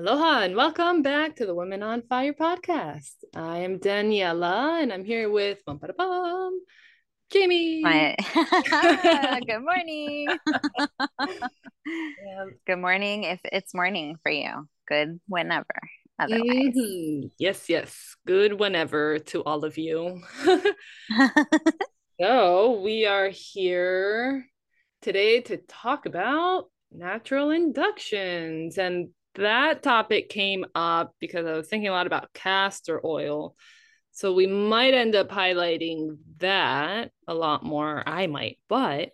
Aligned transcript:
Aloha 0.00 0.40
and 0.40 0.56
welcome 0.56 1.02
back 1.02 1.36
to 1.36 1.44
the 1.44 1.54
Women 1.54 1.82
on 1.82 2.00
Fire 2.00 2.32
podcast. 2.32 3.16
I 3.36 3.58
am 3.58 3.78
Daniela 3.78 4.82
and 4.82 4.90
I'm 4.90 5.04
here 5.04 5.28
with 5.28 5.62
bum, 5.66 5.78
bum, 5.78 6.60
Jamie. 7.30 7.82
Good 7.84 9.60
morning. 9.60 10.26
Good 12.66 12.78
morning 12.78 13.24
if 13.24 13.40
it's 13.44 13.74
morning 13.74 14.16
for 14.22 14.32
you. 14.32 14.66
Good 14.88 15.20
whenever. 15.28 15.66
Otherwise. 16.18 16.48
Mm-hmm. 16.48 17.26
Yes, 17.38 17.68
yes. 17.68 18.16
Good 18.26 18.58
whenever 18.58 19.18
to 19.18 19.44
all 19.44 19.66
of 19.66 19.76
you. 19.76 20.22
so 22.18 22.80
we 22.80 23.04
are 23.04 23.28
here 23.28 24.46
today 25.02 25.42
to 25.42 25.58
talk 25.58 26.06
about 26.06 26.70
natural 26.90 27.50
inductions. 27.50 28.78
And 28.78 29.10
that 29.34 29.82
topic 29.82 30.28
came 30.28 30.64
up 30.74 31.14
because 31.20 31.46
I 31.46 31.52
was 31.52 31.68
thinking 31.68 31.88
a 31.88 31.92
lot 31.92 32.06
about 32.06 32.32
castor 32.32 33.00
oil. 33.04 33.54
So 34.12 34.34
we 34.34 34.46
might 34.46 34.94
end 34.94 35.14
up 35.14 35.28
highlighting 35.28 36.18
that 36.38 37.12
a 37.26 37.34
lot 37.34 37.62
more. 37.62 38.02
I 38.06 38.26
might, 38.26 38.58
but 38.68 39.10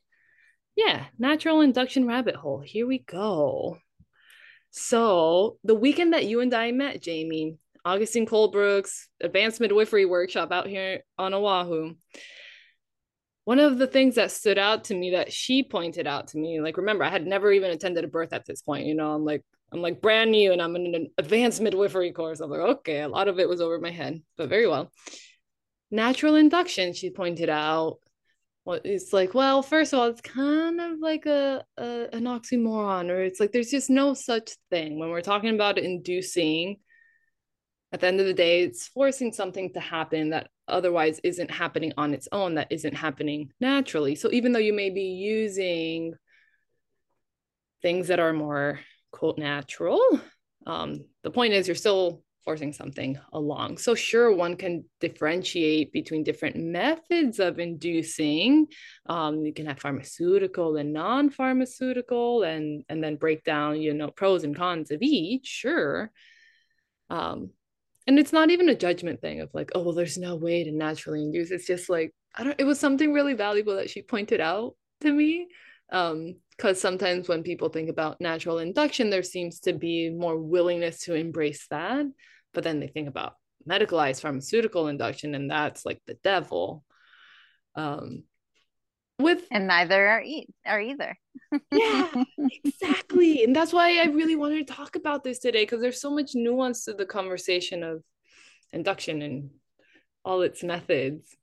yeah, 0.74 1.04
natural 1.18 1.60
induction 1.60 2.06
rabbit 2.06 2.36
hole. 2.36 2.60
Here 2.60 2.86
we 2.86 2.98
go. 2.98 3.78
So 4.70 5.58
the 5.64 5.74
weekend 5.74 6.12
that 6.12 6.26
you 6.26 6.40
and 6.40 6.52
I 6.52 6.72
met, 6.72 7.02
Jamie, 7.02 7.56
Augustine 7.84 8.26
Colebrook's 8.26 9.08
advanced 9.20 9.60
midwifery 9.60 10.04
workshop 10.04 10.52
out 10.52 10.66
here 10.66 11.02
on 11.18 11.32
Oahu, 11.32 11.94
one 13.44 13.60
of 13.60 13.78
the 13.78 13.86
things 13.86 14.16
that 14.16 14.32
stood 14.32 14.58
out 14.58 14.84
to 14.84 14.94
me 14.94 15.12
that 15.12 15.32
she 15.32 15.62
pointed 15.62 16.06
out 16.06 16.28
to 16.28 16.38
me, 16.38 16.60
like 16.60 16.76
remember, 16.76 17.04
I 17.04 17.10
had 17.10 17.26
never 17.26 17.52
even 17.52 17.70
attended 17.70 18.04
a 18.04 18.08
birth 18.08 18.32
at 18.32 18.44
this 18.44 18.60
point. 18.60 18.86
You 18.86 18.96
know, 18.96 19.12
I'm 19.12 19.24
like, 19.24 19.44
I'm 19.72 19.82
like 19.82 20.00
brand 20.00 20.30
new 20.30 20.52
and 20.52 20.62
I'm 20.62 20.76
in 20.76 20.94
an 20.94 21.10
advanced 21.18 21.60
midwifery 21.60 22.12
course. 22.12 22.40
I'm 22.40 22.50
like, 22.50 22.60
okay, 22.60 23.00
a 23.00 23.08
lot 23.08 23.28
of 23.28 23.38
it 23.38 23.48
was 23.48 23.60
over 23.60 23.78
my 23.78 23.90
head, 23.90 24.22
but 24.36 24.48
very 24.48 24.66
well. 24.66 24.92
Natural 25.90 26.36
induction, 26.36 26.92
she 26.92 27.10
pointed 27.10 27.48
out. 27.48 27.98
Well, 28.64 28.80
it's 28.84 29.12
like, 29.12 29.34
well, 29.34 29.62
first 29.62 29.92
of 29.92 30.00
all, 30.00 30.08
it's 30.08 30.20
kind 30.20 30.80
of 30.80 30.98
like 30.98 31.26
a, 31.26 31.64
a 31.78 32.08
an 32.12 32.24
oxymoron, 32.24 33.10
or 33.10 33.22
it's 33.22 33.38
like 33.38 33.52
there's 33.52 33.70
just 33.70 33.90
no 33.90 34.14
such 34.14 34.52
thing 34.70 34.98
when 34.98 35.10
we're 35.10 35.20
talking 35.20 35.54
about 35.54 35.78
inducing. 35.78 36.76
At 37.92 38.00
the 38.00 38.08
end 38.08 38.18
of 38.18 38.26
the 38.26 38.34
day, 38.34 38.62
it's 38.62 38.88
forcing 38.88 39.32
something 39.32 39.72
to 39.74 39.80
happen 39.80 40.30
that 40.30 40.48
otherwise 40.68 41.20
isn't 41.22 41.50
happening 41.50 41.92
on 41.96 42.12
its 42.12 42.28
own 42.32 42.54
that 42.56 42.66
isn't 42.70 42.94
happening 42.94 43.52
naturally 43.60 44.14
so 44.14 44.30
even 44.32 44.52
though 44.52 44.58
you 44.58 44.72
may 44.72 44.90
be 44.90 45.02
using 45.02 46.14
things 47.82 48.08
that 48.08 48.18
are 48.18 48.32
more 48.32 48.80
quote 49.16 49.38
natural. 49.38 50.00
Um, 50.66 51.06
the 51.22 51.30
point 51.30 51.54
is 51.54 51.66
you're 51.66 51.74
still 51.74 52.22
forcing 52.44 52.72
something 52.72 53.18
along. 53.32 53.78
So 53.78 53.94
sure 53.94 54.30
one 54.32 54.56
can 54.56 54.84
differentiate 55.00 55.90
between 55.90 56.22
different 56.22 56.56
methods 56.56 57.40
of 57.40 57.58
inducing. 57.58 58.66
Um, 59.06 59.44
you 59.44 59.54
can 59.54 59.66
have 59.66 59.80
pharmaceutical 59.80 60.76
and 60.76 60.92
non-pharmaceutical 60.92 62.42
and 62.44 62.84
and 62.88 63.02
then 63.02 63.16
break 63.16 63.42
down 63.42 63.80
you 63.80 63.94
know 63.94 64.10
pros 64.10 64.44
and 64.44 64.54
cons 64.54 64.90
of 64.90 65.00
each 65.02 65.46
sure. 65.46 66.12
Um, 67.08 67.50
and 68.06 68.18
it's 68.18 68.32
not 68.32 68.50
even 68.50 68.68
a 68.68 68.76
judgment 68.76 69.20
thing 69.20 69.40
of 69.40 69.50
like 69.54 69.70
oh 69.74 69.82
well 69.82 69.94
there's 69.94 70.18
no 70.18 70.36
way 70.36 70.62
to 70.64 70.72
naturally 70.72 71.22
induce. 71.22 71.50
It's 71.50 71.66
just 71.66 71.88
like 71.88 72.12
i 72.38 72.44
don't 72.44 72.60
it 72.60 72.64
was 72.64 72.78
something 72.78 73.12
really 73.14 73.34
valuable 73.34 73.76
that 73.76 73.90
she 73.90 74.02
pointed 74.02 74.40
out 74.40 74.74
to 75.00 75.10
me 75.10 75.48
um 75.92 76.34
because 76.56 76.80
sometimes 76.80 77.28
when 77.28 77.42
people 77.42 77.68
think 77.68 77.88
about 77.88 78.20
natural 78.20 78.58
induction 78.58 79.10
there 79.10 79.22
seems 79.22 79.60
to 79.60 79.72
be 79.72 80.10
more 80.10 80.36
willingness 80.38 81.00
to 81.00 81.14
embrace 81.14 81.66
that 81.68 82.06
but 82.54 82.64
then 82.64 82.80
they 82.80 82.88
think 82.88 83.08
about 83.08 83.34
medicalized 83.68 84.20
pharmaceutical 84.20 84.88
induction 84.88 85.34
and 85.34 85.50
that's 85.50 85.84
like 85.84 86.00
the 86.06 86.14
devil. 86.22 86.84
Um 87.74 88.24
with 89.18 89.46
and 89.50 89.66
neither 89.66 90.06
are, 90.08 90.22
e- 90.22 90.48
are 90.66 90.80
either. 90.80 91.18
Yeah 91.70 92.10
exactly. 92.64 93.42
And 93.44 93.54
that's 93.54 93.72
why 93.72 93.98
i 93.98 94.06
really 94.06 94.36
wanted 94.36 94.66
to 94.66 94.74
talk 94.74 94.96
about 94.96 95.24
this 95.24 95.38
today 95.38 95.62
because 95.62 95.80
there's 95.80 96.00
so 96.00 96.10
much 96.10 96.32
nuance 96.34 96.84
to 96.84 96.94
the 96.94 97.06
conversation 97.06 97.82
of 97.82 98.02
induction 98.72 99.22
and 99.22 99.50
all 100.24 100.42
its 100.42 100.62
methods 100.62 101.36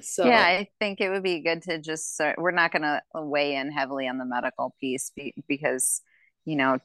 so 0.00 0.26
yeah 0.26 0.42
i 0.42 0.68
think 0.78 1.00
it 1.00 1.10
would 1.10 1.22
be 1.22 1.40
good 1.40 1.62
to 1.62 1.78
just 1.78 2.14
start 2.14 2.38
we're 2.38 2.50
not 2.50 2.72
going 2.72 2.82
to 2.82 3.00
weigh 3.14 3.54
in 3.54 3.70
heavily 3.70 4.06
on 4.08 4.18
the 4.18 4.24
medical 4.24 4.74
piece 4.80 5.10
because 5.48 6.02
you 6.44 6.56
know 6.56 6.78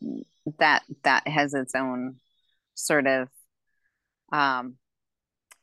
that 0.59 0.83
that 1.03 1.27
has 1.27 1.53
its 1.53 1.75
own 1.75 2.15
sort 2.73 3.07
of 3.07 3.27
um 4.31 4.75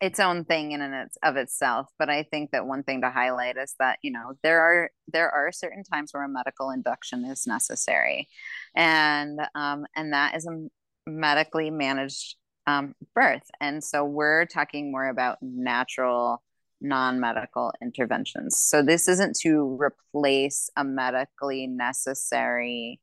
its 0.00 0.20
own 0.20 0.44
thing 0.44 0.72
in 0.72 0.80
and 0.80 0.94
its 0.94 1.18
of 1.22 1.36
itself. 1.36 1.88
But 1.98 2.08
i 2.08 2.22
think 2.22 2.52
that 2.52 2.66
one 2.66 2.82
thing 2.82 3.00
to 3.02 3.10
highlight 3.10 3.56
is 3.56 3.74
that 3.78 3.98
you 4.02 4.12
know 4.12 4.34
there 4.42 4.60
are 4.60 4.90
there 5.12 5.30
are 5.30 5.50
certain 5.52 5.82
times 5.82 6.12
where 6.12 6.24
a 6.24 6.28
medical 6.28 6.70
induction 6.70 7.24
is 7.24 7.46
necessary. 7.46 8.28
And 8.76 9.40
um, 9.54 9.86
and 9.96 10.12
that 10.12 10.36
is 10.36 10.46
a 10.46 10.68
medically 11.10 11.70
managed 11.70 12.36
um, 12.66 12.94
birth. 13.14 13.44
And 13.60 13.82
so 13.82 14.04
we're 14.04 14.44
talking 14.46 14.92
more 14.92 15.08
about 15.08 15.38
natural 15.42 16.42
non-medical 16.80 17.72
interventions. 17.82 18.60
So 18.60 18.82
this 18.82 19.08
isn't 19.08 19.36
to 19.40 19.76
replace 19.80 20.70
a 20.76 20.84
medically 20.84 21.66
necessary 21.66 23.00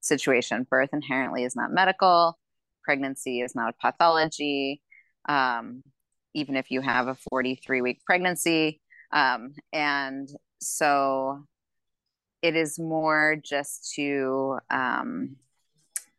situation. 0.00 0.66
Birth 0.68 0.90
inherently 0.92 1.44
is 1.44 1.56
not 1.56 1.72
medical. 1.72 2.38
Pregnancy 2.82 3.40
is 3.40 3.54
not 3.54 3.70
a 3.70 3.90
pathology. 3.90 4.82
Um, 5.28 5.82
even 6.34 6.56
if 6.56 6.70
you 6.70 6.80
have 6.80 7.06
a 7.08 7.14
43 7.30 7.80
week 7.80 8.04
pregnancy. 8.04 8.80
Um, 9.12 9.54
and 9.72 10.28
so 10.60 11.44
it 12.42 12.56
is 12.56 12.78
more 12.78 13.36
just 13.42 13.92
to, 13.94 14.58
um, 14.70 15.36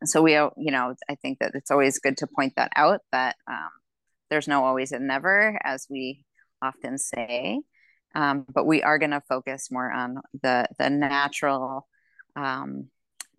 so 0.04 0.22
we, 0.22 0.32
you 0.32 0.52
know, 0.56 0.94
I 1.08 1.14
think 1.16 1.38
that 1.38 1.52
it's 1.54 1.70
always 1.70 1.98
good 1.98 2.16
to 2.18 2.26
point 2.26 2.54
that 2.56 2.72
out 2.74 3.00
that 3.12 3.36
um, 3.46 3.70
there's 4.30 4.48
no 4.48 4.64
always 4.64 4.92
and 4.92 5.06
never, 5.06 5.58
as 5.62 5.86
we 5.88 6.24
often 6.62 6.98
say. 6.98 7.60
Um, 8.14 8.46
but 8.52 8.66
we 8.66 8.82
are 8.82 8.98
going 8.98 9.10
to 9.10 9.22
focus 9.28 9.70
more 9.70 9.92
on 9.92 10.20
the 10.42 10.66
the 10.78 10.88
natural 10.88 11.86
um, 12.34 12.88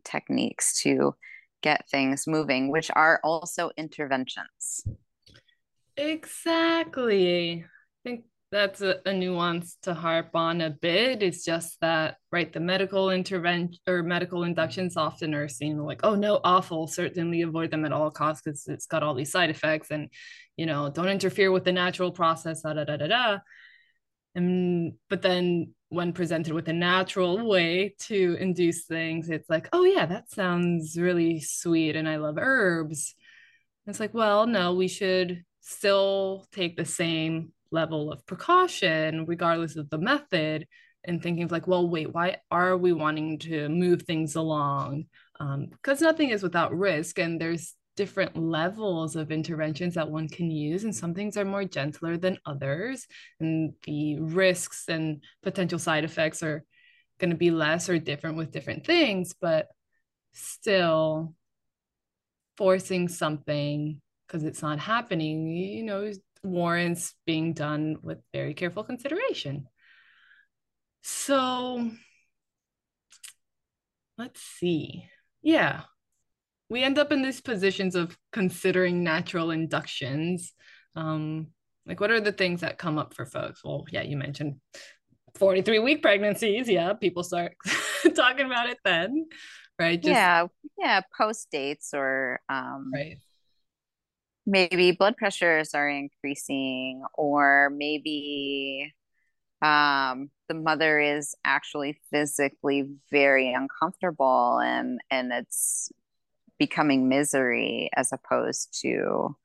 techniques 0.03 0.81
to 0.83 1.15
get 1.61 1.89
things 1.89 2.27
moving, 2.27 2.71
which 2.71 2.91
are 2.93 3.19
also 3.23 3.71
interventions. 3.77 4.85
Exactly. 5.97 7.63
I 7.63 7.67
think 8.03 8.25
that's 8.51 8.81
a, 8.81 8.97
a, 9.05 9.13
nuance 9.13 9.77
to 9.81 9.93
harp 9.93 10.29
on 10.33 10.61
a 10.61 10.69
bit. 10.69 11.21
It's 11.21 11.43
just 11.43 11.79
that, 11.81 12.17
right, 12.31 12.51
the 12.51 12.61
medical 12.61 13.09
intervention 13.09 13.77
or 13.87 14.03
medical 14.03 14.43
inductions 14.43 14.95
often 14.95 15.33
are 15.33 15.49
seen 15.49 15.77
like, 15.77 16.01
oh 16.03 16.15
no, 16.15 16.39
awful, 16.43 16.87
certainly 16.87 17.41
avoid 17.41 17.71
them 17.71 17.83
at 17.83 17.91
all 17.91 18.09
costs 18.09 18.43
because 18.43 18.65
it's 18.67 18.85
got 18.85 19.03
all 19.03 19.13
these 19.13 19.31
side 19.31 19.49
effects 19.49 19.91
and, 19.91 20.09
you 20.55 20.65
know, 20.65 20.89
don't 20.89 21.09
interfere 21.09 21.51
with 21.51 21.65
the 21.65 21.73
natural 21.73 22.11
process, 22.11 22.61
da 22.61 22.73
da 22.73 22.85
da 22.85 22.95
da 22.97 23.07
da. 23.07 23.37
And, 24.35 24.93
but 25.09 25.21
then 25.21 25.73
when 25.89 26.13
presented 26.13 26.53
with 26.53 26.69
a 26.69 26.73
natural 26.73 27.45
way 27.45 27.95
to 28.03 28.37
induce 28.39 28.85
things, 28.85 29.29
it's 29.29 29.49
like, 29.49 29.67
oh 29.73 29.83
yeah, 29.83 30.05
that 30.05 30.31
sounds 30.31 30.97
really 30.97 31.41
sweet 31.41 31.97
and 31.97 32.07
I 32.07 32.15
love 32.17 32.37
herbs. 32.39 33.13
It's 33.87 33.99
like, 33.99 34.13
well, 34.13 34.47
no, 34.47 34.73
we 34.73 34.87
should 34.87 35.43
still 35.61 36.45
take 36.53 36.77
the 36.77 36.85
same 36.85 37.51
level 37.71 38.11
of 38.11 38.25
precaution 38.25 39.25
regardless 39.25 39.75
of 39.75 39.89
the 39.89 39.97
method 39.97 40.67
and 41.03 41.21
thinking 41.21 41.43
of 41.43 41.51
like 41.51 41.67
well 41.67 41.87
wait 41.87 42.13
why 42.13 42.37
are 42.51 42.77
we 42.77 42.91
wanting 42.93 43.39
to 43.39 43.69
move 43.69 44.01
things 44.03 44.35
along? 44.35 45.05
Because 45.39 46.01
um, 46.01 46.05
nothing 46.07 46.29
is 46.29 46.43
without 46.43 46.75
risk 46.75 47.19
and 47.19 47.39
there's 47.39 47.75
different 47.95 48.37
levels 48.37 49.15
of 49.15 49.31
interventions 49.31 49.95
that 49.95 50.09
one 50.09 50.27
can 50.27 50.51
use 50.51 50.83
and 50.83 50.95
some 50.95 51.13
things 51.13 51.35
are 51.35 51.45
more 51.45 51.65
gentler 51.65 52.15
than 52.17 52.37
others 52.45 53.07
and 53.39 53.73
the 53.83 54.19
risks 54.19 54.85
and 54.87 55.23
potential 55.41 55.79
side 55.79 56.03
effects 56.03 56.43
are 56.43 56.63
going 57.19 57.31
to 57.31 57.35
be 57.35 57.49
less 57.49 57.89
or 57.89 57.97
different 57.97 58.37
with 58.37 58.51
different 58.51 58.85
things 58.85 59.33
but 59.41 59.67
still 60.33 61.33
forcing 62.57 63.07
something 63.07 64.01
because 64.27 64.43
it's 64.43 64.61
not 64.61 64.79
happening, 64.79 65.47
you 65.47 65.83
know, 65.83 66.11
warrants 66.47 67.13
being 67.25 67.53
done 67.53 67.97
with 68.01 68.19
very 68.33 68.53
careful 68.53 68.83
consideration. 68.83 69.67
So 71.01 71.89
let's 74.17 74.41
see. 74.41 75.05
Yeah. 75.41 75.81
We 76.69 76.83
end 76.83 76.97
up 76.97 77.11
in 77.11 77.21
these 77.21 77.39
positions 77.39 77.95
of 77.95 78.17
considering 78.33 79.03
natural 79.03 79.51
inductions. 79.51 80.53
Um, 80.95 81.47
like, 81.85 82.01
what 82.01 82.11
are 82.11 82.19
the 82.19 82.33
things 82.33 82.61
that 82.61 82.77
come 82.77 82.97
up 82.97 83.13
for 83.13 83.25
folks? 83.25 83.63
Well, 83.63 83.85
yeah, 83.91 84.01
you 84.01 84.17
mentioned 84.17 84.55
43 85.35 85.79
week 85.79 86.01
pregnancies. 86.01 86.67
Yeah, 86.67 86.93
people 86.93 87.23
start 87.23 87.53
talking 88.15 88.45
about 88.45 88.69
it 88.69 88.79
then, 88.83 89.27
right? 89.79 90.01
Just, 90.01 90.11
yeah, 90.11 90.47
yeah 90.77 91.01
post 91.17 91.47
dates 91.51 91.93
or 91.93 92.41
um 92.49 92.91
right 92.93 93.17
maybe 94.47 94.93
blood 94.93 95.17
pressures 95.17 95.75
are 95.75 95.89
increasing 95.89 97.03
or 97.13 97.69
maybe 97.75 98.93
um 99.61 100.29
the 100.47 100.53
mother 100.53 100.99
is 100.99 101.35
actually 101.43 101.99
physically 102.11 102.89
very 103.11 103.53
uncomfortable 103.53 104.59
and 104.63 104.99
and 105.11 105.31
it's 105.33 105.91
becoming 106.57 107.09
misery 107.09 107.89
as 107.95 108.11
opposed 108.11 108.79
to 108.81 109.35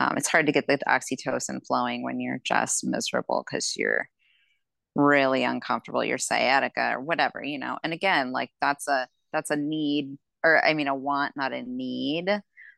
um, 0.00 0.16
it's 0.16 0.28
hard 0.28 0.46
to 0.46 0.52
get 0.52 0.66
the 0.66 0.78
oxytocin 0.88 1.64
flowing 1.66 2.02
when 2.02 2.20
you're 2.20 2.40
just 2.44 2.84
miserable 2.84 3.44
because 3.46 3.76
you're 3.76 4.08
really 4.94 5.44
uncomfortable 5.44 6.04
your 6.04 6.18
sciatica 6.18 6.92
or 6.94 7.00
whatever 7.00 7.42
you 7.42 7.58
know? 7.58 7.78
And 7.82 7.92
again 7.92 8.32
like 8.32 8.50
that's 8.60 8.86
a 8.86 9.08
that's 9.32 9.50
a 9.50 9.56
need 9.56 10.16
or 10.44 10.64
i 10.64 10.74
mean 10.74 10.88
a 10.88 10.94
want 10.94 11.36
not 11.36 11.52
a 11.52 11.62
need 11.62 12.28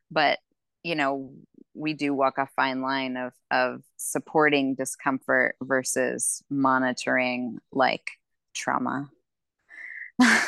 but 0.09 0.39
you 0.83 0.95
know 0.95 1.31
we 1.77 1.93
do 1.93 2.13
walk 2.13 2.37
a 2.37 2.47
fine 2.55 2.81
line 2.81 3.17
of 3.17 3.33
of 3.51 3.81
supporting 3.97 4.75
discomfort 4.75 5.55
versus 5.61 6.43
monitoring 6.49 7.59
like 7.71 8.09
trauma. 8.53 9.09
Yeah. 10.19 10.47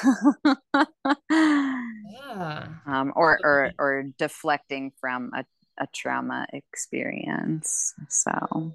um, 2.85 3.13
or, 3.15 3.39
or 3.43 3.71
or 3.77 4.03
deflecting 4.17 4.91
from 4.99 5.31
a, 5.35 5.45
a 5.79 5.87
trauma 5.93 6.47
experience 6.53 7.93
so. 8.07 8.73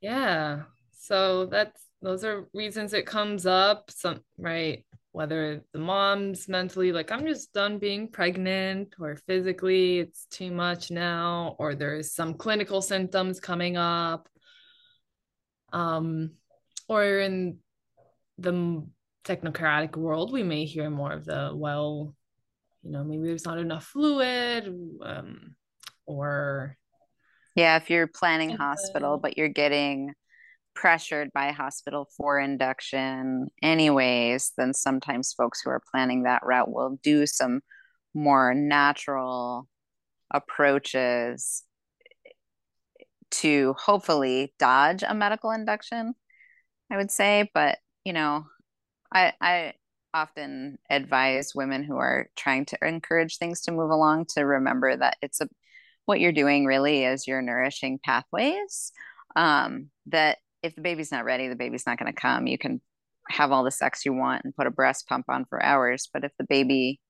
Yeah. 0.00 0.62
So 0.98 1.46
that's 1.46 1.80
those 2.02 2.24
are 2.24 2.46
reasons 2.54 2.94
it 2.94 3.06
comes 3.06 3.44
up 3.44 3.90
some 3.90 4.22
right 4.38 4.84
whether 5.12 5.64
the 5.72 5.78
mom's 5.78 6.48
mentally 6.48 6.92
like 6.92 7.10
i'm 7.10 7.26
just 7.26 7.52
done 7.52 7.78
being 7.78 8.08
pregnant 8.08 8.94
or 9.00 9.16
physically 9.26 9.98
it's 9.98 10.26
too 10.26 10.50
much 10.50 10.90
now 10.90 11.56
or 11.58 11.74
there's 11.74 12.12
some 12.12 12.34
clinical 12.34 12.80
symptoms 12.80 13.40
coming 13.40 13.76
up. 13.76 14.28
Um 15.72 16.32
or 16.88 17.20
in 17.20 17.58
the 18.38 18.84
technocratic 19.24 19.96
world 19.96 20.32
we 20.32 20.42
may 20.42 20.64
hear 20.64 20.90
more 20.90 21.12
of 21.12 21.24
the 21.24 21.52
well 21.54 22.14
you 22.82 22.90
know 22.90 23.04
maybe 23.04 23.26
there's 23.26 23.44
not 23.44 23.58
enough 23.58 23.84
fluid 23.84 24.66
um 25.04 25.54
or 26.06 26.76
yeah 27.54 27.76
if 27.76 27.90
you're 27.90 28.06
planning 28.08 28.50
hospital 28.50 29.18
but 29.18 29.36
you're 29.36 29.48
getting 29.48 30.12
pressured 30.74 31.32
by 31.32 31.50
hospital 31.50 32.08
for 32.16 32.38
induction 32.38 33.48
anyways 33.62 34.52
then 34.56 34.72
sometimes 34.72 35.32
folks 35.32 35.60
who 35.60 35.70
are 35.70 35.82
planning 35.90 36.22
that 36.22 36.42
route 36.44 36.72
will 36.72 36.98
do 37.02 37.26
some 37.26 37.60
more 38.14 38.54
natural 38.54 39.68
approaches 40.32 41.64
to 43.30 43.74
hopefully 43.78 44.54
dodge 44.58 45.02
a 45.06 45.14
medical 45.14 45.50
induction 45.50 46.14
i 46.90 46.96
would 46.96 47.10
say. 47.10 47.50
But 47.54 47.78
you 48.04 48.12
know 48.12 48.44
i 49.12 49.32
i 49.40 49.74
often 50.12 50.78
advise 50.88 51.54
women 51.54 51.84
who 51.84 51.96
are 51.96 52.28
trying 52.36 52.64
to 52.66 52.78
encourage 52.82 53.38
things 53.38 53.60
to 53.62 53.72
move 53.72 53.90
along 53.90 54.26
to 54.26 54.42
remember 54.42 54.96
that 54.96 55.16
it's 55.22 55.40
a 55.40 55.48
what 56.06 56.20
you're 56.20 56.32
doing 56.32 56.64
really 56.64 57.04
is 57.04 57.26
you're 57.26 57.42
nourishing 57.42 58.00
pathways 58.02 58.90
um, 59.36 59.90
that 60.06 60.38
if 60.62 60.74
the 60.74 60.82
baby's 60.82 61.12
not 61.12 61.24
ready, 61.24 61.48
the 61.48 61.56
baby's 61.56 61.86
not 61.86 61.98
going 61.98 62.12
to 62.12 62.20
come. 62.20 62.46
You 62.46 62.58
can 62.58 62.80
have 63.28 63.52
all 63.52 63.64
the 63.64 63.70
sex 63.70 64.04
you 64.04 64.12
want 64.12 64.44
and 64.44 64.54
put 64.54 64.66
a 64.66 64.70
breast 64.70 65.06
pump 65.08 65.26
on 65.28 65.44
for 65.46 65.62
hours. 65.62 66.08
But 66.12 66.24
if 66.24 66.32
the 66.38 66.46
baby 66.48 67.00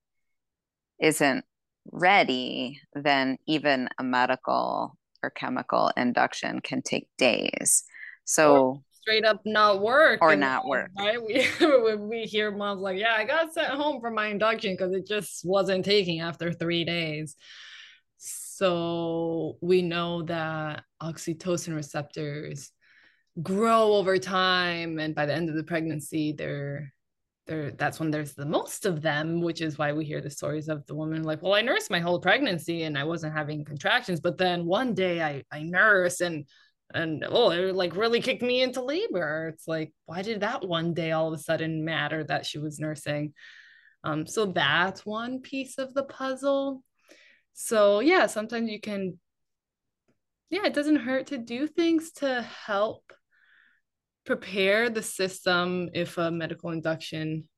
isn't 1.01 1.45
ready, 1.91 2.81
then 2.95 3.39
even 3.47 3.89
a 3.99 4.05
medical 4.05 4.97
or 5.23 5.31
chemical 5.31 5.91
induction 5.97 6.61
can 6.61 6.83
take 6.83 7.09
days. 7.19 7.85
So 8.25 8.55
or 8.55 8.81
straight 9.03 9.25
up 9.25 9.41
not 9.45 9.81
work 9.81 10.21
or 10.23 10.37
not 10.37 10.67
work. 10.67 10.91
Right? 10.99 11.19
We 11.23 11.47
we 11.97 12.23
hear 12.25 12.51
moms 12.51 12.83
like, 12.83 12.99
yeah, 12.99 13.15
I 13.17 13.25
got 13.25 13.53
sent 13.53 13.69
home 13.69 14.01
for 14.01 14.11
my 14.11 14.27
induction 14.27 14.75
because 14.75 14.95
it 14.95 15.07
just 15.07 15.45
wasn't 15.45 15.85
taking 15.85 16.21
after 16.21 16.53
three 16.53 16.85
days. 16.85 17.37
So 18.19 19.57
we 19.63 19.81
know 19.81 20.23
that 20.25 20.85
oxytocin 21.03 21.75
receptors 21.75 22.71
grow 23.43 23.95
over 23.95 24.19
time 24.19 24.99
and 24.99 25.15
by 25.15 25.27
the 25.27 25.35
end 25.35 25.49
of 25.49 25.57
the 25.57 25.65
pregnancy 25.65 26.33
they're 26.33 26.93
they're 27.47 27.71
that's 27.73 27.99
when 27.99 28.11
there's 28.11 28.35
the 28.35 28.45
most 28.47 28.87
of 28.87 29.03
them 29.03 29.41
which 29.41 29.61
is 29.61 29.79
why 29.79 29.93
we 29.93 30.05
hear 30.05 30.21
the 30.21 30.31
stories 30.31 30.69
of 30.69 30.85
the 30.87 30.95
woman 30.95 31.23
like 31.23 31.43
well 31.43 31.55
i 31.55 31.63
nursed 31.63 31.91
my 31.91 32.01
whole 32.01 32.21
pregnancy 32.21 32.83
and 32.83 32.99
i 32.99 33.05
wasn't 33.05 33.33
having 33.33 33.65
contractions 33.65 34.21
but 34.21 34.37
then 34.37 34.65
one 34.67 34.95
day 34.95 35.23
i 35.23 35.43
i 35.53 35.63
nursed 35.63 36.21
and 36.21 36.45
and 36.95 37.25
oh 37.29 37.51
it 37.51 37.75
like 37.75 37.97
really 37.97 38.21
kicked 38.21 38.43
me 38.43 38.63
into 38.63 38.83
labor. 38.83 39.49
It's 39.55 39.69
like 39.69 39.93
why 40.07 40.23
did 40.23 40.41
that 40.41 40.67
one 40.67 40.95
day 40.95 41.13
all 41.13 41.29
of 41.29 41.39
a 41.39 41.43
sudden 41.43 41.85
matter 41.85 42.25
that 42.25 42.47
she 42.47 42.59
was 42.59 42.79
nursing? 42.79 43.33
Um 44.05 44.27
so 44.27 44.47
that's 44.47 45.07
one 45.07 45.41
piece 45.41 45.79
of 45.79 45.95
the 45.95 46.05
puzzle. 46.05 46.83
So 47.53 48.01
yeah 48.01 48.27
sometimes 48.27 48.71
you 48.71 48.81
can 48.81 49.19
yeah 50.51 50.67
it 50.67 50.75
doesn't 50.75 50.97
hurt 50.97 51.29
to 51.29 51.39
do 51.39 51.67
things 51.67 52.13
to 52.13 52.43
help 52.43 53.13
prepare 54.27 54.91
the 54.91 55.03
system 55.03 55.89
if 55.95 56.19
a 56.19 56.31
medical 56.31 56.71
induction 56.71 57.49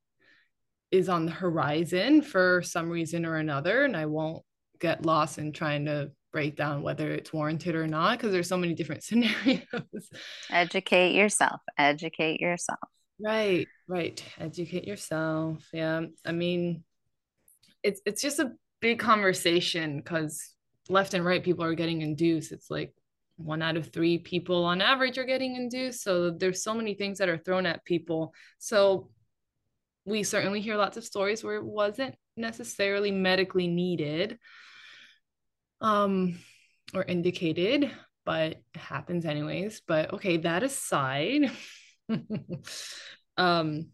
is 0.91 1.09
on 1.09 1.27
the 1.27 1.33
horizon 1.33 2.23
for 2.23 2.63
some 2.63 2.89
reason 2.89 3.27
or 3.27 3.37
another 3.37 3.85
and 3.85 3.97
i 3.97 4.07
won't 4.07 4.43
get 4.79 5.07
lost 5.07 5.39
in 5.39 5.53
trying 5.53 5.87
to 5.87 6.11
break 6.33 6.57
down 6.57 6.83
whether 6.83 7.11
it's 7.13 7.33
warranted 7.33 7.75
or 7.75 7.87
not 7.87 8.19
because 8.19 8.33
there's 8.33 8.49
so 8.49 8.57
many 8.57 8.75
different 8.75 9.05
scenarios. 9.05 10.11
Educate 10.51 11.15
yourself. 11.15 11.61
Educate 11.79 12.41
yourself. 12.41 12.81
Right 13.21 13.69
right. 13.87 14.23
Educate 14.39 14.85
yourself. 14.85 15.69
Yeah. 15.73 16.07
I 16.27 16.33
mean 16.33 16.83
it's 17.83 18.01
it's 18.05 18.23
just 18.23 18.41
a 18.41 18.53
big 18.81 18.99
conversation 18.99 19.99
because 19.99 20.55
left 20.89 21.15
and 21.15 21.25
right 21.25 21.45
people 21.45 21.65
are 21.65 21.75
getting 21.75 22.03
induced 22.03 22.51
it's 22.51 22.69
like 22.69 22.93
one 23.45 23.63
out 23.63 23.77
of 23.77 23.93
three 23.93 24.19
people 24.19 24.65
on 24.65 24.81
average 24.81 25.19
are 25.19 25.25
getting 25.25 25.57
induced. 25.57 26.03
So 26.03 26.31
there's 26.31 26.63
so 26.63 26.75
many 26.75 26.95
things 26.95 27.19
that 27.19 27.29
are 27.29 27.39
thrown 27.39 27.67
at 27.67 27.85
people. 27.85 28.35
So 28.59 29.11
we 30.05 30.23
certainly 30.23 30.61
hear 30.61 30.77
lots 30.77 30.97
of 30.97 31.05
stories 31.05 31.45
where 31.45 31.57
it 31.57 31.65
wasn't 31.65 32.15
necessarily 32.37 33.11
medically 33.11 33.69
needed 33.69 34.39
um, 35.81 36.39
or 36.95 37.03
indicated, 37.03 37.91
but 38.25 38.53
it 38.53 38.63
happens 38.77 39.25
anyways. 39.25 39.83
But 39.87 40.15
okay, 40.15 40.39
that 40.39 40.63
aside, 40.63 41.51
um, 43.37 43.89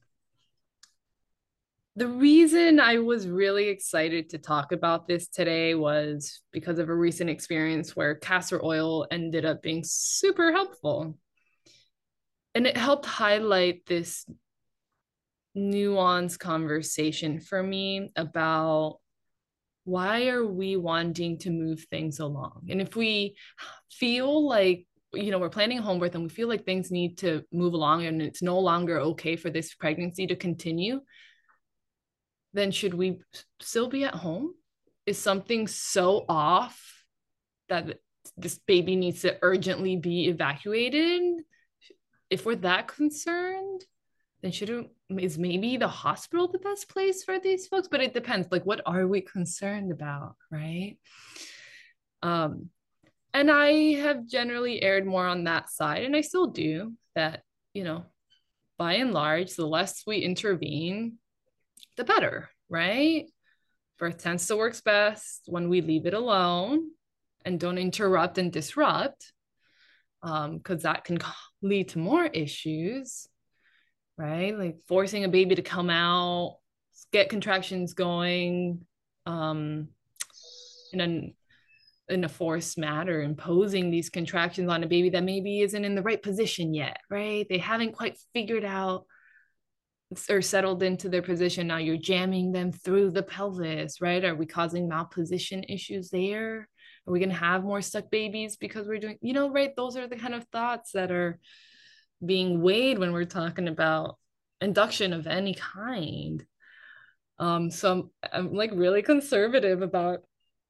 the 1.99 2.07
reason 2.07 2.79
I 2.79 2.99
was 2.99 3.27
really 3.27 3.69
excited 3.69 4.31
to 4.31 4.39
talk 4.39 4.71
about 4.71 5.09
this 5.09 5.27
today 5.27 5.75
was 5.75 6.43
because 6.53 6.79
of 6.79 6.89
a 6.89 6.95
recent 6.95 7.29
experience 7.29 7.97
where 7.97 8.15
castor 8.15 8.65
oil 8.65 9.09
ended 9.11 9.45
up 9.45 9.63
being 9.63 9.83
super 9.85 10.53
helpful. 10.53 11.19
And 12.55 12.69
it 12.69 12.77
helped 12.77 13.05
highlight 13.05 13.85
this 13.87 14.25
nuanced 15.57 16.39
conversation 16.39 17.41
for 17.41 17.61
me 17.61 18.13
about 18.15 19.01
why 19.83 20.29
are 20.29 20.47
we 20.47 20.77
wanting 20.77 21.39
to 21.39 21.51
move 21.51 21.85
things 21.91 22.21
along? 22.21 22.69
And 22.71 22.81
if 22.81 22.95
we 22.95 23.35
feel 23.91 24.47
like 24.47 24.87
you 25.15 25.33
know 25.33 25.39
we're 25.39 25.49
planning 25.49 25.79
a 25.79 25.83
home 25.83 25.99
birth 25.99 26.15
and 26.15 26.25
we 26.25 26.29
feel 26.29 26.49
like 26.49 26.65
things 26.65 26.91
need 26.91 27.17
to 27.17 27.43
move 27.51 27.73
along 27.73 28.05
and 28.05 28.21
it's 28.21 28.43
no 28.43 28.59
longer 28.59 29.01
okay 29.01 29.37
for 29.37 29.49
this 29.49 29.75
pregnancy 29.75 30.27
to 30.27 30.37
continue 30.37 31.01
then 32.53 32.71
should 32.71 32.95
we 32.95 33.21
still 33.61 33.89
be 33.89 34.05
at 34.05 34.15
home? 34.15 34.55
Is 35.07 35.19
something 35.19 35.67
so 35.67 36.25
off 36.29 37.05
that 37.69 37.99
this 38.37 38.59
baby 38.59 38.97
needs 38.97 39.23
to 39.23 39.39
urgently 39.43 39.97
be 39.97 40.29
evacuated? 40.29 41.43
If 42.31 42.45
we're 42.45 42.57
that 42.57 42.89
concerned, 42.89 43.85
then 44.43 44.53
shouldn't 44.53 44.91
is 45.17 45.39
maybe 45.39 45.79
the 45.79 45.89
hospital 45.89 46.49
the 46.49 46.59
best 46.59 46.89
place 46.89 47.25
for 47.25 47.39
these 47.39 47.67
folks? 47.67 47.89
But 47.89 48.03
it 48.03 48.15
depends. 48.15 48.49
Like, 48.51 48.67
what 48.67 48.83
are 48.85 49.07
we 49.07 49.23
concerned 49.23 49.91
about, 49.91 50.37
right? 50.51 50.99
Um, 52.23 52.71
and 53.33 53.51
I 53.51 53.95
have 53.95 54.27
generally 54.27 54.83
erred 54.83 55.07
more 55.07 55.27
on 55.27 55.45
that 55.45 55.71
side, 55.71 56.05
and 56.05 56.17
I 56.17 56.21
still 56.23 56.49
do 56.49 56.95
that, 57.15 57.43
you 57.73 57.85
know, 57.85 58.05
by 58.79 58.95
and 58.95 59.13
large, 59.13 59.55
the 59.55 59.67
less 59.67 60.05
we 60.07 60.19
intervene, 60.19 61.19
the 61.99 62.05
better, 62.05 62.49
right? 62.71 63.27
Birth 63.99 64.23
tends 64.23 64.47
to 64.47 64.57
work 64.57 64.83
best 64.83 65.43
when 65.47 65.69
we 65.69 65.83
leave 65.83 66.07
it 66.07 66.15
alone 66.15 66.89
and 67.45 67.61
don't 67.61 67.79
interrupt 67.79 68.39
and 68.39 68.51
disrupt, 68.51 69.33
because 70.23 70.47
um, 70.47 70.79
that 70.83 71.05
can 71.05 71.19
lead 71.63 71.91
to 71.91 71.99
more 71.99 72.25
issues, 72.25 73.27
right? 74.17 74.59
Like 74.59 74.79
forcing 74.87 75.25
a 75.25 75.29
baby 75.29 75.57
to 75.57 75.63
come 75.63 75.91
out, 75.91 76.57
get 77.13 77.29
contractions 77.29 77.93
going, 77.93 78.87
um 79.29 79.89
in 80.93 81.01
an 81.01 81.35
in 82.09 82.25
a 82.25 82.29
forced 82.29 82.79
manner 82.79 83.21
imposing 83.21 83.91
these 83.91 84.09
contractions 84.09 84.71
on 84.71 84.83
a 84.83 84.87
baby 84.89 85.11
that 85.11 85.23
maybe 85.23 85.61
isn't 85.61 85.85
in 85.85 85.95
the 85.95 86.03
right 86.03 86.23
position 86.23 86.73
yet 86.73 86.99
right 87.11 87.47
they 87.51 87.59
haven't 87.59 87.93
quite 87.93 88.17
figured 88.33 88.65
out 88.65 89.05
or 90.31 90.41
settled 90.41 90.83
into 90.83 91.09
their 91.09 91.23
position 91.23 91.67
now 91.67 91.77
you're 91.77 91.97
jamming 91.97 92.53
them 92.53 92.73
through 92.73 93.11
the 93.11 93.23
pelvis 93.23 94.01
right? 94.01 94.25
Are 94.25 94.35
we 94.35 94.47
causing 94.47 94.89
malposition 94.89 95.65
issues 95.69 96.11
there? 96.11 96.69
Are 97.07 97.13
we 97.13 97.19
going 97.19 97.31
to 97.31 97.35
have 97.35 97.63
more 97.63 97.83
stuck 97.83 98.11
babies 98.11 98.57
because 98.57 98.87
we're 98.87 98.99
doing 98.99 99.19
you 99.21 99.33
know 99.33 99.51
right? 99.51 99.75
Those 99.77 99.97
are 99.97 100.07
the 100.09 100.17
kind 100.17 100.35
of 100.35 100.47
thoughts 100.51 100.93
that 100.93 101.11
are 101.11 101.39
being 102.25 102.63
weighed 102.63 102.99
when 102.99 103.13
we're 103.13 103.25
talking 103.25 103.69
about 103.69 104.17
induction 104.61 105.13
of 105.13 105.27
any 105.27 105.55
kind. 105.55 106.45
Um 107.39 107.71
so 107.71 108.11
I'm, 108.23 108.49
I'm 108.49 108.55
like 108.55 108.71
really 108.73 109.03
conservative 109.03 109.83
about 109.83 110.21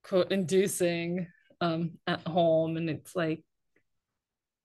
quote 0.03 0.33
inducing 0.33 1.29
um 1.61 1.93
at 2.07 2.27
home 2.27 2.77
and 2.77 2.91
it's 2.91 3.15
like 3.15 3.45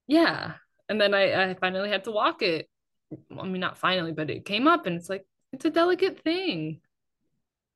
yeah. 0.08 0.54
And 0.90 1.00
then 1.00 1.14
I, 1.14 1.52
I 1.52 1.54
finally 1.54 1.90
had 1.90 2.04
to 2.06 2.12
walk 2.12 2.42
it 2.42 2.68
I 3.38 3.46
mean, 3.46 3.60
not 3.60 3.78
finally, 3.78 4.12
but 4.12 4.30
it 4.30 4.46
came 4.46 4.68
up 4.68 4.86
and 4.86 4.96
it's 4.96 5.10
like, 5.10 5.26
it's 5.52 5.66
a 5.66 5.70
delicate 5.70 6.20
thing, 6.20 6.82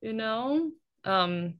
you 0.01 0.13
know? 0.13 0.71
Um, 1.03 1.55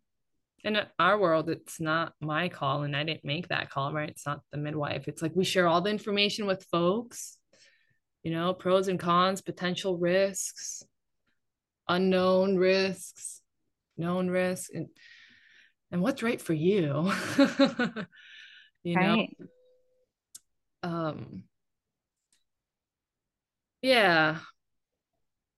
in 0.64 0.80
our 1.00 1.18
world, 1.18 1.50
it's 1.50 1.80
not 1.80 2.14
my 2.20 2.50
call 2.50 2.84
and 2.84 2.96
I 2.96 3.04
didn't 3.04 3.24
make 3.24 3.48
that 3.50 3.70
call, 3.70 3.94
right? 3.94 4.10
It's 4.10 4.26
not 4.26 4.42
the 4.52 4.58
midwife. 4.58 5.08
It's 5.08 5.22
like 5.22 5.32
we 5.36 5.46
share 5.46 5.68
all 5.68 5.82
the 5.82 5.92
information 5.92 6.46
with 6.46 6.66
folks, 6.72 7.38
you 8.24 8.32
know, 8.32 8.54
pros 8.54 8.88
and 8.88 9.00
cons, 9.00 9.42
potential 9.42 9.98
risks, 9.98 10.84
unknown 11.88 12.58
risks, 12.58 13.42
known 13.98 14.30
risks, 14.30 14.70
and, 14.74 14.88
and 15.92 16.02
what's 16.02 16.24
right 16.24 16.42
for 16.42 16.54
you, 16.54 17.12
you 18.84 18.96
right. 18.96 19.30
know? 19.30 19.48
Um, 20.84 21.44
yeah. 23.82 24.40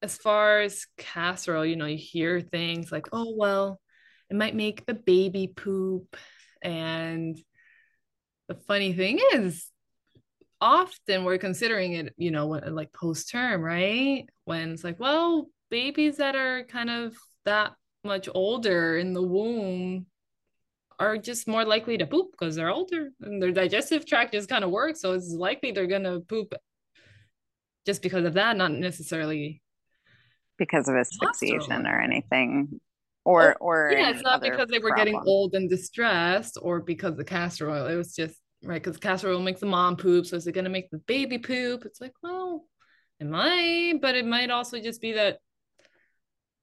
As 0.01 0.17
far 0.17 0.61
as 0.61 0.85
castor 0.97 1.57
oil, 1.57 1.65
you 1.65 1.75
know, 1.75 1.85
you 1.85 1.97
hear 1.97 2.39
things 2.39 2.91
like, 2.91 3.07
oh, 3.11 3.33
well, 3.37 3.79
it 4.29 4.35
might 4.35 4.55
make 4.55 4.85
the 4.85 4.93
baby 4.93 5.51
poop. 5.53 6.15
And 6.61 7.37
the 8.47 8.55
funny 8.55 8.93
thing 8.93 9.19
is, 9.33 9.69
often 10.61 11.23
we're 11.23 11.37
considering 11.37 11.93
it, 11.93 12.13
you 12.17 12.31
know, 12.31 12.47
like 12.47 12.93
post 12.93 13.29
term, 13.29 13.61
right? 13.61 14.25
When 14.45 14.71
it's 14.71 14.83
like, 14.83 14.99
well, 14.99 15.49
babies 15.69 16.17
that 16.17 16.35
are 16.35 16.63
kind 16.63 16.89
of 16.89 17.15
that 17.45 17.73
much 18.03 18.29
older 18.33 18.97
in 18.97 19.13
the 19.13 19.21
womb 19.21 20.05
are 20.99 21.17
just 21.17 21.47
more 21.47 21.63
likely 21.63 21.97
to 21.97 22.05
poop 22.05 22.31
because 22.31 22.55
they're 22.55 22.69
older 22.69 23.09
and 23.21 23.41
their 23.41 23.51
digestive 23.51 24.05
tract 24.05 24.33
just 24.33 24.49
kind 24.49 24.63
of 24.63 24.69
works. 24.69 25.01
So 25.01 25.13
it's 25.13 25.31
likely 25.31 25.71
they're 25.71 25.87
going 25.87 26.03
to 26.03 26.19
poop 26.19 26.53
just 27.85 28.01
because 28.01 28.25
of 28.25 28.33
that, 28.33 28.57
not 28.57 28.71
necessarily 28.71 29.61
because 30.57 30.87
of 30.87 30.95
asphyxiation 30.95 31.87
or 31.87 31.99
anything. 31.99 32.79
Or, 33.25 33.53
oh, 33.53 33.65
or 33.65 33.91
yeah, 33.93 34.09
it's 34.11 34.21
not 34.21 34.41
because 34.41 34.69
they 34.69 34.79
were 34.79 34.89
problem. 34.89 35.07
getting 35.13 35.21
old 35.25 35.53
and 35.53 35.69
distressed 35.69 36.57
or 36.61 36.81
because 36.81 37.15
the 37.15 37.23
castor 37.23 37.69
oil. 37.69 37.87
It 37.87 37.95
was 37.95 38.15
just 38.15 38.35
right 38.63 38.81
because 38.81 38.97
castor 38.97 39.29
oil 39.29 39.39
makes 39.39 39.59
the 39.59 39.65
mom 39.65 39.97
poop. 39.97 40.25
So 40.25 40.35
is 40.35 40.47
it 40.47 40.53
going 40.53 40.65
to 40.65 40.69
make 40.69 40.89
the 40.89 40.99
baby 40.99 41.37
poop? 41.37 41.85
It's 41.85 42.01
like, 42.01 42.13
well, 42.21 42.65
it 43.19 43.27
might, 43.27 43.99
but 44.01 44.15
it 44.15 44.25
might 44.25 44.49
also 44.49 44.79
just 44.79 45.01
be 45.01 45.13
that, 45.13 45.39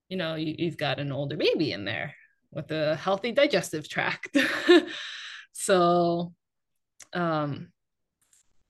you 0.09 0.17
know, 0.17 0.35
you, 0.35 0.55
you've 0.59 0.79
got 0.79 0.99
an 0.99 1.13
older 1.13 1.37
baby 1.37 1.73
in 1.73 1.85
there 1.85 2.15
with 2.51 2.71
a 2.71 2.97
healthy 2.97 3.33
digestive 3.33 3.89
tract. 3.89 4.37
so, 5.53 6.33
um, 7.13 7.69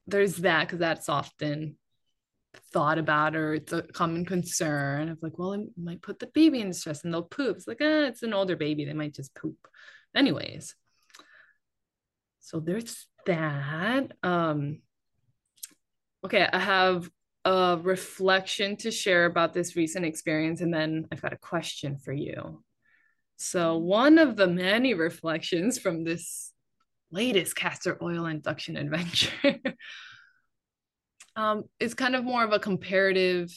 there's 0.06 0.36
that 0.36 0.66
because 0.66 0.78
that's 0.80 1.08
often 1.08 1.76
thought 2.58 2.98
about 2.98 3.36
or 3.36 3.54
it's 3.54 3.72
a 3.72 3.82
common 3.82 4.24
concern 4.24 5.08
of 5.08 5.18
like, 5.22 5.38
well, 5.38 5.54
I 5.54 5.64
might 5.76 6.02
put 6.02 6.18
the 6.18 6.26
baby 6.28 6.60
in 6.60 6.72
stress 6.72 7.04
and 7.04 7.12
they'll 7.12 7.22
poop. 7.22 7.56
It's 7.56 7.66
like, 7.66 7.78
ah, 7.80 8.06
it's 8.06 8.22
an 8.22 8.34
older 8.34 8.56
baby. 8.56 8.84
They 8.84 8.92
might 8.92 9.14
just 9.14 9.34
poop. 9.34 9.56
Anyways. 10.14 10.74
So 12.40 12.60
there's 12.60 13.06
that. 13.26 14.12
Um, 14.22 14.80
okay, 16.24 16.48
I 16.52 16.58
have 16.58 17.08
a 17.44 17.78
reflection 17.82 18.76
to 18.78 18.90
share 18.90 19.26
about 19.26 19.52
this 19.52 19.76
recent 19.76 20.04
experience, 20.04 20.60
and 20.60 20.72
then 20.72 21.06
I've 21.12 21.22
got 21.22 21.32
a 21.32 21.38
question 21.38 21.98
for 21.98 22.12
you. 22.12 22.62
So, 23.36 23.76
one 23.76 24.18
of 24.18 24.36
the 24.36 24.46
many 24.46 24.94
reflections 24.94 25.78
from 25.78 26.04
this 26.04 26.52
latest 27.10 27.54
castor 27.54 27.98
oil 28.02 28.26
induction 28.26 28.76
adventure 28.76 29.30
um, 31.36 31.64
is 31.78 31.94
kind 31.94 32.16
of 32.16 32.24
more 32.24 32.42
of 32.42 32.52
a 32.52 32.58
comparative 32.58 33.54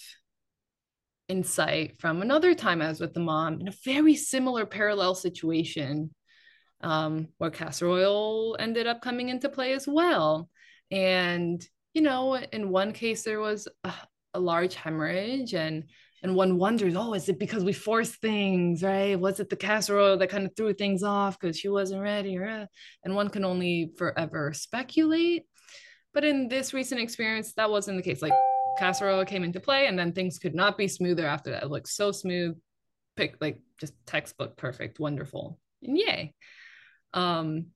insight 1.29 1.99
from 1.99 2.21
another 2.21 2.53
time 2.53 2.81
I 2.81 2.89
was 2.89 2.99
with 2.99 3.13
the 3.13 3.19
mom 3.19 3.61
in 3.61 3.67
a 3.67 3.73
very 3.85 4.15
similar 4.15 4.65
parallel 4.65 5.15
situation 5.15 6.13
um, 6.81 7.27
where 7.37 7.51
oil 7.83 8.55
ended 8.59 8.87
up 8.87 9.01
coming 9.01 9.29
into 9.29 9.49
play 9.49 9.73
as 9.73 9.87
well. 9.87 10.49
And, 10.91 11.63
you 11.93 12.01
know, 12.01 12.35
in 12.35 12.69
one 12.69 12.93
case, 12.93 13.23
there 13.23 13.39
was 13.39 13.67
a, 13.83 13.93
a 14.33 14.39
large 14.39 14.75
hemorrhage 14.75 15.53
and 15.53 15.85
and 16.21 16.35
one 16.35 16.57
wonders, 16.57 16.95
oh, 16.97 17.13
is 17.13 17.29
it 17.29 17.39
because 17.39 17.63
we 17.63 17.71
forced 17.71 18.15
things, 18.15 18.83
right? 18.83 19.17
Was 19.17 19.39
it 19.39 19.49
the 19.49 19.55
castor 19.55 19.97
oil 19.97 20.17
that 20.17 20.29
kind 20.29 20.45
of 20.45 20.53
threw 20.53 20.73
things 20.73 21.01
off 21.01 21.39
because 21.39 21.57
she 21.57 21.69
wasn't 21.69 22.01
ready? 22.01 22.37
Uh, 22.37 22.65
and 23.05 23.15
one 23.15 23.29
can 23.29 23.45
only 23.45 23.93
forever 23.97 24.51
speculate. 24.53 25.45
But 26.13 26.23
in 26.23 26.47
this 26.47 26.73
recent 26.73 27.01
experience, 27.01 27.53
that 27.53 27.69
wasn't 27.69 27.97
the 27.97 28.03
case. 28.03 28.21
Like 28.21 28.33
castor 28.77 29.09
oil 29.09 29.25
came 29.25 29.43
into 29.43 29.59
play, 29.59 29.87
and 29.87 29.97
then 29.97 30.11
things 30.11 30.39
could 30.39 30.55
not 30.55 30.77
be 30.77 30.87
smoother 30.87 31.27
after 31.27 31.51
that. 31.51 31.63
It 31.63 31.69
looked 31.69 31.89
so 31.89 32.11
smooth, 32.11 32.57
pick 33.15 33.35
like 33.41 33.59
just 33.79 33.93
textbook 34.05 34.57
perfect, 34.57 34.99
wonderful, 34.99 35.59
and 35.83 35.97
yay. 35.97 36.33
Um, 37.13 37.67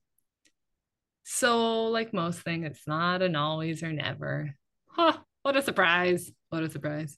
so 1.23 1.85
like 1.85 2.13
most 2.13 2.41
things, 2.41 2.65
it's 2.65 2.87
not 2.87 3.21
an 3.21 3.35
always 3.35 3.83
or 3.83 3.91
never. 3.91 4.55
Huh, 4.87 5.17
what 5.41 5.57
a 5.57 5.61
surprise! 5.61 6.31
What 6.49 6.63
a 6.63 6.69
surprise. 6.69 7.17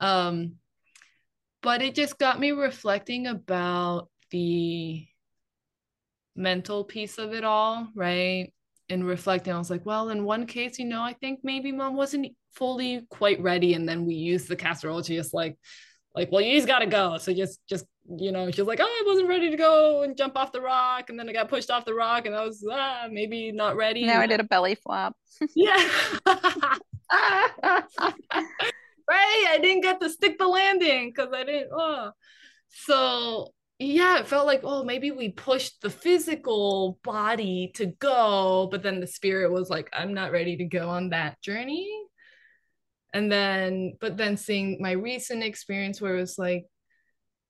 Um, 0.00 0.56
but 1.62 1.80
it 1.80 1.94
just 1.94 2.18
got 2.18 2.40
me 2.40 2.50
reflecting 2.50 3.26
about 3.26 4.08
the 4.30 5.06
mental 6.34 6.84
piece 6.84 7.18
of 7.18 7.32
it 7.32 7.44
all, 7.44 7.88
right? 7.94 8.52
And 8.92 9.06
reflecting, 9.06 9.54
I 9.54 9.58
was 9.58 9.70
like, 9.70 9.86
well, 9.86 10.10
in 10.10 10.22
one 10.22 10.44
case, 10.44 10.78
you 10.78 10.84
know, 10.84 11.00
I 11.00 11.14
think 11.14 11.40
maybe 11.42 11.72
mom 11.72 11.96
wasn't 11.96 12.26
fully 12.52 13.06
quite 13.08 13.40
ready. 13.40 13.72
And 13.72 13.88
then 13.88 14.04
we 14.04 14.14
used 14.14 14.48
the 14.48 14.56
castor 14.56 14.90
oil 14.90 15.02
to 15.02 15.14
just 15.14 15.32
like, 15.32 15.56
like, 16.14 16.30
well, 16.30 16.42
you 16.42 16.54
just 16.54 16.68
gotta 16.68 16.84
go. 16.84 17.16
So 17.16 17.32
just, 17.32 17.58
just, 17.66 17.86
you 18.18 18.32
know, 18.32 18.50
she's 18.50 18.66
like, 18.66 18.80
oh, 18.82 18.84
I 18.84 19.02
wasn't 19.06 19.30
ready 19.30 19.50
to 19.50 19.56
go 19.56 20.02
and 20.02 20.14
jump 20.14 20.36
off 20.36 20.52
the 20.52 20.60
rock. 20.60 21.08
And 21.08 21.18
then 21.18 21.26
I 21.26 21.32
got 21.32 21.48
pushed 21.48 21.70
off 21.70 21.86
the 21.86 21.94
rock 21.94 22.26
and 22.26 22.34
I 22.34 22.44
was 22.44 22.62
ah, 22.70 23.06
maybe 23.10 23.50
not 23.50 23.76
ready. 23.76 24.04
Now 24.04 24.20
I 24.20 24.26
did 24.26 24.40
a 24.40 24.44
belly 24.44 24.74
flop. 24.74 25.16
yeah. 25.56 25.88
right. 26.26 26.78
I 29.08 29.58
didn't 29.62 29.84
get 29.84 30.02
to 30.02 30.10
stick 30.10 30.38
the 30.38 30.48
landing 30.48 31.14
because 31.16 31.32
I 31.32 31.44
didn't, 31.44 31.70
oh. 31.72 32.10
So 32.68 33.54
yeah, 33.84 34.18
it 34.18 34.26
felt 34.26 34.46
like, 34.46 34.60
oh, 34.64 34.84
maybe 34.84 35.10
we 35.10 35.30
pushed 35.30 35.80
the 35.80 35.90
physical 35.90 36.98
body 37.02 37.70
to 37.74 37.86
go, 37.86 38.68
but 38.70 38.82
then 38.82 39.00
the 39.00 39.06
spirit 39.06 39.50
was 39.52 39.70
like, 39.70 39.88
I'm 39.92 40.14
not 40.14 40.32
ready 40.32 40.56
to 40.58 40.64
go 40.64 40.88
on 40.88 41.10
that 41.10 41.40
journey. 41.40 41.90
And 43.14 43.30
then, 43.30 43.94
but 44.00 44.16
then 44.16 44.36
seeing 44.36 44.78
my 44.80 44.92
recent 44.92 45.42
experience 45.42 46.00
where 46.00 46.16
it 46.16 46.20
was 46.20 46.38
like, 46.38 46.66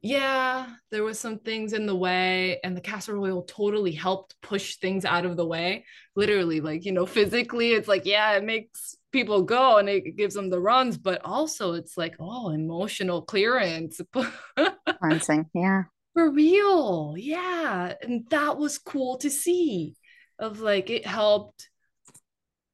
yeah, 0.01 0.67
there 0.91 1.05
was 1.05 1.19
some 1.21 1.39
things 1.39 1.73
in 1.73 1.87
the 1.87 1.95
way, 1.95 2.59
and 2.65 2.77
the 2.77 2.81
castor 2.81 3.17
oil 3.17 3.43
totally 3.43 3.93
helped 3.93 4.35
push 4.43 4.77
things 4.77 5.05
out 5.05 5.25
of 5.25 5.37
the 5.37 5.47
way. 5.47 5.85
Literally, 6.17 6.61
like, 6.61 6.85
you 6.85 6.91
know, 6.91 7.07
physically, 7.07 7.71
it's 7.71 7.87
like, 7.87 8.05
yeah, 8.05 8.33
it 8.33 8.43
makes 8.43 8.97
people 9.13 9.43
go 9.43 9.79
and 9.79 9.89
it 9.89 10.17
gives 10.17 10.35
them 10.35 10.51
the 10.51 10.59
runs, 10.59 10.99
but 10.99 11.25
also 11.25 11.75
it's 11.75 11.97
like, 11.97 12.17
oh, 12.19 12.51
emotional 12.51 13.23
clearance. 13.23 14.01
Cleansing, 14.99 15.47
yeah 15.55 15.83
for 16.15 16.31
real 16.31 17.15
yeah 17.17 17.95
and 18.03 18.27
that 18.31 18.59
was 18.59 18.79
cool 18.79 19.17
to 19.19 19.31
see 19.31 19.95
of 20.39 20.61
like 20.61 20.91
it 20.91 21.07
helped 21.07 21.69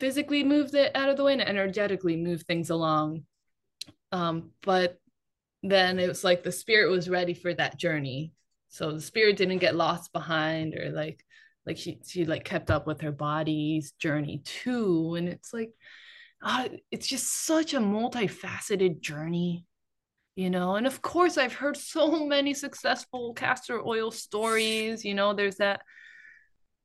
physically 0.01 0.45
move 0.45 0.75
it 0.75 0.95
out 0.95 1.09
of 1.09 1.17
the 1.17 1.25
way 1.25 1.33
and 1.33 1.43
energetically 1.43 2.17
move 2.17 2.43
things 2.43 2.71
along 2.71 3.23
um 4.13 4.51
but 4.63 4.99
then 5.63 5.99
it 5.99 6.09
was 6.09 6.23
like 6.25 6.43
the 6.43 6.53
spirit 6.53 6.91
was 6.91 7.09
ready 7.09 7.35
for 7.35 7.53
that 7.53 7.79
journey 7.79 8.33
so 8.69 8.93
the 8.93 9.01
spirit 9.01 9.37
didn't 9.37 9.59
get 9.59 9.75
lost 9.75 10.13
behind 10.13 10.75
or 10.75 10.91
like 10.91 11.25
like 11.67 11.77
she 11.77 11.99
she 12.07 12.25
like 12.25 12.45
kept 12.45 12.71
up 12.71 12.87
with 12.87 13.01
her 13.01 13.13
body's 13.13 13.93
journey 13.93 14.41
too 14.45 15.15
and 15.17 15.29
it's 15.29 15.53
like 15.53 15.71
uh, 16.43 16.69
it's 16.93 17.09
just 17.09 17.45
such 17.45 17.75
a 17.75 17.81
multifaceted 17.81 19.01
journey 19.01 19.67
you 20.39 20.51
know 20.51 20.77
and 20.77 20.87
of 20.87 21.03
course 21.03 21.37
i've 21.37 21.53
heard 21.53 21.77
so 21.77 22.25
many 22.25 22.55
successful 22.55 23.35
castor 23.35 23.85
oil 23.85 24.13
stories 24.13 25.05
you 25.05 25.13
know 25.13 25.35
there's 25.35 25.57
that 25.57 25.81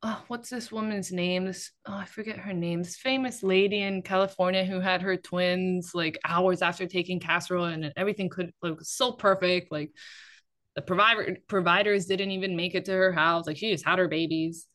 oh, 0.05 0.21
what's 0.27 0.49
this 0.49 0.69
woman's 0.69 1.13
name? 1.13 1.45
This 1.45 1.71
oh, 1.87 1.93
i 1.93 2.03
forget 2.05 2.37
her 2.37 2.51
name. 2.51 2.81
This 2.81 2.97
famous 2.97 3.43
lady 3.43 3.83
in 3.83 4.01
california 4.01 4.65
who 4.65 4.79
had 4.79 5.03
her 5.03 5.17
twins 5.17 5.91
like 5.93 6.17
hours 6.25 6.63
after 6.63 6.87
taking 6.87 7.19
castor 7.19 7.57
oil 7.57 7.65
and 7.65 7.93
everything 7.95 8.27
could 8.27 8.51
like 8.63 8.81
so 8.81 9.11
perfect 9.11 9.71
like 9.71 9.91
the 10.75 10.81
provider 10.81 11.37
providers 11.47 12.07
didn't 12.07 12.31
even 12.31 12.55
make 12.55 12.73
it 12.73 12.85
to 12.85 12.91
her 12.91 13.13
house 13.13 13.45
like 13.45 13.57
she 13.57 13.71
just 13.71 13.85
had 13.85 13.99
her 13.99 14.07
babies 14.07 14.67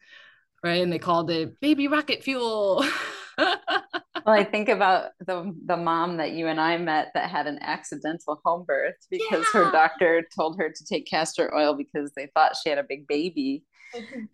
right? 0.62 0.82
And 0.82 0.92
they 0.92 1.00
called 1.00 1.30
it 1.30 1.60
baby 1.60 1.88
rocket 1.88 2.22
fuel 2.22 2.84
well, 4.28 4.38
I 4.38 4.44
think 4.44 4.68
about 4.68 5.12
the 5.24 5.54
the 5.64 5.76
mom 5.78 6.18
that 6.18 6.32
you 6.32 6.48
and 6.48 6.60
I 6.60 6.76
met 6.76 7.12
that 7.14 7.30
had 7.30 7.46
an 7.46 7.58
accidental 7.62 8.40
home 8.44 8.64
birth 8.66 8.96
because 9.10 9.46
yeah. 9.54 9.64
her 9.64 9.70
doctor 9.70 10.22
told 10.36 10.58
her 10.58 10.70
to 10.70 10.84
take 10.84 11.06
castor 11.06 11.54
oil 11.54 11.74
because 11.74 12.12
they 12.14 12.28
thought 12.34 12.56
she 12.62 12.68
had 12.68 12.78
a 12.78 12.84
big 12.86 13.06
baby. 13.06 13.64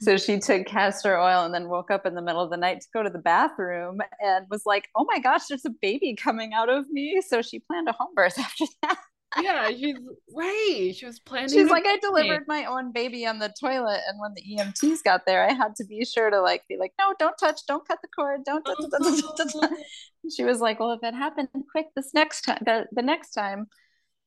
so 0.01 0.17
she 0.17 0.41
took 0.41 0.67
castor 0.67 1.17
oil 1.17 1.45
and 1.45 1.55
then 1.55 1.69
woke 1.69 1.93
up 1.93 2.07
in 2.07 2.17
the 2.17 2.23
middle 2.23 2.43
of 2.43 2.51
the 2.51 2.57
night 2.57 2.81
to 2.81 2.89
go 2.93 3.05
to 3.05 3.11
the 3.11 3.21
bathroom 3.21 4.01
and 4.21 4.47
was 4.51 4.63
like, 4.67 4.89
"Oh 4.97 5.07
my 5.09 5.21
gosh, 5.21 5.47
there's 5.49 5.65
a 5.65 5.71
baby 5.71 6.17
coming 6.17 6.53
out 6.53 6.69
of 6.69 6.91
me." 6.91 7.23
So 7.25 7.41
she 7.41 7.61
planned 7.61 7.89
a 7.89 7.93
home 7.93 8.15
birth 8.17 8.37
after 8.39 8.65
that 8.83 8.99
yeah, 9.41 9.69
she's 9.71 9.97
right. 10.35 10.93
She 10.95 11.07
was 11.07 11.21
planning. 11.21 11.51
She's 11.51 11.69
like, 11.69 11.85
I 11.87 11.99
delivered 11.99 12.45
my 12.47 12.65
own 12.65 12.93
baby 12.93 13.27
on 13.27 13.39
the 13.39 13.53
toilet, 13.61 14.01
and 14.09 14.19
when 14.21 14.35
the 14.35 14.43
EMTs 14.43 15.03
got 15.03 15.27
there, 15.27 15.49
I 15.49 15.53
had 15.53 15.77
to 15.77 15.85
be 15.85 16.05
sure 16.05 16.31
to 16.31 16.41
like 16.41 16.63
be 16.69 16.77
like, 16.79 16.93
no, 16.99 17.15
don't 17.19 17.37
touch, 17.39 17.61
don't 17.67 17.87
cut 17.87 17.99
the 18.03 18.09
cord, 18.09 18.45
don't. 18.45 18.67
she 20.35 20.45
was 20.45 20.61
like, 20.61 20.81
well, 20.81 20.93
if 20.93 21.03
it 21.03 21.15
happened 21.15 21.49
quick 21.71 21.87
this 21.95 22.15
next 22.15 22.43
time, 22.43 22.63
the, 22.65 22.87
the 22.93 23.03
next 23.03 23.31
time, 23.33 23.67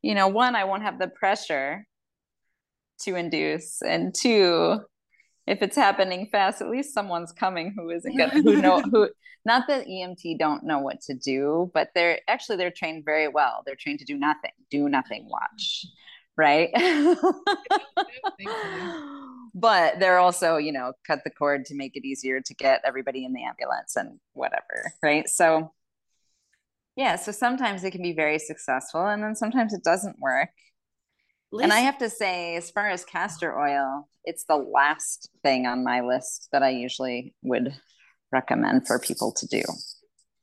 you 0.02 0.16
know, 0.16 0.28
one, 0.28 0.56
I 0.56 0.66
won't 0.66 0.84
have 0.84 1.00
the 1.00 1.08
pressure 1.08 1.86
to 3.02 3.16
induce, 3.16 3.82
and 3.82 4.14
two, 4.14 4.80
if 5.48 5.62
it's 5.62 5.76
happening 5.78 6.28
fast, 6.28 6.62
at 6.62 6.70
least 6.70 6.94
someone's 6.94 7.32
coming 7.32 7.74
who 7.76 7.90
isn't 7.90 8.18
gonna 8.18 8.42
who 8.42 8.62
know 8.62 8.82
who 8.92 9.10
not 9.46 9.68
that 9.70 9.88
EMT 9.88 10.38
don't 10.38 10.64
know 10.64 10.80
what 10.80 11.00
to 11.02 11.14
do, 11.16 11.72
but 11.74 11.90
they're 11.96 12.20
actually 12.28 12.58
they're 12.58 12.70
trained 12.70 13.06
very 13.06 13.30
well. 13.30 13.64
They're 13.66 13.76
trained 13.76 14.00
to 14.00 14.06
do 14.06 14.18
nothing, 14.18 14.52
do 14.70 14.90
nothing, 14.90 15.30
watch. 15.30 15.86
Right. 16.36 16.70
but 19.56 20.00
they're 20.00 20.20
also, 20.20 20.58
you 20.58 20.72
know, 20.72 20.94
cut 21.08 21.24
the 21.24 21.32
cord 21.32 21.66
to 21.66 21.76
make 21.76 21.96
it 21.96 22.06
easier 22.06 22.42
to 22.42 22.54
get 22.54 22.82
everybody 22.86 23.26
in 23.26 23.34
the 23.34 23.44
ambulance 23.44 23.96
and 23.96 24.20
whatever. 24.34 24.94
Right. 25.02 25.28
So 25.28 25.72
yeah, 26.98 27.16
so 27.16 27.32
sometimes 27.32 27.84
it 27.84 27.92
can 27.92 28.02
be 28.02 28.14
very 28.14 28.40
successful 28.40 29.06
and 29.06 29.24
then 29.24 29.36
sometimes 29.36 29.74
it 29.74 29.84
doesn't 29.84 30.20
work. 30.20 30.50
And 31.52 31.72
I 31.72 31.80
have 31.80 31.98
to 32.00 32.10
say, 32.10 32.56
as 32.56 32.70
far 32.72 32.90
as 32.90 33.06
castor 33.06 33.58
oil, 33.58 34.08
it's 34.26 34.44
the 34.46 34.58
last 34.58 35.30
thing 35.44 35.66
on 35.66 35.84
my 35.84 36.02
list 36.02 36.50
that 36.52 36.64
I 36.64 36.70
usually 36.70 37.34
would 37.42 37.74
recommend 38.32 38.88
for 38.88 39.00
people 39.00 39.32
to 39.34 39.48
do. 39.48 39.62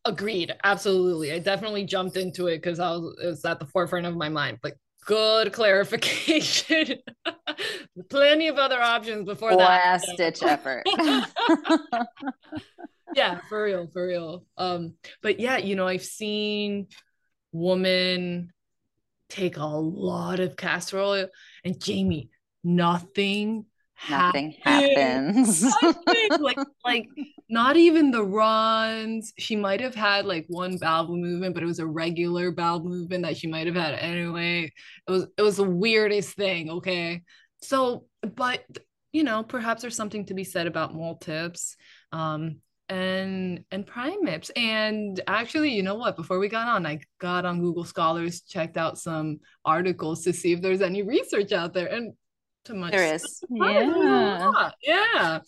Agreed. 0.06 0.54
Absolutely. 0.64 1.32
I 1.32 1.38
definitely 1.38 1.84
jumped 1.84 2.16
into 2.16 2.46
it 2.46 2.58
because 2.58 2.80
I 2.80 2.90
was 2.90 3.16
it 3.22 3.26
was 3.26 3.44
at 3.44 3.58
the 3.58 3.66
forefront 3.66 4.06
of 4.06 4.16
my 4.16 4.28
mind. 4.28 4.58
But 4.62 4.74
good 5.06 5.52
clarification. 5.52 6.98
Plenty 8.10 8.48
of 8.48 8.56
other 8.56 8.80
options 8.80 9.26
before 9.26 9.50
that. 9.50 9.58
Last 9.58 10.10
ditch 10.16 10.42
effort. 10.42 10.84
yeah, 13.14 13.40
for 13.48 13.64
real, 13.64 13.88
for 13.92 14.06
real. 14.06 14.46
Um, 14.56 14.94
but 15.22 15.40
yeah, 15.40 15.58
you 15.58 15.76
know, 15.76 15.86
I've 15.86 16.04
seen 16.04 16.88
women 17.52 18.50
take 19.34 19.56
a 19.56 19.64
lot 19.64 20.40
of 20.40 20.56
castor 20.56 21.00
oil 21.00 21.28
and 21.64 21.80
Jamie, 21.80 22.30
nothing 22.62 23.66
nothing 24.08 24.54
happens. 24.62 25.62
nothing. 25.82 26.28
like 26.40 26.58
like 26.84 27.08
not 27.48 27.76
even 27.76 28.10
the 28.10 28.24
runs. 28.24 29.32
She 29.38 29.56
might 29.56 29.80
have 29.80 29.94
had 29.94 30.26
like 30.26 30.46
one 30.48 30.76
bowel 30.78 31.16
movement, 31.16 31.54
but 31.54 31.62
it 31.62 31.66
was 31.66 31.78
a 31.78 31.86
regular 31.86 32.50
bowel 32.50 32.82
movement 32.82 33.24
that 33.24 33.36
she 33.36 33.46
might 33.46 33.66
have 33.66 33.76
had 33.76 33.94
anyway. 33.94 34.72
It 35.08 35.10
was 35.10 35.26
it 35.36 35.42
was 35.42 35.56
the 35.56 35.64
weirdest 35.64 36.36
thing. 36.36 36.70
Okay, 36.70 37.22
so 37.62 38.06
but 38.22 38.64
you 39.12 39.24
know 39.24 39.42
perhaps 39.42 39.82
there's 39.82 39.96
something 39.96 40.26
to 40.26 40.34
be 40.34 40.44
said 40.44 40.66
about 40.66 40.94
multips. 40.94 41.76
Um, 42.12 42.60
and 42.90 43.64
and 43.70 43.86
primips 43.86 44.50
and 44.56 45.20
actually 45.26 45.70
you 45.70 45.82
know 45.82 45.94
what 45.94 46.16
before 46.16 46.38
we 46.38 46.48
got 46.48 46.68
on 46.68 46.84
i 46.84 46.98
got 47.18 47.46
on 47.46 47.60
google 47.60 47.84
scholars 47.84 48.42
checked 48.42 48.76
out 48.76 48.98
some 48.98 49.40
articles 49.64 50.22
to 50.22 50.34
see 50.34 50.52
if 50.52 50.60
there's 50.60 50.82
any 50.82 51.02
research 51.02 51.52
out 51.52 51.72
there 51.72 51.86
and 51.86 52.12
to 52.66 52.74
much 52.74 52.92
there 52.92 53.14
is 53.14 53.42
yeah 53.50 54.70
yeah 54.82 55.40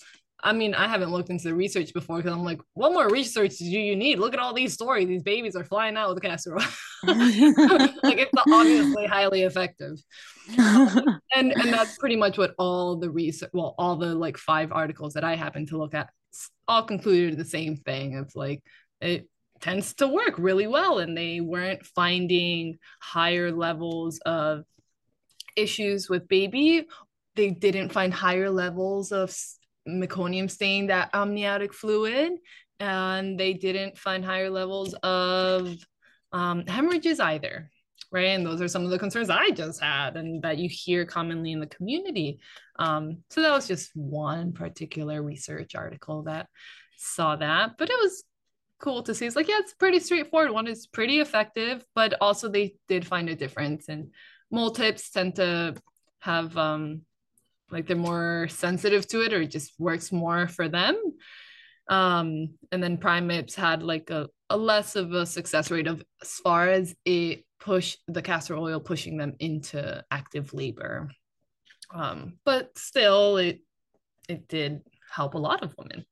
I 0.46 0.52
mean, 0.52 0.74
I 0.74 0.86
haven't 0.86 1.10
looked 1.10 1.30
into 1.30 1.44
the 1.44 1.54
research 1.54 1.92
before 1.92 2.18
because 2.18 2.32
I'm 2.32 2.44
like, 2.44 2.60
what 2.74 2.92
more 2.92 3.08
research 3.08 3.56
do 3.56 3.64
you 3.64 3.96
need? 3.96 4.20
Look 4.20 4.34
at 4.34 4.38
all 4.38 4.52
these 4.52 4.74
stories. 4.74 5.08
These 5.08 5.22
babies 5.24 5.56
are 5.56 5.64
flying 5.64 5.96
out 5.96 6.14
with 6.14 6.24
oil. 6.24 6.56
like 8.02 8.18
it's 8.18 8.30
obviously 8.52 9.06
highly 9.06 9.42
effective. 9.42 9.98
and 10.58 11.18
and 11.34 11.72
that's 11.72 11.98
pretty 11.98 12.16
much 12.16 12.38
what 12.38 12.54
all 12.58 12.96
the 12.96 13.10
research, 13.10 13.50
well, 13.54 13.74
all 13.76 13.96
the 13.96 14.14
like 14.14 14.36
five 14.36 14.70
articles 14.72 15.14
that 15.14 15.24
I 15.24 15.34
happen 15.34 15.66
to 15.66 15.78
look 15.78 15.94
at 15.94 16.10
all 16.68 16.82
concluded 16.82 17.38
the 17.38 17.44
same 17.44 17.76
thing. 17.76 18.14
It's 18.14 18.36
like 18.36 18.62
it 19.00 19.28
tends 19.60 19.94
to 19.94 20.08
work 20.08 20.34
really 20.38 20.66
well, 20.66 20.98
and 20.98 21.16
they 21.16 21.40
weren't 21.40 21.84
finding 21.86 22.78
higher 23.00 23.50
levels 23.50 24.18
of 24.26 24.64
issues 25.56 26.08
with 26.08 26.28
baby. 26.28 26.86
They 27.34 27.50
didn't 27.50 27.92
find 27.92 28.12
higher 28.12 28.50
levels 28.50 29.12
of 29.12 29.34
meconium 29.88 30.50
stain, 30.50 30.88
that 30.88 31.10
amniotic 31.14 31.72
fluid, 31.72 32.32
and 32.80 33.38
they 33.38 33.52
didn't 33.52 33.98
find 33.98 34.24
higher 34.24 34.50
levels 34.50 34.94
of 35.02 35.76
um, 36.32 36.66
hemorrhages 36.66 37.20
either. 37.20 37.70
Right. 38.12 38.28
And 38.28 38.46
those 38.46 38.62
are 38.62 38.68
some 38.68 38.84
of 38.84 38.90
the 38.90 38.98
concerns 38.98 39.30
I 39.30 39.50
just 39.50 39.82
had 39.82 40.16
and 40.16 40.40
that 40.42 40.58
you 40.58 40.68
hear 40.68 41.04
commonly 41.04 41.52
in 41.52 41.60
the 41.60 41.66
community. 41.66 42.38
Um, 42.78 43.18
so 43.30 43.42
that 43.42 43.52
was 43.52 43.66
just 43.66 43.90
one 43.94 44.52
particular 44.52 45.22
research 45.22 45.74
article 45.74 46.22
that 46.22 46.46
saw 46.96 47.36
that, 47.36 47.72
but 47.78 47.90
it 47.90 47.98
was 48.00 48.24
cool 48.78 49.02
to 49.02 49.14
see. 49.14 49.26
It's 49.26 49.36
like, 49.36 49.48
yeah, 49.48 49.58
it's 49.58 49.74
pretty 49.74 49.98
straightforward. 49.98 50.50
One 50.50 50.68
is 50.68 50.86
pretty 50.86 51.20
effective, 51.20 51.84
but 51.94 52.14
also 52.20 52.48
they 52.48 52.76
did 52.88 53.06
find 53.06 53.28
a 53.28 53.34
difference. 53.34 53.88
And 53.88 54.12
multips 54.52 55.10
tend 55.10 55.36
to 55.36 55.74
have 56.20 56.56
um, 56.56 57.02
like 57.70 57.86
they're 57.86 57.96
more 57.96 58.46
sensitive 58.50 59.06
to 59.08 59.22
it 59.22 59.32
or 59.32 59.42
it 59.42 59.50
just 59.50 59.72
works 59.78 60.12
more 60.12 60.46
for 60.48 60.68
them 60.68 60.96
um 61.88 62.48
and 62.72 62.82
then 62.82 62.98
primips 62.98 63.54
had 63.54 63.82
like 63.82 64.10
a, 64.10 64.28
a 64.50 64.56
less 64.56 64.96
of 64.96 65.12
a 65.12 65.24
success 65.24 65.70
rate 65.70 65.86
of 65.86 66.02
as 66.22 66.34
far 66.34 66.68
as 66.68 66.94
it 67.04 67.44
push 67.60 67.96
the 68.08 68.22
castor 68.22 68.56
oil 68.56 68.80
pushing 68.80 69.16
them 69.16 69.34
into 69.38 70.04
active 70.10 70.52
labor. 70.52 71.08
Um 71.94 72.38
but 72.44 72.76
still 72.76 73.36
it 73.36 73.60
it 74.28 74.48
did 74.48 74.82
help 75.12 75.34
a 75.34 75.38
lot 75.38 75.62
of 75.62 75.74
women. 75.78 76.04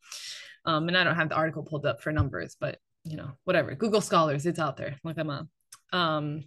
Um 0.64 0.88
and 0.88 0.96
i 0.96 1.04
don't 1.04 1.16
have 1.16 1.28
the 1.28 1.34
article 1.36 1.64
pulled 1.64 1.86
up 1.86 2.00
for 2.00 2.12
numbers 2.12 2.56
but 2.58 2.78
you 3.04 3.16
know 3.16 3.32
whatever. 3.44 3.74
Google 3.74 4.00
scholars 4.00 4.46
it's 4.46 4.58
out 4.58 4.76
there. 4.76 4.96
Look 5.02 5.16
them 5.16 5.30
up. 5.30 5.48
Um 5.92 6.44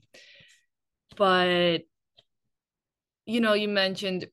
but 1.18 1.80
you 3.26 3.42
know 3.42 3.54
you 3.54 3.68
mentioned 3.68 4.28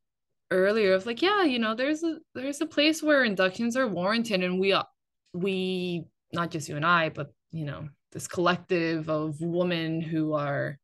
earlier 0.54 0.94
of 0.94 1.06
like 1.06 1.22
yeah 1.22 1.42
you 1.42 1.58
know 1.58 1.74
there's 1.74 2.02
a 2.02 2.18
there's 2.34 2.60
a 2.60 2.66
place 2.66 3.02
where 3.02 3.24
inductions 3.24 3.76
are 3.76 3.88
warranted 3.88 4.42
and 4.42 4.58
we 4.60 4.72
are 4.72 4.86
we 5.32 6.04
not 6.32 6.50
just 6.50 6.68
you 6.68 6.76
and 6.76 6.86
i 6.86 7.08
but 7.08 7.32
you 7.50 7.64
know 7.64 7.88
this 8.12 8.28
collective 8.28 9.10
of 9.10 9.40
women 9.40 10.00
who 10.00 10.34
are 10.34 10.78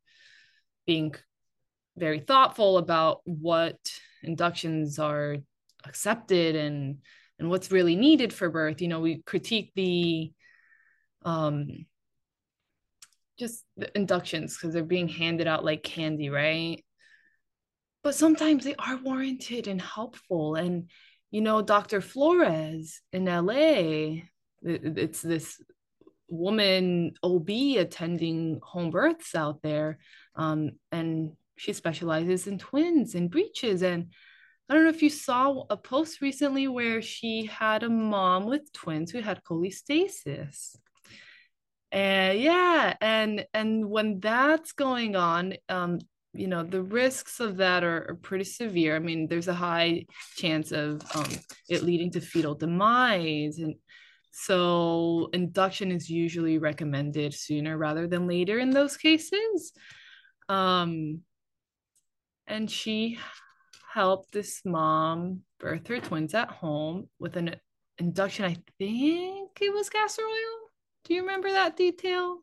being 0.87 1.14
very 1.96 2.20
thoughtful 2.20 2.78
about 2.78 3.20
what 3.24 3.78
inductions 4.22 4.98
are 4.98 5.37
accepted 5.85 6.56
and 6.56 6.98
and 7.38 7.48
what's 7.48 7.72
really 7.72 7.96
needed 7.96 8.33
for 8.33 8.50
birth. 8.50 8.83
You 8.83 8.88
know 8.88 9.00
we 9.00 9.22
critique 9.22 9.72
the 9.74 10.33
um 11.24 11.87
just 13.38 13.64
the 13.76 13.96
inductions 13.96 14.56
because 14.56 14.74
they're 14.74 14.85
being 14.85 15.09
handed 15.09 15.46
out 15.46 15.64
like 15.64 15.83
candy 15.83 16.28
right 16.28 16.85
but 18.02 18.14
sometimes 18.14 18.64
they 18.64 18.74
are 18.76 18.96
warranted 18.96 19.66
and 19.66 19.80
helpful. 19.80 20.54
And, 20.54 20.90
you 21.30 21.40
know, 21.40 21.62
Dr. 21.62 22.00
Flores 22.00 23.00
in 23.12 23.26
LA, 23.26 24.22
it's 24.62 25.20
this 25.22 25.62
woman 26.28 27.14
OB 27.22 27.50
attending 27.78 28.60
home 28.62 28.90
births 28.90 29.34
out 29.34 29.60
there. 29.62 29.98
Um, 30.34 30.72
and 30.92 31.32
she 31.56 31.72
specializes 31.72 32.46
in 32.46 32.58
twins 32.58 33.14
and 33.14 33.30
breeches. 33.30 33.82
And 33.82 34.12
I 34.68 34.74
don't 34.74 34.84
know 34.84 34.90
if 34.90 35.02
you 35.02 35.10
saw 35.10 35.64
a 35.68 35.76
post 35.76 36.22
recently 36.22 36.68
where 36.68 37.02
she 37.02 37.46
had 37.46 37.82
a 37.82 37.90
mom 37.90 38.46
with 38.46 38.72
twins 38.72 39.10
who 39.10 39.20
had 39.20 39.44
cholestasis. 39.44 40.76
And 41.92 42.38
yeah, 42.38 42.94
and 43.00 43.46
and 43.52 43.90
when 43.90 44.20
that's 44.20 44.70
going 44.72 45.16
on, 45.16 45.54
um, 45.68 45.98
you 46.32 46.46
know 46.46 46.62
the 46.62 46.82
risks 46.82 47.40
of 47.40 47.56
that 47.56 47.82
are, 47.82 48.06
are, 48.10 48.14
pretty 48.14 48.44
severe. 48.44 48.96
I 48.96 49.00
mean 49.00 49.26
there's 49.26 49.48
a 49.48 49.54
high 49.54 50.06
chance 50.36 50.72
of 50.72 51.02
um, 51.14 51.26
it 51.68 51.82
leading 51.82 52.10
to 52.12 52.20
fetal 52.20 52.54
demise 52.54 53.58
and 53.58 53.74
so 54.32 55.28
induction 55.32 55.90
is 55.90 56.08
usually 56.08 56.58
recommended 56.58 57.34
sooner 57.34 57.76
rather 57.76 58.06
than 58.06 58.28
later 58.28 58.58
in 58.58 58.70
those 58.70 58.96
cases. 58.96 59.72
Um, 60.48 61.22
and 62.46 62.70
she 62.70 63.18
helped 63.92 64.32
this 64.32 64.62
mom 64.64 65.40
birth 65.58 65.86
her 65.88 66.00
twins 66.00 66.34
at 66.34 66.48
home 66.48 67.08
with 67.18 67.36
an 67.36 67.56
induction 67.98 68.44
i 68.44 68.56
think 68.78 69.50
it 69.60 69.74
was 69.74 69.90
castor 69.90 70.22
oil. 70.22 70.70
Do 71.04 71.14
you 71.14 71.22
remember 71.22 71.50
that 71.50 71.76
detail 71.76 72.38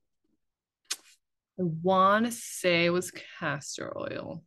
I 1.60 1.64
want 1.64 2.26
to 2.26 2.32
say 2.32 2.86
it 2.86 2.92
was 2.92 3.12
castor 3.40 3.96
oil. 3.98 4.44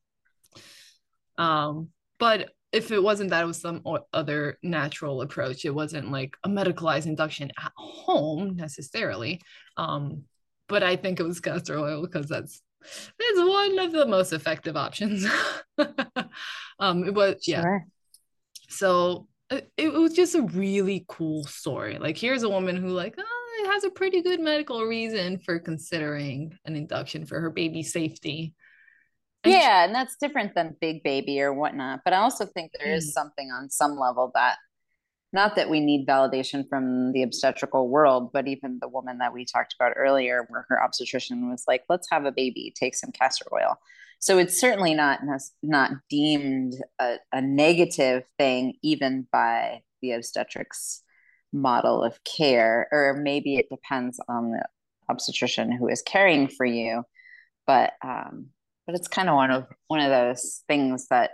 Um, 1.38 1.88
but 2.18 2.50
if 2.72 2.92
it 2.92 3.02
wasn't 3.02 3.30
that, 3.30 3.42
it 3.42 3.46
was 3.46 3.60
some 3.60 3.82
other 4.12 4.58
natural 4.62 5.22
approach. 5.22 5.64
It 5.64 5.74
wasn't 5.74 6.12
like 6.12 6.36
a 6.44 6.48
medicalized 6.48 7.06
induction 7.06 7.50
at 7.58 7.72
home 7.76 8.56
necessarily. 8.56 9.40
Um, 9.76 10.24
but 10.68 10.82
I 10.82 10.96
think 10.96 11.18
it 11.18 11.24
was 11.24 11.40
castor 11.40 11.78
oil 11.78 12.02
because 12.02 12.28
that's 12.28 12.62
that's 12.80 13.38
one 13.38 13.78
of 13.78 13.92
the 13.92 14.06
most 14.06 14.32
effective 14.32 14.76
options. 14.76 15.26
um, 16.78 17.04
it 17.04 17.14
was 17.14 17.42
yeah. 17.46 17.62
Sure. 17.62 17.86
So 18.68 19.26
it, 19.50 19.70
it 19.76 19.92
was 19.92 20.14
just 20.14 20.36
a 20.36 20.42
really 20.42 21.04
cool 21.08 21.44
story. 21.44 21.98
Like 21.98 22.16
here's 22.16 22.44
a 22.44 22.48
woman 22.48 22.76
who 22.76 22.88
like, 22.88 23.16
oh, 23.18 23.39
has 23.66 23.84
a 23.84 23.90
pretty 23.90 24.22
good 24.22 24.40
medical 24.40 24.84
reason 24.84 25.38
for 25.38 25.58
considering 25.58 26.56
an 26.64 26.76
induction 26.76 27.26
for 27.26 27.40
her 27.40 27.50
baby's 27.50 27.92
safety. 27.92 28.54
And 29.44 29.54
yeah, 29.54 29.84
and 29.84 29.94
that's 29.94 30.16
different 30.20 30.54
than 30.54 30.76
big 30.80 31.02
baby 31.02 31.40
or 31.40 31.52
whatnot. 31.52 32.00
But 32.04 32.12
I 32.12 32.18
also 32.18 32.44
think 32.46 32.72
there 32.72 32.92
is 32.92 33.08
mm. 33.08 33.12
something 33.12 33.50
on 33.50 33.70
some 33.70 33.98
level 33.98 34.30
that 34.34 34.56
not 35.32 35.56
that 35.56 35.70
we 35.70 35.80
need 35.80 36.06
validation 36.06 36.68
from 36.68 37.12
the 37.12 37.22
obstetrical 37.22 37.88
world, 37.88 38.32
but 38.32 38.48
even 38.48 38.78
the 38.80 38.88
woman 38.88 39.18
that 39.18 39.32
we 39.32 39.44
talked 39.44 39.74
about 39.78 39.92
earlier, 39.96 40.44
where 40.48 40.66
her 40.68 40.82
obstetrician 40.82 41.48
was 41.48 41.64
like, 41.68 41.84
let's 41.88 42.08
have 42.10 42.24
a 42.24 42.32
baby, 42.32 42.74
take 42.78 42.96
some 42.96 43.12
castor 43.12 43.46
oil. 43.52 43.78
So 44.18 44.38
it's 44.38 44.60
certainly 44.60 44.92
not 44.94 45.20
not 45.62 45.92
deemed 46.10 46.74
a, 46.98 47.16
a 47.32 47.40
negative 47.40 48.24
thing, 48.38 48.74
even 48.82 49.26
by 49.32 49.82
the 50.02 50.12
obstetrics 50.12 51.02
model 51.52 52.02
of 52.02 52.18
care, 52.24 52.88
or 52.92 53.18
maybe 53.20 53.56
it 53.56 53.68
depends 53.70 54.20
on 54.28 54.52
the 54.52 54.64
obstetrician 55.08 55.72
who 55.72 55.88
is 55.88 56.02
caring 56.02 56.48
for 56.48 56.64
you. 56.66 57.02
But 57.66 57.92
um, 58.02 58.46
but 58.86 58.94
it's 58.94 59.08
kind 59.08 59.28
of 59.28 59.34
one 59.34 59.50
of 59.50 59.66
one 59.88 60.00
of 60.00 60.10
those 60.10 60.62
things 60.68 61.08
that 61.08 61.32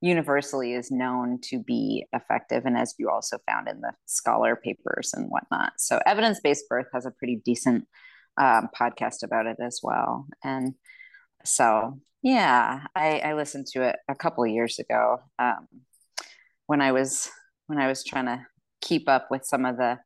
universally 0.00 0.74
is 0.74 0.90
known 0.90 1.38
to 1.42 1.58
be 1.58 2.06
effective, 2.12 2.66
and 2.66 2.76
as 2.76 2.94
you 2.98 3.10
also 3.10 3.38
found 3.48 3.68
in 3.68 3.80
the 3.80 3.92
scholar 4.06 4.56
papers 4.56 5.12
and 5.14 5.30
whatnot. 5.30 5.72
So 5.78 6.00
evidence 6.06 6.40
based 6.42 6.68
birth 6.68 6.86
has 6.92 7.06
a 7.06 7.10
pretty 7.10 7.40
decent 7.44 7.86
um, 8.36 8.68
podcast 8.78 9.22
about 9.22 9.46
it 9.46 9.56
as 9.60 9.80
well, 9.82 10.26
and 10.42 10.74
so 11.44 12.00
yeah, 12.22 12.86
I, 12.96 13.18
I 13.18 13.34
listened 13.34 13.66
to 13.74 13.82
it 13.82 13.96
a 14.08 14.14
couple 14.14 14.44
of 14.44 14.50
years 14.50 14.78
ago 14.78 15.18
um, 15.38 15.68
when 16.66 16.80
I 16.80 16.92
was 16.92 17.30
when 17.66 17.78
I 17.78 17.86
was 17.86 18.02
trying 18.02 18.26
to 18.26 18.46
keep 18.84 19.08
up 19.08 19.30
with 19.30 19.44
some 19.44 19.64
of 19.64 19.76
the 19.76 19.98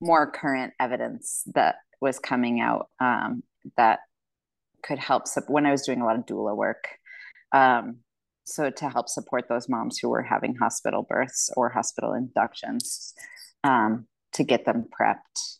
more 0.00 0.30
current 0.30 0.74
evidence 0.78 1.42
that 1.54 1.76
was 2.00 2.18
coming 2.18 2.60
out 2.60 2.88
um, 3.00 3.42
that 3.76 4.00
could 4.82 4.98
help 4.98 5.24
when 5.46 5.66
I 5.66 5.70
was 5.70 5.82
doing 5.82 6.00
a 6.00 6.04
lot 6.04 6.18
of 6.18 6.26
doula 6.26 6.56
work. 6.56 6.88
Um, 7.52 7.98
so 8.44 8.70
to 8.70 8.88
help 8.88 9.08
support 9.08 9.46
those 9.48 9.68
moms 9.68 9.98
who 9.98 10.08
were 10.08 10.22
having 10.22 10.54
hospital 10.56 11.02
births 11.02 11.50
or 11.56 11.68
hospital 11.68 12.12
inductions 12.14 13.14
um, 13.64 14.06
to 14.32 14.44
get 14.44 14.64
them 14.64 14.86
prepped. 14.98 15.58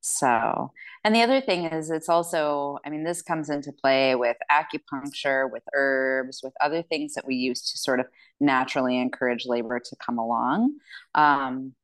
So, 0.00 0.72
and 1.04 1.14
the 1.14 1.22
other 1.22 1.40
thing 1.40 1.66
is, 1.66 1.90
it's 1.90 2.08
also, 2.08 2.78
I 2.84 2.90
mean, 2.90 3.04
this 3.04 3.20
comes 3.20 3.50
into 3.50 3.72
play 3.72 4.14
with 4.14 4.36
acupuncture, 4.50 5.50
with 5.50 5.62
herbs, 5.74 6.40
with 6.42 6.54
other 6.60 6.82
things 6.82 7.14
that 7.14 7.26
we 7.26 7.34
use 7.34 7.70
to 7.70 7.78
sort 7.78 8.00
of 8.00 8.06
naturally 8.40 8.98
encourage 8.98 9.44
labor 9.44 9.80
to 9.80 9.96
come 9.96 10.18
along. 10.18 10.76
Um, 11.14 11.74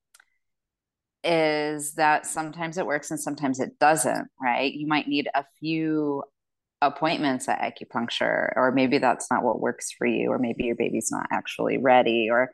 is 1.25 1.95
that 1.95 2.27
sometimes 2.27 2.79
it 2.79 2.87
works 2.87 3.11
and 3.11 3.19
sometimes 3.19 3.61
it 3.61 3.79
doesn't, 3.79 4.29
right? 4.41 4.73
You 4.73 4.87
might 4.87 5.09
need 5.09 5.29
a 5.35 5.45
few 5.59 6.23
appointments 6.83 7.49
at 7.49 7.61
acupuncture, 7.61 8.53
or 8.57 8.73
maybe 8.73 8.99
that's 8.99 9.31
not 9.31 9.43
what 9.43 9.61
works 9.61 9.91
for 9.91 10.07
you, 10.07 10.31
or 10.31 10.39
maybe 10.39 10.65
your 10.65 10.77
baby's 10.77 11.11
not 11.11 11.27
actually 11.33 11.79
ready, 11.79 12.29
or 12.31 12.51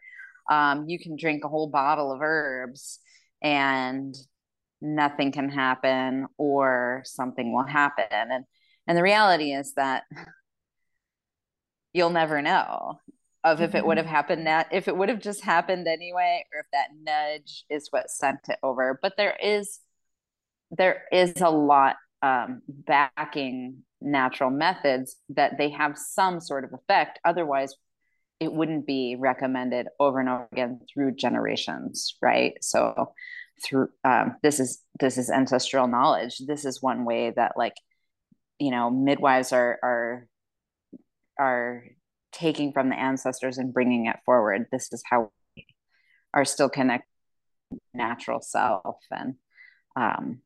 um, 0.50 0.88
you 0.88 0.98
can 0.98 1.16
drink 1.16 1.44
a 1.44 1.48
whole 1.48 1.68
bottle 1.68 2.12
of 2.12 2.20
herbs 2.22 3.00
and 3.42 4.14
nothing 4.80 5.32
can 5.32 5.50
happen, 5.50 6.26
or 6.38 7.02
something 7.04 7.52
will 7.52 7.66
happen. 7.66 8.06
And 8.10 8.44
and 8.86 8.96
the 8.96 9.02
reality 9.02 9.52
is 9.52 9.74
that 9.74 10.04
you'll 11.92 12.10
never 12.10 12.40
know 12.42 12.98
of 13.44 13.60
if 13.60 13.74
it 13.74 13.84
would 13.84 13.96
mm-hmm. 13.96 14.06
have 14.06 14.14
happened 14.14 14.46
that 14.46 14.68
if 14.70 14.88
it 14.88 14.96
would 14.96 15.08
have 15.08 15.20
just 15.20 15.42
happened 15.42 15.88
anyway 15.88 16.44
or 16.52 16.60
if 16.60 16.66
that 16.72 16.88
nudge 17.02 17.64
is 17.70 17.88
what 17.90 18.10
sent 18.10 18.40
it 18.48 18.58
over. 18.62 18.98
But 19.00 19.16
there 19.16 19.36
is 19.42 19.78
there 20.70 21.04
is 21.10 21.40
a 21.40 21.50
lot 21.50 21.96
um, 22.22 22.62
backing 22.68 23.78
natural 24.00 24.50
methods 24.50 25.16
that 25.30 25.58
they 25.58 25.70
have 25.70 25.98
some 25.98 26.40
sort 26.40 26.64
of 26.64 26.72
effect. 26.72 27.18
Otherwise 27.24 27.74
it 28.40 28.52
wouldn't 28.52 28.86
be 28.86 29.16
recommended 29.18 29.88
over 29.98 30.18
and 30.18 30.28
over 30.28 30.48
again 30.52 30.80
through 30.92 31.14
generations 31.14 32.16
right? 32.22 32.54
So 32.62 33.12
through 33.62 33.88
um, 34.04 34.36
this 34.42 34.60
is 34.60 34.82
this 34.98 35.18
is 35.18 35.30
ancestral 35.30 35.86
knowledge. 35.86 36.38
This 36.38 36.64
is 36.64 36.82
one 36.82 37.04
way 37.04 37.30
that 37.30 37.52
like 37.56 37.74
you 38.58 38.70
know 38.70 38.90
midwives 38.90 39.52
are 39.52 39.78
are 39.82 40.26
are 41.38 41.84
taking 42.32 42.72
from 42.72 42.88
the 42.88 42.98
ancestors 42.98 43.58
and 43.58 43.72
bringing 43.72 44.06
it 44.06 44.16
forward. 44.24 44.66
This 44.70 44.92
is 44.92 45.02
how 45.08 45.30
we 45.56 45.66
are 46.34 46.44
still 46.44 46.68
connected 46.68 47.06
natural 47.94 48.40
self 48.40 48.96
and 49.10 49.34
um, 49.96 50.40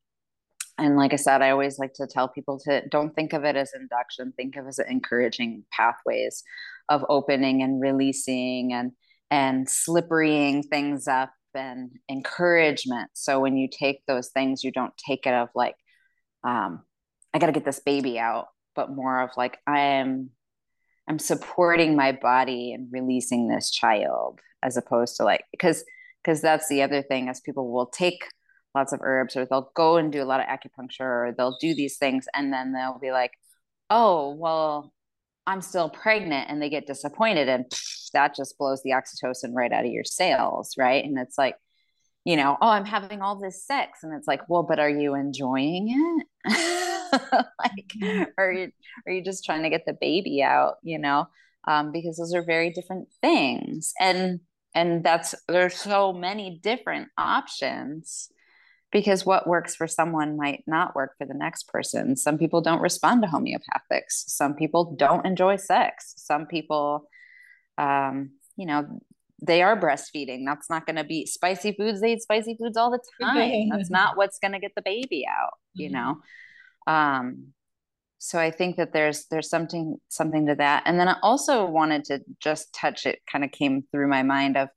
and 0.76 0.96
like 0.96 1.12
I 1.12 1.16
said, 1.16 1.40
I 1.40 1.50
always 1.50 1.78
like 1.78 1.94
to 1.94 2.06
tell 2.06 2.28
people 2.28 2.58
to 2.64 2.86
don't 2.88 3.14
think 3.14 3.32
of 3.32 3.44
it 3.44 3.54
as 3.56 3.72
induction, 3.74 4.32
think 4.32 4.56
of 4.56 4.64
it 4.64 4.68
as 4.68 4.78
encouraging 4.80 5.64
pathways 5.70 6.42
of 6.88 7.04
opening 7.08 7.62
and 7.62 7.80
releasing 7.80 8.72
and 8.72 8.92
and 9.30 9.68
slipperying 9.68 10.62
things 10.64 11.06
up 11.06 11.32
and 11.54 11.92
encouragement. 12.10 13.10
So 13.14 13.40
when 13.40 13.56
you 13.56 13.68
take 13.68 14.02
those 14.06 14.30
things, 14.30 14.64
you 14.64 14.72
don't 14.72 14.92
take 14.96 15.26
it 15.26 15.34
of 15.34 15.48
like, 15.54 15.76
um, 16.42 16.82
I 17.32 17.38
got 17.38 17.46
to 17.46 17.52
get 17.52 17.64
this 17.64 17.80
baby 17.80 18.18
out, 18.18 18.48
but 18.74 18.90
more 18.90 19.20
of 19.20 19.30
like, 19.36 19.58
I 19.66 19.80
am 19.80 20.30
I'm 21.08 21.18
supporting 21.18 21.96
my 21.96 22.12
body 22.12 22.72
and 22.72 22.88
releasing 22.90 23.48
this 23.48 23.70
child 23.70 24.40
as 24.62 24.76
opposed 24.76 25.16
to 25.16 25.24
like 25.24 25.44
because 25.52 25.84
because 26.22 26.40
that's 26.40 26.68
the 26.68 26.82
other 26.82 27.02
thing 27.02 27.28
as 27.28 27.40
people 27.40 27.70
will 27.70 27.86
take 27.86 28.24
lots 28.74 28.92
of 28.92 29.00
herbs 29.02 29.36
or 29.36 29.46
they'll 29.46 29.70
go 29.76 29.96
and 29.96 30.10
do 30.10 30.22
a 30.22 30.24
lot 30.24 30.40
of 30.40 30.46
acupuncture 30.46 31.00
or 31.00 31.34
they'll 31.36 31.58
do 31.60 31.74
these 31.74 31.96
things 31.98 32.26
and 32.34 32.52
then 32.52 32.72
they'll 32.72 32.98
be 32.98 33.12
like 33.12 33.32
oh 33.90 34.34
well 34.34 34.92
i'm 35.46 35.60
still 35.60 35.90
pregnant 35.90 36.50
and 36.50 36.60
they 36.60 36.70
get 36.70 36.86
disappointed 36.86 37.48
and 37.48 37.66
pff, 37.66 38.10
that 38.12 38.34
just 38.34 38.56
blows 38.58 38.82
the 38.82 38.90
oxytocin 38.90 39.52
right 39.54 39.72
out 39.72 39.84
of 39.84 39.92
your 39.92 40.04
sails 40.04 40.74
right? 40.78 41.04
And 41.04 41.18
it's 41.18 41.36
like 41.36 41.56
you 42.24 42.36
know 42.36 42.56
oh 42.60 42.68
i'm 42.68 42.86
having 42.86 43.20
all 43.20 43.38
this 43.38 43.66
sex 43.66 43.98
and 44.02 44.14
it's 44.14 44.26
like 44.26 44.40
well 44.48 44.62
but 44.62 44.78
are 44.78 44.88
you 44.88 45.14
enjoying 45.14 46.24
it 46.46 46.50
like 47.58 47.88
mm-hmm. 48.00 48.22
are 48.38 48.52
you 48.52 48.70
are 49.06 49.12
you 49.12 49.24
just 49.24 49.44
trying 49.44 49.62
to 49.62 49.70
get 49.70 49.84
the 49.86 49.96
baby 50.00 50.42
out 50.42 50.74
you 50.82 50.98
know? 50.98 51.26
Um, 51.66 51.92
because 51.92 52.18
those 52.18 52.34
are 52.34 52.44
very 52.44 52.70
different 52.70 53.08
things. 53.22 53.94
And 53.98 54.40
and 54.74 55.04
that's 55.04 55.34
there's 55.48 55.76
so 55.76 56.12
many 56.12 56.60
different 56.62 57.08
options 57.16 58.28
because 58.92 59.24
what 59.24 59.46
works 59.46 59.74
for 59.74 59.86
someone 59.86 60.36
might 60.36 60.62
not 60.66 60.94
work 60.94 61.12
for 61.16 61.26
the 61.26 61.34
next 61.34 61.68
person. 61.68 62.16
Some 62.16 62.38
people 62.38 62.60
don't 62.60 62.82
respond 62.82 63.22
to 63.22 63.28
homeopathics. 63.28 64.10
Some 64.26 64.54
people 64.54 64.94
don't 64.96 65.26
enjoy 65.26 65.56
sex. 65.56 66.14
Some 66.16 66.46
people 66.46 67.08
um, 67.78 68.30
you 68.56 68.66
know 68.66 69.00
they 69.42 69.62
are 69.62 69.80
breastfeeding. 69.80 70.44
That's 70.46 70.70
not 70.70 70.86
going 70.86 70.96
to 70.96 71.04
be 71.04 71.26
spicy 71.26 71.72
foods 71.72 72.00
they 72.00 72.12
eat 72.12 72.22
spicy 72.22 72.56
foods 72.60 72.76
all 72.76 72.90
the 72.90 73.00
time. 73.22 73.70
That's 73.70 73.90
not 73.90 74.16
what's 74.16 74.38
going 74.38 74.52
to 74.52 74.60
get 74.60 74.72
the 74.76 74.82
baby 74.82 75.24
out 75.28 75.54
you 75.74 75.88
mm-hmm. 75.88 75.96
know 75.96 76.16
um, 76.86 77.48
so 78.18 78.38
I 78.38 78.50
think 78.50 78.76
that 78.76 78.92
there's 78.92 79.26
there's 79.26 79.50
something 79.50 79.98
something 80.08 80.46
to 80.46 80.54
that. 80.56 80.84
And 80.86 80.98
then 80.98 81.08
I 81.08 81.16
also 81.22 81.66
wanted 81.66 82.04
to 82.06 82.20
just 82.40 82.72
touch 82.74 83.06
it 83.06 83.20
kind 83.30 83.44
of 83.44 83.50
came 83.52 83.84
through 83.92 84.08
my 84.08 84.22
mind 84.22 84.56
of 84.56 84.68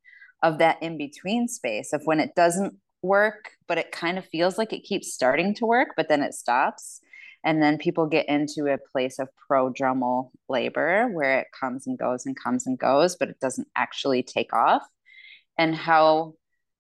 of 0.44 0.60
that 0.60 0.82
in 0.84 0.98
between 0.98 1.48
space 1.48 1.94
of 1.94 2.02
when 2.06 2.20
it 2.20 2.36
doesn't 2.36 2.76
work, 3.02 3.52
but 3.68 3.78
it 3.78 3.92
kind 3.92 4.18
of 4.18 4.26
feels 4.26 4.58
like 4.58 4.74
it 4.74 4.84
keeps 4.84 5.14
starting 5.14 5.54
to 5.56 5.66
work, 5.66 5.90
but 5.96 6.10
then 6.10 6.22
it 6.24 6.34
stops. 6.34 7.00
and 7.44 7.62
then 7.62 7.78
people 7.78 8.08
get 8.08 8.28
into 8.28 8.66
a 8.68 8.78
place 8.92 9.20
of 9.20 9.30
prodromal 9.50 10.32
labor 10.50 11.08
where 11.14 11.40
it 11.40 11.48
comes 11.58 11.88
and 11.88 11.98
goes 11.98 12.26
and 12.26 12.36
comes 12.36 12.66
and 12.68 12.78
goes 12.80 13.16
but 13.16 13.30
it 13.30 13.40
doesn't 13.40 13.68
actually 13.76 14.24
take 14.24 14.54
off 14.54 14.84
and 15.58 15.76
how 15.76 16.34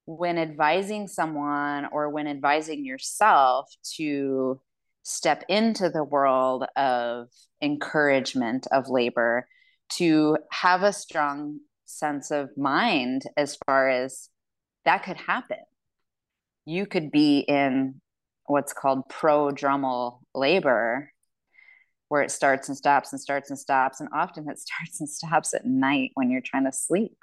when 0.05 0.37
advising 0.37 1.07
someone 1.07 1.85
or 1.91 2.09
when 2.09 2.27
advising 2.27 2.85
yourself 2.85 3.69
to 3.95 4.59
step 5.07 5.45
into 5.47 5.89
the 5.89 6.03
world 6.03 6.65
of 6.75 7.29
encouragement 7.61 8.67
of 8.73 8.89
labor 8.89 9.47
to 9.89 10.37
have 10.51 10.83
a 10.83 10.91
strong 10.91 11.61
sense 11.85 12.29
of 12.29 12.49
mind 12.57 13.23
as 13.37 13.57
far 13.65 13.87
as 13.87 14.27
that 14.83 15.03
could 15.03 15.15
happen. 15.15 15.59
You 16.65 16.85
could 16.85 17.09
be 17.09 17.39
in 17.39 18.01
what's 18.47 18.73
called 18.73 19.07
prodromal 19.07 20.19
labor 20.35 21.09
where 22.09 22.21
it 22.21 22.31
starts 22.31 22.67
and 22.67 22.77
stops 22.77 23.13
and 23.13 23.21
starts 23.21 23.49
and 23.49 23.57
stops 23.57 24.01
and 24.01 24.09
often 24.13 24.49
it 24.49 24.59
starts 24.59 24.99
and 24.99 25.09
stops 25.09 25.53
at 25.53 25.65
night 25.65 26.11
when 26.15 26.29
you're 26.29 26.41
trying 26.41 26.65
to 26.65 26.73
sleep. 26.73 27.17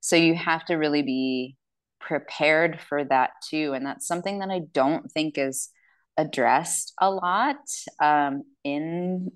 So 0.00 0.16
you 0.16 0.34
have 0.34 0.64
to 0.66 0.76
really 0.76 1.02
be 1.02 1.56
prepared 2.00 2.80
for 2.80 3.04
that 3.04 3.30
too 3.46 3.74
and 3.74 3.84
that's 3.84 4.06
something 4.06 4.38
that 4.38 4.50
i 4.50 4.60
don't 4.72 5.10
think 5.10 5.38
is 5.38 5.70
addressed 6.16 6.94
a 7.00 7.10
lot 7.10 7.56
um, 8.00 8.42
in 8.64 9.32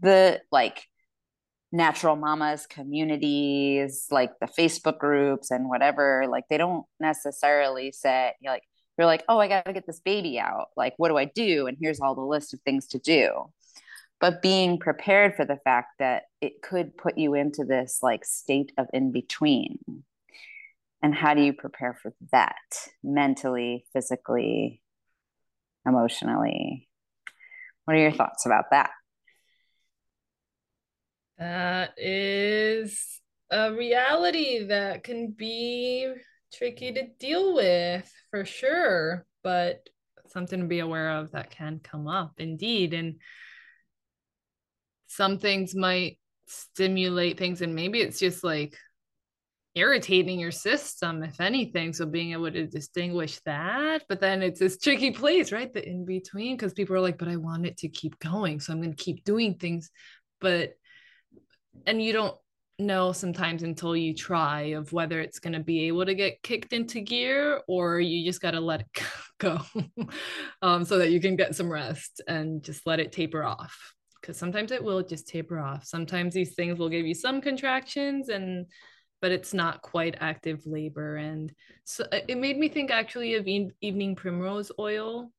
the 0.00 0.40
like 0.50 0.84
natural 1.70 2.14
mamas 2.14 2.66
communities 2.66 4.06
like 4.10 4.30
the 4.40 4.46
facebook 4.46 4.98
groups 4.98 5.50
and 5.50 5.68
whatever 5.68 6.24
like 6.28 6.44
they 6.48 6.56
don't 6.56 6.84
necessarily 7.00 7.90
say 7.90 8.32
like 8.44 8.62
you're 8.96 9.06
like, 9.06 9.24
oh, 9.28 9.38
I 9.38 9.48
got 9.48 9.64
to 9.64 9.72
get 9.72 9.86
this 9.86 10.00
baby 10.00 10.38
out. 10.38 10.68
Like, 10.76 10.94
what 10.96 11.08
do 11.08 11.16
I 11.16 11.24
do? 11.24 11.66
And 11.66 11.76
here's 11.80 12.00
all 12.00 12.14
the 12.14 12.20
list 12.20 12.54
of 12.54 12.60
things 12.60 12.86
to 12.88 12.98
do. 12.98 13.50
But 14.20 14.42
being 14.42 14.78
prepared 14.78 15.34
for 15.34 15.44
the 15.44 15.58
fact 15.64 15.98
that 15.98 16.24
it 16.40 16.62
could 16.62 16.96
put 16.96 17.18
you 17.18 17.34
into 17.34 17.64
this 17.64 17.98
like 18.02 18.24
state 18.24 18.72
of 18.78 18.86
in 18.92 19.12
between. 19.12 19.78
And 21.02 21.14
how 21.14 21.34
do 21.34 21.42
you 21.42 21.52
prepare 21.52 21.98
for 22.00 22.14
that 22.32 22.54
mentally, 23.02 23.84
physically, 23.92 24.80
emotionally? 25.86 26.88
What 27.84 27.96
are 27.96 28.00
your 28.00 28.12
thoughts 28.12 28.46
about 28.46 28.66
that? 28.70 28.90
That 31.38 31.94
is 31.98 33.20
a 33.50 33.72
reality 33.72 34.66
that 34.66 35.04
can 35.04 35.32
be 35.32 36.12
tricky 36.52 36.92
to 36.92 37.08
deal 37.18 37.54
with 37.54 38.10
for 38.30 38.44
sure, 38.44 39.26
but 39.42 39.88
something 40.28 40.60
to 40.60 40.66
be 40.66 40.78
aware 40.78 41.18
of 41.18 41.32
that 41.32 41.50
can 41.50 41.80
come 41.82 42.08
up 42.08 42.34
indeed. 42.38 42.94
And 42.94 43.16
some 45.06 45.38
things 45.38 45.74
might 45.74 46.18
stimulate 46.46 47.38
things, 47.38 47.62
and 47.62 47.74
maybe 47.74 48.00
it's 48.00 48.18
just 48.18 48.44
like 48.44 48.76
irritating 49.74 50.38
your 50.38 50.52
system, 50.52 51.22
if 51.22 51.40
anything. 51.40 51.92
So 51.92 52.06
being 52.06 52.32
able 52.32 52.50
to 52.50 52.66
distinguish 52.66 53.40
that, 53.44 54.04
but 54.08 54.20
then 54.20 54.42
it's 54.42 54.60
this 54.60 54.78
tricky 54.78 55.10
place, 55.10 55.50
right? 55.52 55.72
The 55.72 55.86
in 55.86 56.04
between, 56.04 56.56
because 56.56 56.72
people 56.72 56.94
are 56.96 57.00
like, 57.00 57.18
but 57.18 57.28
I 57.28 57.36
want 57.36 57.66
it 57.66 57.78
to 57.78 57.88
keep 57.88 58.18
going. 58.18 58.60
So 58.60 58.72
I'm 58.72 58.80
going 58.80 58.94
to 58.94 59.02
keep 59.02 59.24
doing 59.24 59.54
things. 59.54 59.90
But, 60.40 60.74
and 61.86 62.00
you 62.00 62.12
don't 62.12 62.36
know 62.78 63.12
sometimes 63.12 63.62
until 63.62 63.96
you 63.96 64.14
try 64.14 64.62
of 64.72 64.92
whether 64.92 65.20
it's 65.20 65.38
going 65.38 65.52
to 65.52 65.60
be 65.60 65.86
able 65.86 66.04
to 66.04 66.14
get 66.14 66.42
kicked 66.42 66.72
into 66.72 67.00
gear 67.00 67.60
or 67.68 68.00
you 68.00 68.24
just 68.24 68.42
got 68.42 68.52
to 68.52 68.60
let 68.60 68.80
it 68.80 69.02
go 69.38 69.60
um, 70.62 70.84
so 70.84 70.98
that 70.98 71.10
you 71.10 71.20
can 71.20 71.36
get 71.36 71.54
some 71.54 71.70
rest 71.70 72.20
and 72.26 72.62
just 72.64 72.86
let 72.86 72.98
it 72.98 73.12
taper 73.12 73.44
off 73.44 73.94
because 74.20 74.36
sometimes 74.36 74.72
it 74.72 74.82
will 74.82 75.02
just 75.02 75.28
taper 75.28 75.60
off 75.60 75.84
sometimes 75.84 76.34
these 76.34 76.54
things 76.54 76.78
will 76.78 76.88
give 76.88 77.06
you 77.06 77.14
some 77.14 77.40
contractions 77.40 78.28
and 78.28 78.66
but 79.24 79.32
it's 79.32 79.54
not 79.54 79.80
quite 79.80 80.16
active 80.20 80.60
labor. 80.66 81.16
And 81.16 81.50
so 81.84 82.04
uh, 82.12 82.18
it 82.28 82.36
made 82.36 82.58
me 82.58 82.68
think 82.68 82.90
actually 82.90 83.36
of 83.36 83.48
evening 83.48 84.14
primrose 84.14 84.70
oil 84.78 85.32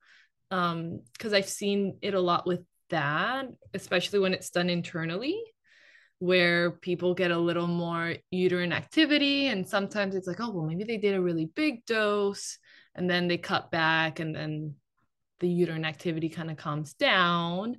um 0.51 1.01
because 1.13 1.33
i've 1.33 1.49
seen 1.49 1.97
it 2.01 2.13
a 2.13 2.19
lot 2.19 2.47
with 2.47 2.61
that 2.89 3.45
especially 3.73 4.19
when 4.19 4.33
it's 4.33 4.49
done 4.49 4.69
internally 4.69 5.39
where 6.19 6.71
people 6.71 7.13
get 7.13 7.31
a 7.31 7.37
little 7.37 7.67
more 7.67 8.15
uterine 8.31 8.71
activity 8.71 9.47
and 9.47 9.67
sometimes 9.67 10.15
it's 10.15 10.27
like 10.27 10.39
oh 10.39 10.51
well 10.51 10.65
maybe 10.65 10.83
they 10.83 10.97
did 10.97 11.15
a 11.15 11.21
really 11.21 11.45
big 11.55 11.85
dose 11.85 12.57
and 12.95 13.09
then 13.09 13.27
they 13.27 13.37
cut 13.37 13.69
back 13.71 14.19
and 14.19 14.35
then 14.35 14.75
the 15.41 15.47
uterine 15.47 15.85
activity 15.85 16.29
kind 16.29 16.49
of 16.49 16.57
calms 16.57 16.93
down 16.93 17.75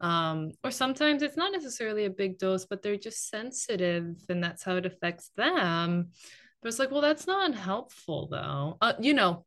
um, 0.00 0.52
or 0.62 0.70
sometimes 0.70 1.22
it's 1.22 1.36
not 1.36 1.52
necessarily 1.52 2.04
a 2.04 2.10
big 2.10 2.38
dose 2.38 2.66
but 2.66 2.82
they're 2.82 2.96
just 2.96 3.28
sensitive 3.28 4.14
and 4.28 4.42
that's 4.42 4.62
how 4.62 4.76
it 4.76 4.86
affects 4.86 5.30
them 5.36 6.10
but 6.62 6.68
it's 6.68 6.78
like 6.78 6.90
well 6.90 7.00
that's 7.00 7.26
not 7.26 7.54
helpful 7.54 8.28
though 8.30 8.76
uh, 8.80 8.94
you 9.00 9.14
know 9.14 9.44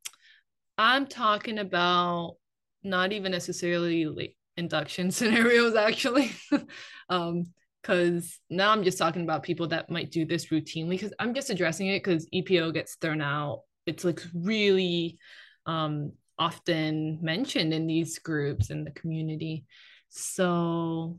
i'm 0.78 1.06
talking 1.06 1.58
about 1.58 2.36
not 2.82 3.12
even 3.12 3.32
necessarily 3.32 4.06
like 4.06 4.36
induction 4.56 5.10
scenarios 5.10 5.74
actually 5.76 6.32
um 7.08 7.44
because 7.82 8.38
now 8.50 8.70
I'm 8.70 8.84
just 8.84 8.98
talking 8.98 9.22
about 9.22 9.42
people 9.42 9.68
that 9.68 9.90
might 9.90 10.10
do 10.10 10.24
this 10.24 10.46
routinely 10.46 10.90
because 10.90 11.14
I'm 11.18 11.34
just 11.34 11.50
addressing 11.50 11.86
it 11.86 12.02
because 12.02 12.28
EPO 12.34 12.74
gets 12.74 12.96
thrown 12.96 13.22
out. 13.22 13.62
It's 13.86 14.04
like 14.04 14.20
really 14.34 15.18
um, 15.66 16.12
often 16.38 17.18
mentioned 17.22 17.72
in 17.72 17.86
these 17.86 18.18
groups 18.18 18.70
in 18.70 18.84
the 18.84 18.90
community. 18.90 19.64
So 20.10 21.18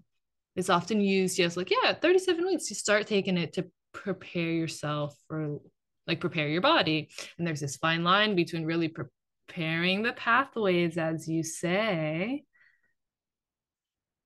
it's 0.56 0.70
often 0.70 1.02
used 1.02 1.38
just 1.38 1.58
like, 1.58 1.72
yeah, 1.72 1.94
37 1.94 2.46
weeks, 2.46 2.70
you 2.70 2.76
start 2.76 3.08
taking 3.08 3.38
it 3.38 3.54
to 3.54 3.66
prepare 3.94 4.52
yourself 4.52 5.16
for 5.28 5.60
like 6.08 6.20
prepare 6.20 6.48
your 6.48 6.62
body. 6.62 7.10
And 7.38 7.48
there's 7.48 7.62
this 7.62 7.78
fine 7.78 8.04
line 8.04 8.36
between 8.36 8.66
really 8.66 8.90
preparing 8.90 10.04
the 10.04 10.14
pathways, 10.14 10.98
as 10.98 11.28
you 11.28 11.44
say, 11.44 12.44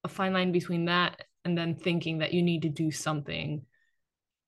a 0.03 0.07
fine 0.07 0.33
line 0.33 0.51
between 0.51 0.85
that 0.85 1.21
and 1.43 1.57
then 1.57 1.75
thinking 1.75 2.19
that 2.19 2.33
you 2.33 2.41
need 2.41 2.63
to 2.63 2.69
do 2.69 2.91
something 2.91 3.65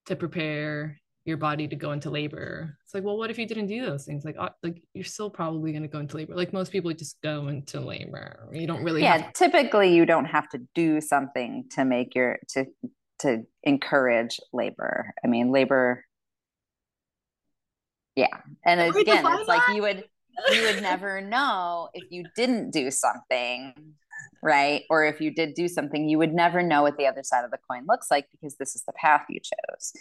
to 0.08 0.15
prepare 0.15 0.99
your 1.27 1.37
body 1.37 1.67
to 1.67 1.75
go 1.75 1.91
into 1.91 2.09
labor. 2.09 2.77
It's 2.83 2.93
like, 2.93 3.03
well, 3.03 3.17
what 3.17 3.29
if 3.29 3.37
you 3.37 3.45
didn't 3.45 3.67
do 3.67 3.85
those 3.85 4.05
things? 4.05 4.23
Like, 4.23 4.35
uh, 4.39 4.49
like 4.63 4.81
you're 4.93 5.03
still 5.03 5.29
probably 5.29 5.71
going 5.71 5.83
to 5.83 5.87
go 5.87 5.99
into 5.99 6.17
labor. 6.17 6.35
Like 6.35 6.53
most 6.53 6.71
people 6.71 6.91
just 6.93 7.21
go 7.21 7.47
into 7.49 7.79
labor. 7.79 8.49
You 8.53 8.65
don't 8.65 8.83
really. 8.83 9.01
Yeah, 9.01 9.17
to- 9.17 9.33
typically 9.33 9.93
you 9.93 10.05
don't 10.05 10.25
have 10.25 10.47
to 10.49 10.59
do 10.73 11.01
something 11.01 11.65
to 11.71 11.85
make 11.85 12.15
your 12.15 12.39
to 12.49 12.65
to 13.19 13.43
encourage 13.63 14.39
labor. 14.53 15.13
I 15.23 15.27
mean, 15.27 15.51
labor. 15.51 16.05
Yeah, 18.15 18.37
and 18.65 18.79
again, 18.79 19.23
it's 19.25 19.47
like 19.47 19.75
you 19.75 19.81
would 19.81 20.05
you 20.51 20.61
would 20.63 20.81
never 20.81 21.21
know 21.21 21.89
if 21.93 22.09
you 22.09 22.23
didn't 22.35 22.71
do 22.71 22.89
something 22.89 23.73
right? 24.43 24.83
Or 24.89 25.05
if 25.05 25.19
you 25.19 25.33
did 25.33 25.55
do 25.55 25.67
something, 25.67 26.07
you 26.07 26.17
would 26.17 26.33
never 26.33 26.61
know 26.61 26.81
what 26.81 26.97
the 26.97 27.07
other 27.07 27.23
side 27.23 27.43
of 27.43 27.51
the 27.51 27.57
coin 27.69 27.85
looks 27.87 28.07
like 28.09 28.27
because 28.31 28.55
this 28.57 28.75
is 28.75 28.83
the 28.83 28.93
path 28.93 29.25
you 29.29 29.39
chose. 29.39 29.93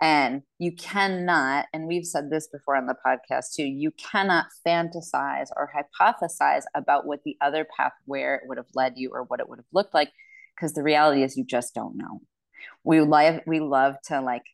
And 0.00 0.42
you 0.58 0.72
cannot, 0.72 1.66
and 1.72 1.86
we've 1.86 2.06
said 2.06 2.30
this 2.30 2.48
before 2.48 2.76
on 2.76 2.86
the 2.86 2.96
podcast 3.06 3.54
too, 3.54 3.64
you 3.64 3.90
cannot 3.92 4.46
fantasize 4.66 5.48
or 5.56 5.70
hypothesize 5.74 6.62
about 6.74 7.06
what 7.06 7.22
the 7.24 7.36
other 7.40 7.66
path, 7.76 7.92
where 8.06 8.36
it 8.36 8.42
would 8.46 8.56
have 8.56 8.70
led 8.74 8.94
you 8.96 9.10
or 9.12 9.24
what 9.24 9.40
it 9.40 9.48
would 9.48 9.58
have 9.58 9.66
looked 9.72 9.92
like, 9.92 10.10
because 10.56 10.72
the 10.72 10.82
reality 10.82 11.22
is 11.22 11.36
you 11.36 11.44
just 11.44 11.74
don't 11.74 11.96
know. 11.96 12.20
We 12.82 13.02
love, 13.02 13.40
we 13.46 13.60
love 13.60 13.96
to 14.04 14.22
like 14.22 14.44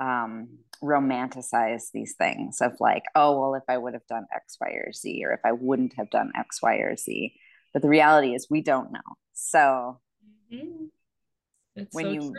um, 0.00 0.48
romanticize 0.82 1.90
these 1.92 2.14
things 2.16 2.62
of 2.62 2.72
like, 2.80 3.02
oh, 3.14 3.38
well, 3.38 3.54
if 3.54 3.64
I 3.68 3.76
would 3.76 3.92
have 3.92 4.06
done 4.08 4.26
X, 4.34 4.56
Y, 4.60 4.70
or 4.70 4.92
Z, 4.92 5.22
or 5.24 5.32
if 5.32 5.40
I 5.44 5.52
wouldn't 5.52 5.94
have 5.98 6.08
done 6.08 6.32
X, 6.34 6.62
Y, 6.62 6.76
or 6.76 6.96
Z 6.96 7.34
but 7.72 7.82
the 7.82 7.88
reality 7.88 8.34
is 8.34 8.48
we 8.50 8.62
don't 8.62 8.92
know 8.92 9.00
so 9.32 10.00
mm-hmm. 10.52 10.86
when 11.92 12.04
so 12.04 12.10
you 12.10 12.20
true. 12.20 12.32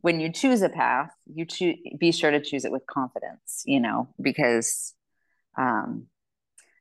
When 0.00 0.20
you 0.20 0.32
choose 0.32 0.62
a 0.62 0.68
path 0.68 1.10
you 1.32 1.44
choose 1.44 1.76
be 1.98 2.12
sure 2.12 2.30
to 2.30 2.40
choose 2.40 2.64
it 2.64 2.72
with 2.72 2.86
confidence 2.86 3.62
you 3.66 3.80
know 3.80 4.08
because 4.20 4.94
um 5.56 6.06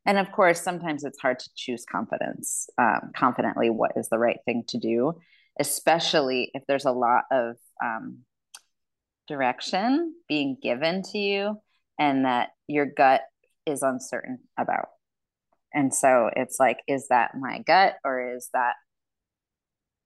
and 0.06 0.18
of 0.18 0.32
course 0.32 0.62
sometimes 0.62 1.04
it's 1.04 1.20
hard 1.20 1.40
to 1.40 1.50
choose 1.56 1.86
confidence 1.90 2.70
um, 2.78 3.12
confidently 3.16 3.70
what 3.70 3.92
is 3.96 4.10
the 4.10 4.20
right 4.20 4.40
thing 4.46 4.64
to 4.68 4.78
do 4.78 5.14
especially 5.60 6.52
if 6.54 6.64
there's 6.68 6.86
a 6.86 6.92
lot 6.92 7.24
of 7.32 7.56
um, 7.84 8.20
direction 9.28 10.14
being 10.28 10.58
given 10.62 11.02
to 11.02 11.18
you 11.18 11.62
and 12.00 12.26
that 12.26 12.50
your 12.68 12.86
gut 12.86 13.22
is 13.66 13.82
uncertain 13.84 14.40
about. 14.58 14.88
And 15.74 15.94
so 15.94 16.30
it's 16.36 16.60
like, 16.60 16.80
is 16.88 17.10
that 17.10 17.32
my 17.38 17.60
gut 17.60 17.96
or 18.04 18.36
is 18.36 18.50
that 18.54 18.74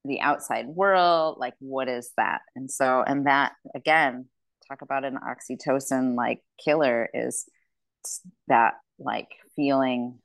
the 0.04 0.20
outside 0.20 0.66
world? 0.66 1.36
Like, 1.38 1.54
what 1.58 1.88
is 1.88 2.10
that? 2.16 2.40
And 2.56 2.70
so, 2.70 3.04
and 3.06 3.26
that 3.26 3.52
again, 3.74 4.26
talk 4.68 4.82
about 4.82 5.04
an 5.04 5.18
oxytocin 5.18 6.14
like 6.16 6.40
killer 6.62 7.08
is 7.12 7.48
that 8.48 8.74
like 8.98 9.28
feeling 9.56 10.18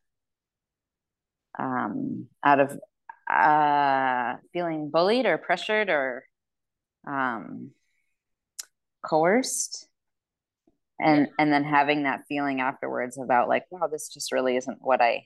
um, 1.60 2.28
out 2.44 2.60
of 2.60 2.80
uh, 3.30 4.36
feeling 4.54 4.90
bullied 4.90 5.26
or 5.26 5.38
pressured 5.38 5.90
or 5.90 6.24
um, 7.08 7.72
coerced 9.02 9.88
and 11.00 11.28
yeah. 11.28 11.34
and 11.40 11.52
then 11.52 11.63
having 11.63 12.04
that 12.04 12.24
feeling 12.28 12.62
afterwards 12.62 13.18
about 13.18 13.48
like 13.48 13.66
wow 13.70 13.88
this 13.88 14.10
just 14.10 14.32
really 14.32 14.58
isn't 14.58 14.80
what 14.82 15.02
i 15.02 15.24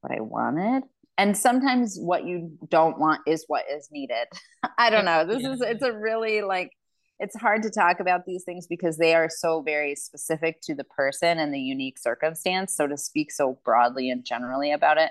what 0.00 0.12
i 0.12 0.20
wanted 0.20 0.82
and 1.18 1.36
sometimes 1.36 1.98
what 2.00 2.24
you 2.24 2.56
don't 2.68 2.98
want 2.98 3.20
is 3.26 3.44
what 3.48 3.64
is 3.70 3.88
needed 3.90 4.26
i 4.78 4.88
don't 4.88 5.04
know 5.04 5.26
this 5.26 5.42
yeah. 5.42 5.52
is 5.52 5.60
it's 5.60 5.82
a 5.82 5.92
really 5.92 6.40
like 6.40 6.72
it's 7.20 7.36
hard 7.36 7.64
to 7.64 7.70
talk 7.70 7.98
about 7.98 8.24
these 8.26 8.44
things 8.44 8.68
because 8.68 8.96
they 8.96 9.14
are 9.14 9.28
so 9.28 9.60
very 9.60 9.96
specific 9.96 10.60
to 10.62 10.74
the 10.74 10.84
person 10.84 11.38
and 11.38 11.52
the 11.52 11.60
unique 11.60 11.98
circumstance 11.98 12.74
so 12.74 12.86
to 12.86 12.96
speak 12.96 13.30
so 13.30 13.58
broadly 13.64 14.08
and 14.08 14.24
generally 14.24 14.72
about 14.72 14.96
it 14.96 15.10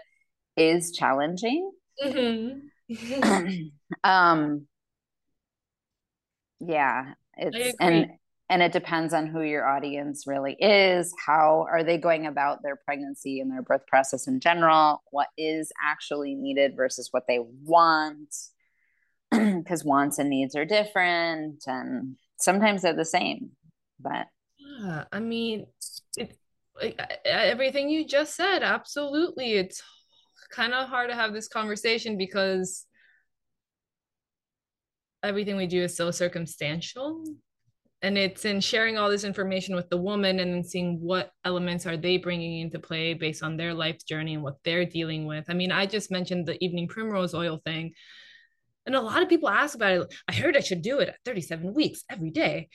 is 0.56 0.92
challenging 0.92 1.72
mm-hmm. 2.04 2.58
um 4.04 4.66
yeah 6.60 7.14
it's 7.36 7.76
and 7.80 8.08
and 8.50 8.62
it 8.62 8.72
depends 8.72 9.14
on 9.14 9.28
who 9.28 9.42
your 9.42 9.68
audience 9.68 10.26
really 10.26 10.54
is. 10.54 11.14
How 11.26 11.68
are 11.70 11.84
they 11.84 11.98
going 11.98 12.26
about 12.28 12.64
their 12.64 12.76
pregnancy 12.76 13.40
and 13.40 13.52
their 13.52 13.62
birth 13.62 13.86
process 13.88 14.28
in 14.28 14.40
general? 14.40 15.04
What 15.12 15.28
is 15.38 15.72
actually 15.84 16.36
needed 16.36 16.76
versus 16.76 17.10
what 17.12 17.26
they 17.28 17.40
want? 17.64 18.36
Because 19.32 19.84
wants 19.84 20.20
and 20.20 20.30
needs 20.30 20.56
are 20.56 20.64
different 20.64 21.64
and 21.68 22.16
sometimes 22.40 22.82
they're 22.82 22.94
the 22.94 23.04
same 23.04 23.50
but 24.00 24.28
yeah 24.58 25.04
i 25.12 25.20
mean 25.20 25.66
it, 26.16 26.38
like, 26.82 27.00
everything 27.26 27.90
you 27.90 28.06
just 28.06 28.36
said 28.36 28.64
absolutely. 28.64 29.54
It's 29.54 29.82
kind 30.52 30.74
of 30.74 30.88
hard 30.88 31.10
to 31.10 31.16
have 31.16 31.34
this 31.34 31.48
conversation 31.48 32.18
because 32.18 32.86
everything 35.24 35.58
we 35.58 35.68
do 35.68 35.84
is 35.84 35.98
so 35.98 36.12
circumstantial 36.12 37.24
and 38.02 38.18
it's 38.18 38.46
in 38.46 38.62
sharing 38.62 38.98
all 38.98 39.10
this 39.10 39.24
information 39.24 39.76
with 39.76 39.90
the 39.90 39.98
woman 39.98 40.40
and 40.40 40.54
then 40.54 40.64
seeing 40.64 41.00
what 41.00 41.32
elements 41.44 41.88
are 41.88 41.98
they 41.98 42.18
bringing 42.18 42.60
into 42.60 42.80
play 42.80 43.14
based 43.14 43.42
on 43.42 43.58
their 43.58 43.74
life 43.74 44.06
journey 44.06 44.36
and 44.36 44.44
what 44.44 44.58
they're 44.64 44.86
dealing 44.86 45.26
with. 45.26 45.46
I 45.50 45.54
mean 45.54 45.72
i 45.72 45.86
just 45.86 46.12
mentioned 46.12 46.46
the 46.46 46.64
evening 46.64 46.88
primrose 46.88 47.34
oil 47.34 47.60
thing. 47.66 47.94
And 48.86 48.96
a 48.96 49.02
lot 49.02 49.22
of 49.22 49.30
people 49.30 49.50
ask 49.50 49.76
about 49.76 49.92
it. 49.92 50.14
I 50.28 50.34
heard 50.34 50.56
i 50.56 50.60
should 50.60 50.82
do 50.82 51.00
it 51.00 51.10
at 51.10 51.18
37 51.26 51.74
weeks 51.74 52.04
every 52.10 52.30
day 52.30 52.70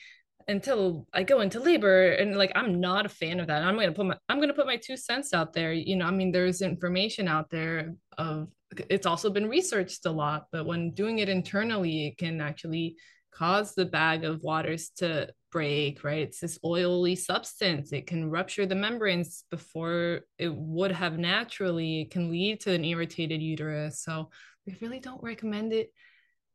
until 0.49 1.07
i 1.13 1.23
go 1.23 1.39
into 1.39 1.61
labor. 1.61 2.11
And 2.11 2.35
like 2.35 2.51
i'm 2.55 2.81
not 2.81 3.05
a 3.05 3.09
fan 3.09 3.39
of 3.39 3.47
that. 3.47 3.63
I'm 3.63 3.75
gonna 3.75 3.93
put 3.93 4.05
my 4.05 4.17
i'm 4.27 4.41
gonna 4.41 4.53
put 4.53 4.67
my 4.67 4.77
two 4.77 4.97
cents 4.97 5.33
out 5.33 5.53
there. 5.53 5.71
You 5.71 5.95
know 5.95 6.05
i 6.05 6.11
mean 6.11 6.33
there's 6.33 6.61
information 6.61 7.29
out 7.29 7.49
there 7.49 7.95
of 8.17 8.49
it's 8.89 9.05
also 9.05 9.29
been 9.29 9.47
researched 9.47 10.03
a 10.07 10.11
lot 10.11 10.47
but 10.51 10.65
when 10.65 10.89
doing 10.91 11.19
it 11.19 11.29
internally 11.29 12.07
it 12.07 12.17
can 12.17 12.41
actually 12.41 12.95
cause 13.33 13.73
the 13.73 13.85
bag 13.85 14.23
of 14.23 14.43
waters 14.43 14.89
to 14.97 15.29
break, 15.51 16.03
right? 16.03 16.23
It's 16.23 16.39
this 16.39 16.59
oily 16.63 17.15
substance. 17.15 17.91
It 17.91 18.07
can 18.07 18.29
rupture 18.29 18.65
the 18.65 18.75
membranes 18.75 19.43
before 19.49 20.21
it 20.37 20.53
would 20.53 20.91
have 20.91 21.17
naturally. 21.17 22.01
It 22.01 22.11
can 22.11 22.31
lead 22.31 22.61
to 22.61 22.73
an 22.73 22.85
irritated 22.85 23.41
uterus. 23.41 24.01
So 24.01 24.29
we 24.65 24.77
really 24.81 24.99
don't 24.99 25.21
recommend 25.21 25.73
it 25.73 25.91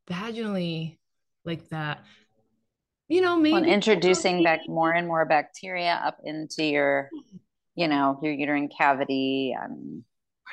vaginally 0.09 0.97
like 1.45 1.67
that. 1.69 2.03
You 3.07 3.21
know, 3.21 3.37
maybe 3.37 3.53
well, 3.53 3.63
introducing 3.63 4.43
back 4.43 4.61
more 4.67 4.91
and 4.91 5.07
more 5.07 5.25
bacteria 5.25 5.99
up 6.03 6.19
into 6.23 6.63
your, 6.63 7.09
you 7.75 7.87
know, 7.87 8.19
your 8.21 8.33
uterine 8.33 8.69
cavity. 8.69 9.55
Um, 9.59 10.03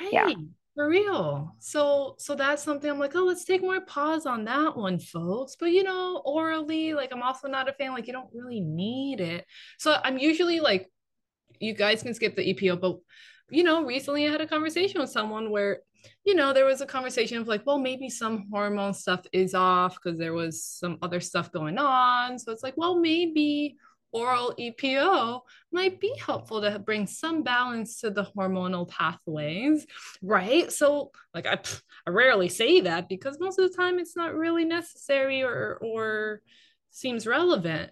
and 0.01 0.13
right. 0.13 0.13
Yeah 0.13 0.35
for 0.77 0.89
real. 0.89 1.57
So 1.59 2.17
so 2.19 2.35
that's 2.37 2.63
something 2.63 2.89
I'm 2.89 2.99
like, 2.99 3.17
oh, 3.17 3.25
let's 3.25 3.47
take 3.47 3.63
more 3.63 3.81
pause 3.81 4.27
on 4.27 4.45
that 4.45 4.77
one, 4.77 4.99
folks. 4.99 5.57
But 5.59 5.73
you 5.73 5.83
know, 5.83 6.23
orally, 6.25 6.93
like 6.93 7.13
I'm 7.13 7.23
also 7.23 7.49
not 7.49 7.69
a 7.69 7.73
fan, 7.73 7.93
like 7.93 8.07
you 8.07 8.13
don't 8.13 8.29
really 8.33 8.61
need 8.61 9.21
it. 9.21 9.47
So 9.79 9.97
I'm 10.05 10.19
usually 10.19 10.61
like, 10.61 10.89
you 11.59 11.73
guys 11.73 12.03
can 12.03 12.13
skip 12.13 12.37
the 12.37 12.55
EPO, 12.55 12.81
but 12.81 12.99
you 13.51 13.65
know, 13.65 13.85
recently 13.85 14.29
I 14.29 14.31
had 14.31 14.43
a 14.43 14.47
conversation 14.47 15.01
with 15.01 15.09
someone 15.09 15.51
where, 15.51 15.79
you 16.25 16.35
know, 16.35 16.53
there 16.53 16.67
was 16.67 16.83
a 16.83 16.87
conversation 16.87 17.39
of 17.39 17.49
like, 17.49 17.65
well, 17.65 17.79
maybe 17.79 18.11
some 18.11 18.47
hormone 18.53 18.93
stuff 18.93 19.25
is 19.33 19.55
off 19.55 19.95
because 19.95 20.19
there 20.19 20.35
was 20.35 20.63
some 20.63 20.99
other 21.01 21.21
stuff 21.21 21.51
going 21.53 21.79
on. 21.79 22.39
So 22.39 22.53
it's 22.53 22.63
like, 22.63 22.75
well, 22.77 23.01
maybe 23.01 23.77
oral 24.17 24.55
EPO 24.59 25.43
might 25.73 26.01
be 26.01 26.15
helpful 26.25 26.63
to 26.63 26.79
bring 26.79 27.07
some 27.07 27.43
balance 27.43 28.01
to 28.01 28.11
the 28.11 28.25
hormonal 28.37 28.89
pathways, 28.89 29.87
right? 30.23 30.73
So, 30.73 31.11
like, 31.35 31.47
I, 31.47 31.59
I 32.07 32.11
rarely 32.11 32.49
say 32.49 32.81
that 32.81 33.09
because 33.09 33.39
most 33.39 33.59
of 33.59 33.71
the 33.71 33.77
time 33.77 33.99
it's 33.99 34.17
not 34.17 34.35
really 34.35 34.65
necessary 34.65 35.43
or, 35.43 35.79
or 35.83 36.41
seems 36.91 37.27
relevant. 37.27 37.91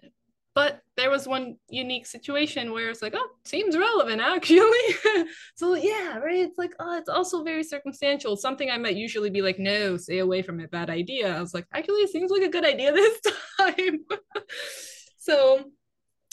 But 0.55 0.81
there 0.95 1.09
was 1.09 1.27
one 1.27 1.57
unique 1.69 2.05
situation 2.05 2.71
where 2.71 2.89
it's 2.89 3.01
like, 3.01 3.13
oh, 3.15 3.29
seems 3.43 3.77
relevant 3.77 4.21
actually. 4.21 4.95
so 5.55 5.75
yeah, 5.75 6.17
right. 6.19 6.39
It's 6.39 6.57
like, 6.57 6.71
oh, 6.79 6.97
it's 6.97 7.09
also 7.09 7.43
very 7.43 7.63
circumstantial. 7.63 8.37
Something 8.37 8.71
I 8.71 8.77
might 8.77 8.95
usually 8.95 9.29
be 9.29 9.41
like, 9.41 9.59
no, 9.59 9.97
stay 9.97 10.19
away 10.19 10.41
from 10.41 10.61
it, 10.61 10.71
bad 10.71 10.89
idea. 10.89 11.35
I 11.35 11.41
was 11.41 11.53
like, 11.53 11.67
actually, 11.73 12.03
it 12.03 12.09
seems 12.09 12.31
like 12.31 12.43
a 12.43 12.49
good 12.49 12.65
idea 12.65 12.93
this 12.93 13.19
time. 13.59 14.05
so 15.17 15.59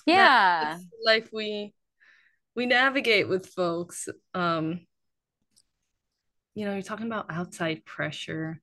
yeah. 0.06 0.78
life 1.04 1.28
we 1.32 1.74
we 2.54 2.66
navigate 2.66 3.28
with 3.28 3.46
folks. 3.46 4.08
Um 4.34 4.80
you 6.54 6.64
know 6.64 6.72
you're 6.72 6.82
talking 6.82 7.06
about 7.06 7.26
outside 7.30 7.84
pressure. 7.84 8.60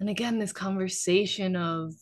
And 0.00 0.08
again 0.08 0.38
this 0.38 0.52
conversation 0.52 1.56
of 1.56 1.92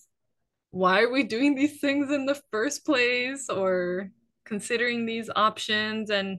why 0.70 1.02
are 1.02 1.12
we 1.12 1.22
doing 1.22 1.54
these 1.54 1.80
things 1.80 2.11
in 2.11 2.24
the 2.24 2.40
first 2.50 2.87
place 2.87 3.48
or 3.50 4.11
considering 4.44 5.04
these 5.04 5.28
options? 5.35 6.11
And 6.11 6.38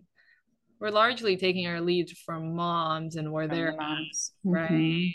we're 0.80 0.90
largely 0.90 1.38
taking 1.38 1.68
our 1.68 1.80
leads 1.80 2.12
from 2.12 2.56
moms 2.56 3.16
and 3.16 3.32
where 3.32 3.48
from 3.48 3.56
they're 3.58 3.72
the 3.72 3.78
moms. 3.78 4.32
right? 4.44 4.72
Mm-hmm. 4.72 5.10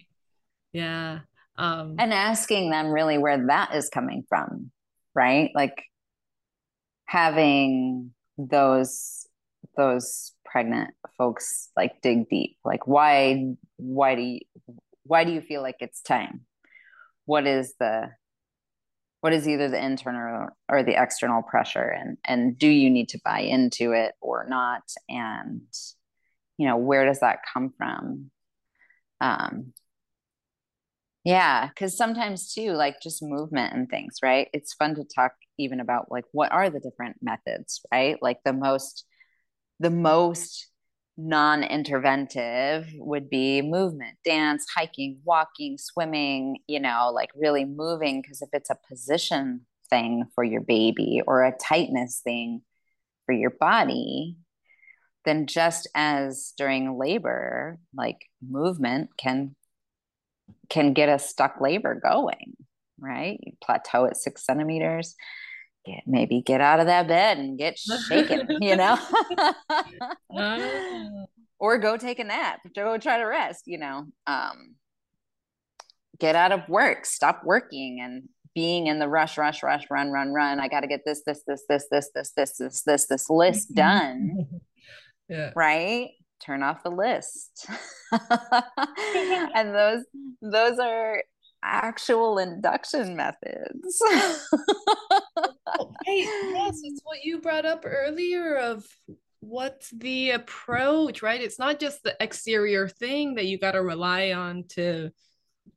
yeah 0.72 1.18
um 1.56 1.96
and 1.98 2.14
asking 2.14 2.70
them 2.70 2.86
really 2.86 3.18
where 3.18 3.46
that 3.48 3.74
is 3.74 3.88
coming 3.88 4.22
from 4.28 4.70
right? 5.18 5.50
Like 5.54 5.82
having 7.08 8.10
those 8.36 9.26
those 9.76 10.32
pregnant 10.44 10.92
folks 11.16 11.70
like 11.74 12.02
dig 12.02 12.28
deep. 12.28 12.56
Like 12.64 12.86
why 12.86 13.54
why 13.76 14.14
do 14.14 14.22
you 14.22 14.40
why 15.04 15.24
do 15.24 15.32
you 15.32 15.40
feel 15.40 15.62
like 15.62 15.76
it's 15.80 16.02
time? 16.02 16.42
What 17.24 17.46
is 17.46 17.74
the 17.80 18.10
what 19.20 19.32
is 19.32 19.48
either 19.48 19.68
the 19.68 19.82
internal 19.82 20.48
or 20.68 20.82
the 20.82 21.02
external 21.02 21.42
pressure? 21.42 21.88
And 21.88 22.18
and 22.24 22.58
do 22.58 22.68
you 22.68 22.90
need 22.90 23.08
to 23.10 23.20
buy 23.24 23.40
into 23.40 23.92
it 23.92 24.14
or 24.20 24.46
not? 24.46 24.82
And 25.08 25.62
you 26.58 26.68
know 26.68 26.76
where 26.76 27.06
does 27.06 27.20
that 27.20 27.38
come 27.52 27.72
from? 27.76 28.30
Um 29.22 29.72
yeah, 31.28 31.68
because 31.68 31.94
sometimes 31.94 32.54
too, 32.54 32.72
like 32.72 33.02
just 33.02 33.22
movement 33.22 33.74
and 33.74 33.86
things, 33.86 34.16
right? 34.22 34.48
It's 34.54 34.72
fun 34.72 34.94
to 34.94 35.04
talk 35.04 35.32
even 35.58 35.78
about 35.78 36.10
like 36.10 36.24
what 36.32 36.50
are 36.52 36.70
the 36.70 36.80
different 36.80 37.16
methods, 37.20 37.82
right? 37.92 38.16
Like 38.22 38.38
the 38.46 38.54
most, 38.54 39.04
the 39.78 39.90
most 39.90 40.68
non-interventive 41.18 42.88
would 42.94 43.28
be 43.28 43.60
movement, 43.60 44.16
dance, 44.24 44.64
hiking, 44.74 45.18
walking, 45.22 45.76
swimming, 45.76 46.60
you 46.66 46.80
know, 46.80 47.10
like 47.14 47.28
really 47.36 47.66
moving. 47.66 48.22
Because 48.22 48.40
if 48.40 48.48
it's 48.54 48.70
a 48.70 48.78
position 48.88 49.66
thing 49.90 50.24
for 50.34 50.44
your 50.44 50.62
baby 50.62 51.20
or 51.26 51.44
a 51.44 51.54
tightness 51.58 52.22
thing 52.24 52.62
for 53.26 53.34
your 53.34 53.50
body, 53.50 54.38
then 55.26 55.46
just 55.46 55.88
as 55.94 56.54
during 56.56 56.96
labor, 56.96 57.78
like 57.94 58.22
movement 58.40 59.10
can 59.18 59.54
can 60.68 60.92
get 60.92 61.08
a 61.08 61.18
stuck 61.18 61.60
labor 61.60 61.94
going, 61.94 62.56
right? 62.98 63.38
You 63.42 63.52
plateau 63.62 64.06
at 64.06 64.16
six 64.16 64.44
centimeters, 64.44 65.14
get 65.84 66.02
maybe 66.06 66.42
get 66.42 66.60
out 66.60 66.80
of 66.80 66.86
that 66.86 67.08
bed 67.08 67.38
and 67.38 67.58
get 67.58 67.78
shaken, 67.78 68.46
you 68.60 68.76
know? 68.76 68.98
Ah. 70.36 71.06
or 71.58 71.78
go 71.78 71.96
take 71.96 72.18
a 72.18 72.24
nap, 72.24 72.60
go 72.74 72.98
try 72.98 73.18
to 73.18 73.24
rest, 73.24 73.64
you 73.66 73.78
know. 73.78 74.06
Um, 74.26 74.74
get 76.18 76.36
out 76.36 76.52
of 76.52 76.68
work, 76.68 77.06
stop 77.06 77.42
working 77.44 78.00
and 78.02 78.28
being 78.54 78.88
in 78.88 78.98
the 78.98 79.08
rush, 79.08 79.38
rush, 79.38 79.62
rush, 79.62 79.84
run, 79.90 80.10
run, 80.10 80.32
run. 80.32 80.60
I 80.60 80.68
got 80.68 80.80
to 80.80 80.86
get 80.86 81.04
this, 81.04 81.22
this, 81.24 81.42
this, 81.46 81.64
this, 81.68 81.86
this, 81.90 82.10
this, 82.14 82.32
this, 82.32 82.56
this, 82.56 82.82
this, 82.82 83.06
this 83.06 83.30
list 83.30 83.74
done. 83.74 84.46
yeah. 85.28 85.52
Right 85.54 86.10
turn 86.40 86.62
off 86.62 86.82
the 86.82 86.90
list 86.90 87.66
and 89.54 89.74
those 89.74 90.04
those 90.42 90.78
are 90.78 91.22
actual 91.62 92.38
induction 92.38 93.16
methods 93.16 94.00
hey 96.06 96.22
yes 96.22 96.80
it's 96.84 97.00
what 97.02 97.24
you 97.24 97.40
brought 97.40 97.66
up 97.66 97.84
earlier 97.84 98.54
of 98.56 98.86
what's 99.40 99.90
the 99.90 100.30
approach, 100.30 101.22
right? 101.22 101.40
It's 101.40 101.58
not 101.58 101.80
just 101.80 102.02
the 102.02 102.16
exterior 102.20 102.88
thing 102.88 103.34
that 103.36 103.46
you 103.46 103.58
got 103.58 103.72
to 103.72 103.82
rely 103.82 104.32
on 104.32 104.64
to 104.70 105.10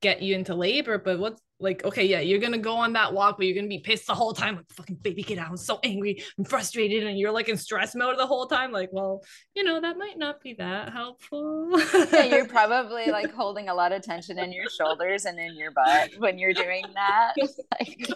get 0.02 0.22
you 0.22 0.36
into 0.36 0.56
labor, 0.56 0.98
but 0.98 1.20
what's 1.20 1.42
like, 1.62 1.86
okay, 1.86 2.06
yeah, 2.06 2.20
you're 2.20 2.40
gonna 2.40 2.58
go 2.58 2.74
on 2.74 2.94
that 2.94 3.14
walk, 3.14 3.38
but 3.38 3.46
you're 3.46 3.56
gonna 3.56 3.68
be 3.68 3.80
pissed 3.80 4.08
the 4.08 4.16
whole 4.16 4.34
time. 4.34 4.56
Like, 4.56 4.66
fucking 4.72 4.96
baby, 4.96 5.22
get 5.22 5.38
out! 5.38 5.50
I'm 5.50 5.58
so 5.58 5.80
angry, 5.84 6.24
I'm 6.38 6.44
frustrated, 6.44 7.04
and 7.04 7.18
you're 7.18 7.32
like 7.32 7.50
in 7.50 7.58
stress 7.58 7.94
mode 7.94 8.18
the 8.18 8.26
whole 8.26 8.48
time. 8.48 8.72
Like, 8.72 8.90
well, 8.92 9.24
you 9.54 9.64
know, 9.64 9.80
that 9.80 9.98
might 9.98 10.18
not 10.18 10.42
be 10.42 10.54
that 10.56 10.92
helpful. 10.92 11.70
yeah, 12.12 12.24
you're 12.24 12.48
probably 12.48 13.12
like 13.12 13.32
holding 13.32 13.70
a 13.70 13.74
lot 13.74 13.92
of 13.92 14.02
tension 14.02 14.40
in 14.40 14.52
your 14.52 14.70
shoulders 14.70 15.26
and 15.26 15.40
in 15.40 15.56
your 15.56 15.72
butt 15.72 16.10
when 16.18 16.40
you're 16.40 16.54
doing 16.54 16.86
that. 16.96 17.34
Like, 17.80 18.10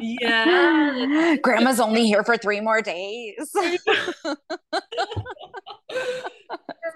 yeah, 0.00 1.36
grandma's 1.42 1.80
only 1.80 2.06
here 2.06 2.22
for 2.24 2.36
three 2.36 2.60
more 2.60 2.80
days. 2.82 3.52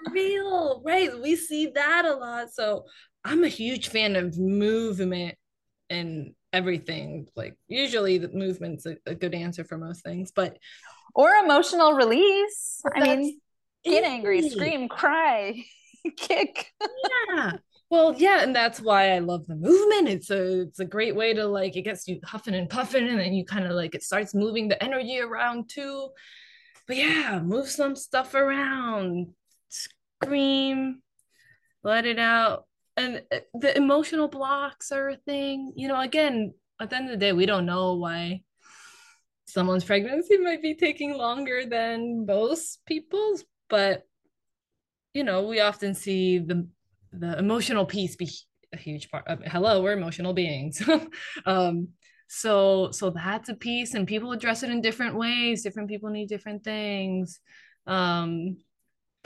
real, 0.13 0.83
right? 0.85 1.11
We 1.21 1.37
see 1.37 1.67
that 1.75 2.05
a 2.05 2.15
lot. 2.15 2.53
So 2.53 2.87
I'm 3.25 3.45
a 3.45 3.49
huge 3.49 3.89
fan 3.89 4.17
of 4.17 4.39
movement 4.39 5.37
and 5.91 6.35
everything. 6.53 7.27
Like 7.37 7.57
usually 7.67 8.19
the 8.19 8.29
movement's 8.29 8.87
a, 8.87 8.97
a 9.07 9.15
good 9.15 9.35
answer 9.35 9.65
for 9.65 9.79
most 9.79 10.03
things, 10.03 10.33
but 10.35 10.59
or 11.15 11.31
emotional 11.45 11.95
release. 11.95 12.81
I 12.95 13.01
mean, 13.01 13.41
get 13.85 14.05
angry, 14.05 14.49
scream, 14.49 14.89
cry, 14.89 15.65
kick. 16.17 16.73
yeah. 17.29 17.53
Well, 17.91 18.15
yeah, 18.19 18.43
and 18.43 18.55
that's 18.55 18.81
why 18.81 19.13
I 19.13 19.21
love 19.21 19.47
the 19.47 19.57
movement. 19.57 20.09
It's 20.09 20.31
a 20.31 20.61
it's 20.63 20.79
a 20.79 20.85
great 20.85 21.17
way 21.17 21.33
to 21.33 21.47
like 21.47 21.75
it 21.75 21.83
gets 21.83 22.07
you 22.07 22.21
huffing 22.23 22.55
and 22.55 22.69
puffing, 22.69 23.09
and 23.09 23.19
then 23.19 23.33
you 23.33 23.47
kind 23.47 23.65
of 23.65 23.73
like 23.73 23.95
it 23.95 24.03
starts 24.03 24.35
moving 24.35 24.69
the 24.69 24.83
energy 24.83 25.19
around 25.21 25.71
too. 25.71 26.11
But 26.87 26.97
yeah, 26.97 27.41
move 27.43 27.69
some 27.69 27.97
stuff 27.97 28.35
around, 28.35 29.29
scream, 30.23 31.03
let 31.83 32.07
it 32.07 32.19
out. 32.19 32.66
And 32.97 33.23
uh, 33.33 33.39
the 33.55 33.77
emotional 33.77 34.29
blocks 34.29 34.91
are 34.93 35.11
a 35.11 35.16
thing. 35.16 35.73
You 35.77 35.89
know 35.89 36.01
again 36.01 36.55
at 36.81 36.91
the 36.91 36.97
end 36.97 37.07
of 37.07 37.11
the 37.12 37.16
day 37.16 37.33
we 37.33 37.47
don't 37.47 37.66
know 37.66 37.95
why 37.95 38.43
someone's 39.47 39.85
pregnancy 39.85 40.37
might 40.37 40.62
be 40.62 40.75
taking 40.75 41.14
longer 41.14 41.64
than 41.64 42.27
most 42.27 42.81
people's 42.87 43.45
but 43.71 44.03
you 45.14 45.25
know 45.25 45.47
we 45.49 45.61
often 45.61 45.95
see 45.95 46.39
the 46.39 46.69
the 47.12 47.39
emotional 47.39 47.87
piece 47.87 48.14
be 48.14 48.29
a 48.75 48.77
huge 48.77 49.11
part 49.11 49.25
hello 49.47 49.83
we're 49.83 49.93
emotional 49.93 50.33
beings. 50.33 50.83
Um 51.47 51.89
so 52.31 52.91
so 52.91 53.09
that's 53.09 53.49
a 53.49 53.55
piece 53.55 53.95
and 53.95 54.07
people 54.07 54.33
address 54.33 54.62
it 54.62 54.71
in 54.71 54.83
different 54.83 55.16
ways. 55.16 55.62
Different 55.62 55.89
people 55.89 56.11
need 56.11 56.29
different 56.29 56.62
things. 56.62 57.41
Um 57.87 58.59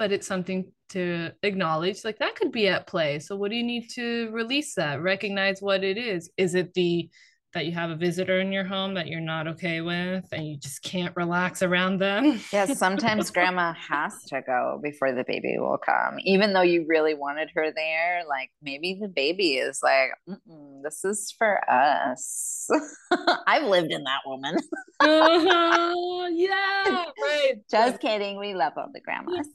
but 0.02 0.10
it's 0.10 0.26
something 0.26 0.66
to 0.88 1.30
acknowledge 1.44 2.04
like 2.04 2.18
that 2.18 2.34
could 2.34 2.50
be 2.50 2.66
at 2.66 2.88
play. 2.88 3.20
So 3.20 3.36
what 3.36 3.52
do 3.52 3.56
you 3.56 3.62
need 3.62 3.86
to 3.90 4.30
release 4.32 4.74
that? 4.74 5.00
Recognize 5.00 5.62
what 5.62 5.84
it 5.84 5.96
is. 5.96 6.28
Is 6.36 6.56
it 6.56 6.74
the 6.74 7.08
that 7.54 7.66
you 7.66 7.72
have 7.72 7.90
a 7.90 7.94
visitor 7.96 8.40
in 8.40 8.50
your 8.52 8.64
home 8.64 8.94
that 8.94 9.06
you're 9.08 9.20
not 9.20 9.46
okay 9.46 9.80
with 9.80 10.24
and 10.32 10.48
you 10.48 10.56
just 10.56 10.82
can't 10.82 11.14
relax 11.16 11.62
around 11.62 11.98
them. 11.98 12.40
Yeah, 12.52 12.66
sometimes 12.66 13.30
grandma 13.30 13.72
has 13.74 14.24
to 14.24 14.42
go 14.42 14.78
before 14.82 15.12
the 15.12 15.24
baby 15.24 15.56
will 15.58 15.78
come. 15.78 16.18
Even 16.20 16.52
though 16.52 16.62
you 16.62 16.84
really 16.86 17.14
wanted 17.14 17.50
her 17.54 17.72
there, 17.74 18.22
like 18.28 18.50
maybe 18.62 18.98
the 19.00 19.08
baby 19.08 19.54
is 19.56 19.80
like, 19.82 20.10
this 20.82 21.04
is 21.04 21.34
for 21.38 21.60
us. 21.70 22.68
I've 23.46 23.64
lived 23.64 23.90
in 23.90 24.04
that 24.04 24.20
woman. 24.26 24.56
uh-huh. 25.00 25.88
Yeah, 26.34 27.04
right. 27.20 27.54
Just 27.70 28.00
kidding. 28.00 28.38
We 28.38 28.54
love 28.54 28.72
all 28.76 28.88
the 28.92 29.00
grandmas. 29.00 29.46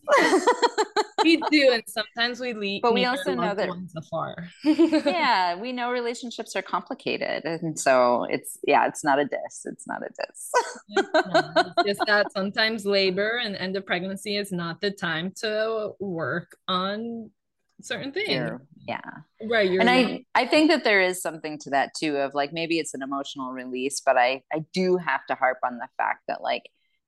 we 1.24 1.38
do, 1.50 1.72
and 1.74 1.84
sometimes 1.88 2.40
we 2.40 2.54
leave. 2.54 2.82
But 2.82 2.94
we 2.94 3.06
also 3.06 3.34
know 3.34 3.56
that 3.56 3.70
afar. 3.96 4.50
yeah, 4.64 5.60
we 5.60 5.72
know 5.72 5.92
relationships 5.92 6.56
are 6.56 6.62
complicated, 6.62 7.46
and 7.46 7.80
so 7.88 8.26
it's 8.30 8.58
yeah 8.68 8.88
it's 8.88 9.04
not 9.04 9.20
a 9.20 9.26
diss 9.26 9.66
it's 9.66 9.88
not 9.88 10.02
a 10.02 10.10
diss. 10.10 10.52
It's 10.90 11.88
just 11.88 12.02
that 12.08 12.32
sometimes 12.32 12.86
labor 12.86 13.40
and 13.44 13.56
end 13.56 13.76
of 13.76 13.86
pregnancy 13.86 14.38
is 14.38 14.52
not 14.52 14.82
the 14.82 14.92
time 14.92 15.32
to 15.42 15.94
work 16.00 16.58
on 16.68 17.32
certain 17.82 18.12
things. 18.12 18.30
You're, 18.30 18.62
yeah. 18.88 19.00
Right 19.50 19.70
and 19.70 19.90
i 19.90 20.24
i 20.34 20.46
think 20.48 20.72
that 20.72 20.84
there 20.84 21.02
is 21.02 21.22
something 21.22 21.60
to 21.60 21.70
that 21.70 21.92
too 21.98 22.18
of 22.18 22.34
like 22.34 22.54
maybe 22.54 22.80
it's 22.80 22.94
an 22.94 23.04
emotional 23.04 23.52
release 23.52 24.02
but 24.04 24.18
i 24.18 24.42
i 24.52 24.64
do 24.74 24.98
have 24.98 25.26
to 25.28 25.36
harp 25.36 25.60
on 25.64 25.78
the 25.78 25.88
fact 25.98 26.24
that 26.28 26.42
like 26.42 26.64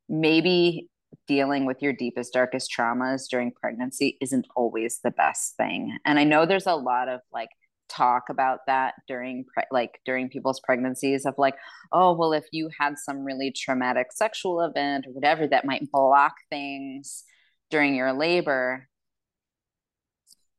maybe 0.07 0.87
dealing 1.27 1.65
with 1.65 1.81
your 1.81 1.93
deepest 1.93 2.33
darkest 2.33 2.71
traumas 2.75 3.23
during 3.29 3.51
pregnancy 3.51 4.17
isn't 4.21 4.47
always 4.55 4.99
the 5.03 5.11
best 5.11 5.55
thing. 5.57 5.97
And 6.05 6.19
i 6.19 6.23
know 6.23 6.45
there's 6.45 6.67
a 6.67 6.75
lot 6.75 7.07
of 7.07 7.21
like 7.33 7.49
talk 7.89 8.29
about 8.29 8.59
that 8.67 8.93
during 9.07 9.45
pre- 9.53 9.63
like 9.71 9.99
during 10.05 10.29
people's 10.29 10.59
pregnancies 10.61 11.25
of 11.25 11.33
like 11.37 11.55
oh 11.91 12.13
well 12.13 12.33
if 12.33 12.45
you 12.51 12.69
had 12.79 12.97
some 12.97 13.23
really 13.23 13.51
traumatic 13.51 14.07
sexual 14.11 14.61
event 14.61 15.05
or 15.07 15.11
whatever 15.11 15.47
that 15.47 15.65
might 15.65 15.91
block 15.91 16.35
things 16.49 17.23
during 17.69 17.95
your 17.95 18.13
labor 18.13 18.87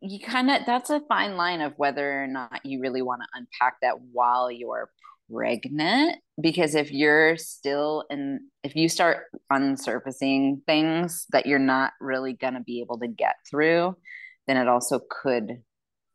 you 0.01 0.19
kind 0.19 0.51
of 0.51 0.63
that's 0.67 0.91
a 0.91 1.01
fine 1.09 1.37
line 1.37 1.61
of 1.61 1.75
whether 1.77 2.23
or 2.23 2.27
not 2.27 2.61
you 2.65 2.81
really 2.81 3.03
want 3.03 3.21
to 3.23 3.39
unpack 3.39 3.77
that 3.83 3.95
while 4.13 4.51
you're 4.51 4.91
pregnant 5.33 6.17
because 6.41 6.75
if 6.75 6.91
you're 6.91 7.37
still 7.37 8.05
in 8.11 8.41
if 8.65 8.75
you 8.75 8.89
start 8.89 9.27
unsurfacing 9.53 10.65
things 10.67 11.27
that 11.31 11.47
you're 11.47 11.59
not 11.59 11.93
really 12.01 12.33
going 12.33 12.55
to 12.55 12.61
be 12.61 12.81
able 12.81 12.99
to 12.99 13.07
get 13.07 13.37
through 13.49 13.95
then 14.47 14.57
it 14.57 14.69
also 14.69 15.01
could 15.09 15.63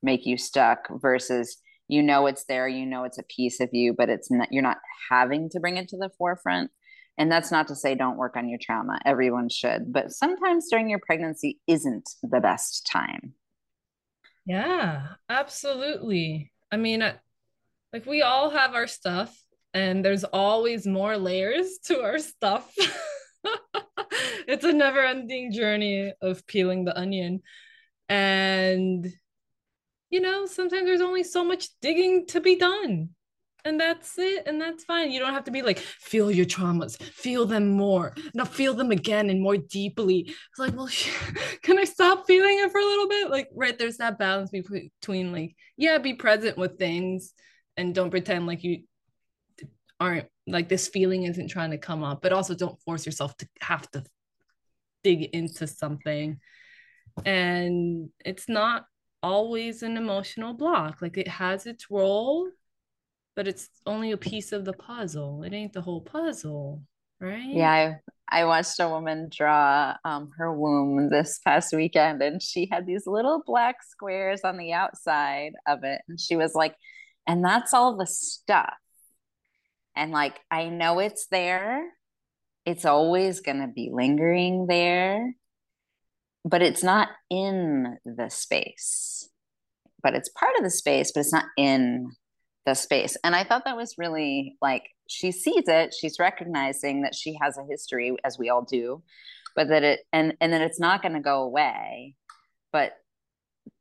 make 0.05 0.25
you 0.25 0.37
stuck 0.37 0.87
versus 1.01 1.57
you 1.87 2.01
know 2.01 2.27
it's 2.27 2.45
there 2.45 2.67
you 2.67 2.85
know 2.85 3.03
it's 3.03 3.17
a 3.17 3.23
piece 3.23 3.59
of 3.59 3.69
you 3.73 3.93
but 3.93 4.09
it's 4.09 4.31
not 4.31 4.51
you're 4.51 4.63
not 4.63 4.77
having 5.09 5.49
to 5.49 5.59
bring 5.59 5.77
it 5.77 5.89
to 5.89 5.97
the 5.97 6.09
forefront. 6.17 6.71
And 7.17 7.31
that's 7.31 7.49
not 7.49 7.69
to 7.69 7.75
say 7.75 7.95
don't 7.95 8.17
work 8.17 8.35
on 8.35 8.49
your 8.49 8.59
trauma. 8.61 8.99
Everyone 9.05 9.49
should 9.49 9.91
but 9.91 10.11
sometimes 10.11 10.67
during 10.69 10.89
your 10.89 10.99
pregnancy 10.99 11.59
isn't 11.67 12.09
the 12.23 12.39
best 12.39 12.87
time. 12.91 13.33
Yeah 14.45 15.07
absolutely. 15.27 16.51
I 16.71 16.77
mean 16.77 17.01
uh, 17.01 17.15
like 17.91 18.05
we 18.05 18.21
all 18.21 18.49
have 18.51 18.75
our 18.75 18.87
stuff 18.87 19.35
and 19.73 20.05
there's 20.05 20.23
always 20.23 20.87
more 20.87 21.17
layers 21.17 21.79
to 21.85 22.01
our 22.01 22.19
stuff. 22.19 22.73
It's 24.47 24.63
a 24.63 24.73
never 24.73 25.03
ending 25.03 25.51
journey 25.51 26.13
of 26.21 26.45
peeling 26.45 26.85
the 26.85 26.97
onion. 26.97 27.41
And 28.09 29.11
you 30.09 30.21
know, 30.21 30.45
sometimes 30.45 30.85
there's 30.85 31.01
only 31.01 31.23
so 31.23 31.43
much 31.43 31.67
digging 31.81 32.25
to 32.27 32.41
be 32.41 32.55
done. 32.55 33.09
And 33.65 33.79
that's 33.79 34.19
it. 34.19 34.45
And 34.45 34.61
that's 34.61 34.83
fine. 34.83 35.11
You 35.11 35.19
don't 35.19 35.33
have 35.33 35.45
to 35.45 35.51
be 35.51 35.63
like, 35.63 35.79
feel 35.79 36.29
your 36.29 36.45
traumas, 36.45 37.01
feel 37.01 37.47
them 37.47 37.71
more. 37.71 38.13
Now 38.35 38.45
feel 38.45 38.75
them 38.75 38.91
again 38.91 39.31
and 39.31 39.41
more 39.41 39.57
deeply. 39.57 40.19
It's 40.27 40.59
like, 40.59 40.75
well, 40.75 40.87
can 41.63 41.79
I 41.79 41.83
stop 41.83 42.27
feeling 42.27 42.59
it 42.59 42.71
for 42.71 42.79
a 42.79 42.85
little 42.85 43.09
bit? 43.09 43.31
Like, 43.31 43.49
right, 43.55 43.77
there's 43.77 43.97
that 43.97 44.19
balance 44.19 44.51
between 44.51 45.31
like, 45.31 45.55
yeah, 45.77 45.97
be 45.97 46.13
present 46.13 46.59
with 46.59 46.77
things 46.77 47.33
and 47.75 47.95
don't 47.95 48.11
pretend 48.11 48.45
like 48.45 48.63
you 48.63 48.83
aren't 49.99 50.27
like 50.45 50.69
this 50.69 50.87
feeling 50.87 51.23
isn't 51.23 51.47
trying 51.47 51.71
to 51.71 51.77
come 51.77 52.03
up, 52.03 52.21
but 52.21 52.33
also 52.33 52.53
don't 52.53 52.79
force 52.81 53.05
yourself 53.05 53.35
to 53.37 53.47
have 53.61 53.89
to 53.91 54.03
dig 55.03 55.23
into 55.23 55.65
something. 55.65 56.39
And 57.25 58.09
it's 58.23 58.47
not 58.47 58.85
always 59.25 59.81
an 59.81 59.97
emotional 59.97 60.53
block. 60.53 61.01
Like 61.01 61.17
it 61.17 61.27
has 61.27 61.65
its 61.65 61.89
role, 61.89 62.47
but 63.35 63.47
it's 63.47 63.69
only 63.87 64.11
a 64.11 64.17
piece 64.17 64.51
of 64.51 64.65
the 64.65 64.73
puzzle. 64.73 65.43
It 65.43 65.51
ain't 65.51 65.73
the 65.73 65.81
whole 65.81 66.01
puzzle, 66.01 66.83
right? 67.19 67.49
Yeah, 67.49 67.97
I, 68.29 68.41
I 68.41 68.45
watched 68.45 68.79
a 68.79 68.87
woman 68.87 69.29
draw 69.35 69.95
um, 70.05 70.29
her 70.37 70.53
womb 70.53 71.09
this 71.09 71.39
past 71.43 71.75
weekend, 71.75 72.21
and 72.21 72.39
she 72.39 72.69
had 72.71 72.85
these 72.85 73.07
little 73.07 73.41
black 73.43 73.77
squares 73.81 74.41
on 74.43 74.57
the 74.57 74.73
outside 74.73 75.53
of 75.67 75.83
it. 75.83 76.01
And 76.07 76.19
she 76.19 76.35
was 76.35 76.53
like, 76.53 76.75
and 77.25 77.43
that's 77.43 77.73
all 77.73 77.97
the 77.97 78.05
stuff. 78.05 78.75
And 79.95 80.11
like, 80.11 80.39
I 80.51 80.69
know 80.69 80.99
it's 80.99 81.25
there. 81.27 81.83
It's 82.63 82.85
always 82.85 83.41
going 83.41 83.61
to 83.61 83.67
be 83.67 83.89
lingering 83.91 84.67
there 84.67 85.33
but 86.45 86.61
it's 86.61 86.83
not 86.83 87.09
in 87.29 87.97
the 88.05 88.29
space 88.29 89.27
but 90.01 90.13
it's 90.13 90.29
part 90.29 90.55
of 90.57 90.63
the 90.63 90.69
space 90.69 91.11
but 91.11 91.21
it's 91.21 91.33
not 91.33 91.45
in 91.57 92.11
the 92.65 92.73
space 92.73 93.17
and 93.23 93.35
i 93.35 93.43
thought 93.43 93.65
that 93.65 93.75
was 93.75 93.95
really 93.97 94.55
like 94.61 94.83
she 95.07 95.31
sees 95.31 95.63
it 95.67 95.93
she's 95.93 96.19
recognizing 96.19 97.01
that 97.01 97.15
she 97.15 97.37
has 97.41 97.57
a 97.57 97.65
history 97.69 98.15
as 98.23 98.39
we 98.39 98.49
all 98.49 98.63
do 98.63 99.01
but 99.55 99.67
that 99.67 99.83
it 99.83 100.01
and 100.13 100.35
and 100.39 100.53
that 100.53 100.61
it's 100.61 100.79
not 100.79 101.01
going 101.01 101.13
to 101.13 101.19
go 101.19 101.41
away 101.41 102.15
but 102.71 102.93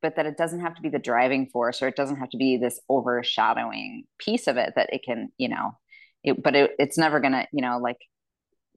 but 0.01 0.17
that 0.17 0.27
it 0.27 0.37
doesn't 0.37 0.61
have 0.61 0.75
to 0.75 0.83
be 0.83 0.89
the 0.89 0.99
driving 0.99 1.47
force 1.47 1.83
or 1.83 1.89
it 1.89 1.97
doesn't 1.97 2.17
have 2.17 2.31
to 2.31 2.39
be 2.39 2.57
this 2.57 2.81
overshadowing 2.89 4.05
piece 4.19 4.47
of 4.47 4.57
it 4.57 4.73
that 4.77 4.93
it 4.93 5.03
can 5.05 5.29
you 5.39 5.49
know 5.49 5.73
it 6.23 6.43
but 6.43 6.55
it, 6.55 6.73
it's 6.79 6.99
never 6.99 7.21
going 7.21 7.33
to 7.33 7.47
you 7.53 7.63
know 7.63 7.79
like 7.79 7.99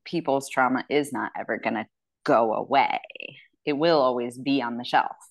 people's 0.06 0.50
trauma 0.50 0.86
is 0.90 1.12
not 1.12 1.32
ever 1.38 1.58
going 1.58 1.76
to 1.76 1.86
go 2.24 2.54
away. 2.54 3.00
It 3.68 3.78
will 3.78 4.00
always 4.00 4.38
be 4.38 4.62
on 4.62 4.78
the 4.78 4.84
shelf. 4.84 5.16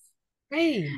Right. 0.53 0.89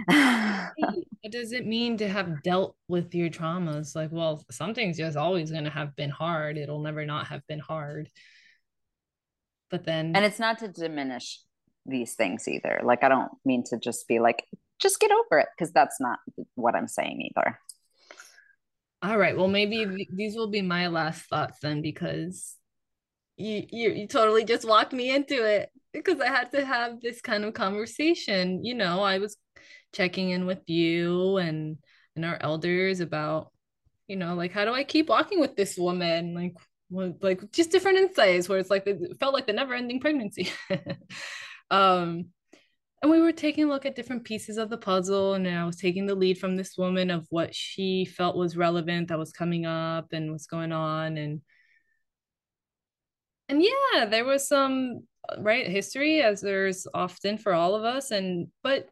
What 0.76 1.32
does 1.32 1.53
it 1.53 1.66
mean 1.66 1.97
to 1.99 2.09
have 2.09 2.43
dealt 2.43 2.76
with 2.86 3.14
your 3.14 3.30
traumas? 3.30 3.97
Like, 3.97 4.12
well, 4.12 4.45
something's 4.51 4.99
just 4.99 5.16
always 5.16 5.51
going 5.51 5.64
to 5.64 5.70
have 5.70 5.97
been 5.97 6.11
hard. 6.11 6.59
It'll 6.59 6.82
never 6.82 7.07
not 7.07 7.28
have 7.28 7.41
been 7.47 7.59
hard. 7.59 8.11
But 9.70 9.84
then. 9.84 10.12
And 10.14 10.24
it's 10.24 10.39
not 10.39 10.59
to 10.59 10.68
diminish 10.68 11.41
these 11.86 12.14
things 12.14 12.47
either. 12.47 12.82
Like, 12.84 13.03
I 13.03 13.09
don't 13.09 13.32
mean 13.47 13.64
to 13.70 13.78
just 13.78 14.07
be 14.07 14.18
like, 14.18 14.45
just 14.78 15.01
get 15.01 15.11
over 15.11 15.39
it, 15.39 15.49
because 15.57 15.72
that's 15.72 15.99
not 15.99 16.18
what 16.55 16.74
I'm 16.74 16.89
saying 16.89 17.30
either. 17.34 17.59
All 19.03 19.16
right. 19.16 19.36
Well, 19.36 19.49
maybe 19.49 19.86
th- 19.86 20.09
these 20.12 20.36
will 20.36 20.51
be 20.51 20.62
my 20.62 20.89
last 20.89 21.22
thoughts 21.22 21.61
then, 21.62 21.80
because 21.80 22.55
you, 23.39 23.66
you 23.70 23.91
you 23.91 24.07
totally 24.09 24.45
just 24.45 24.66
walked 24.66 24.93
me 24.93 25.14
into 25.14 25.45
it 25.45 25.70
because 25.93 26.20
I 26.20 26.26
had 26.26 26.51
to 26.53 26.64
have 26.64 27.01
this 27.01 27.20
kind 27.20 27.45
of 27.45 27.55
conversation. 27.55 28.64
You 28.64 28.74
know, 28.74 29.01
I 29.01 29.18
was 29.18 29.36
checking 29.95 30.30
in 30.30 30.45
with 30.45 30.68
you 30.68 31.39
and 31.39 31.78
and 32.16 32.24
our 32.24 32.36
elders 32.41 33.01
about, 33.01 33.53
you 34.09 34.16
know, 34.16 34.34
like 34.34 34.53
how 34.53 34.64
do 34.64 34.72
I 34.72 34.84
keep 34.84 35.09
walking 35.09 35.41
with 35.41 35.57
this 35.57 35.78
woman? 35.78 36.34
Like 36.34 36.57
what, 36.89 37.22
like 37.22 37.53
just 37.53 37.70
different 37.70 37.99
insights 37.99 38.49
where 38.49 38.59
it's 38.59 38.70
like 38.70 38.86
it 38.86 39.16
felt 39.20 39.34
like 39.34 39.47
the 39.47 39.53
never-ending 39.53 40.01
pregnancy. 40.01 40.51
um 41.70 42.26
and 43.01 43.12
we 43.12 43.20
were 43.20 43.30
taking 43.30 43.64
a 43.64 43.68
look 43.68 43.86
at 43.86 43.95
different 43.95 44.24
pieces 44.24 44.57
of 44.57 44.70
the 44.70 44.78
puzzle 44.78 45.34
and 45.34 45.47
i 45.47 45.64
was 45.64 45.76
taking 45.76 46.07
the 46.07 46.14
lead 46.14 46.39
from 46.39 46.57
this 46.57 46.78
woman 46.78 47.11
of 47.11 47.26
what 47.30 47.55
she 47.55 48.07
felt 48.07 48.36
was 48.36 48.57
relevant 48.57 49.09
that 49.09 49.18
was 49.18 49.32
coming 49.32 49.66
up 49.66 50.07
and 50.12 50.32
what's 50.32 50.47
going 50.47 50.72
on 50.72 51.18
and 51.18 51.43
and 53.49 53.62
yeah 53.62 54.05
there 54.07 54.24
was 54.24 54.46
some 54.46 55.01
right 55.38 55.68
history 55.68 56.22
as 56.22 56.40
there's 56.40 56.86
often 56.94 57.36
for 57.38 57.53
all 57.53 57.74
of 57.74 57.84
us 57.84 58.11
and 58.11 58.49
but 58.62 58.88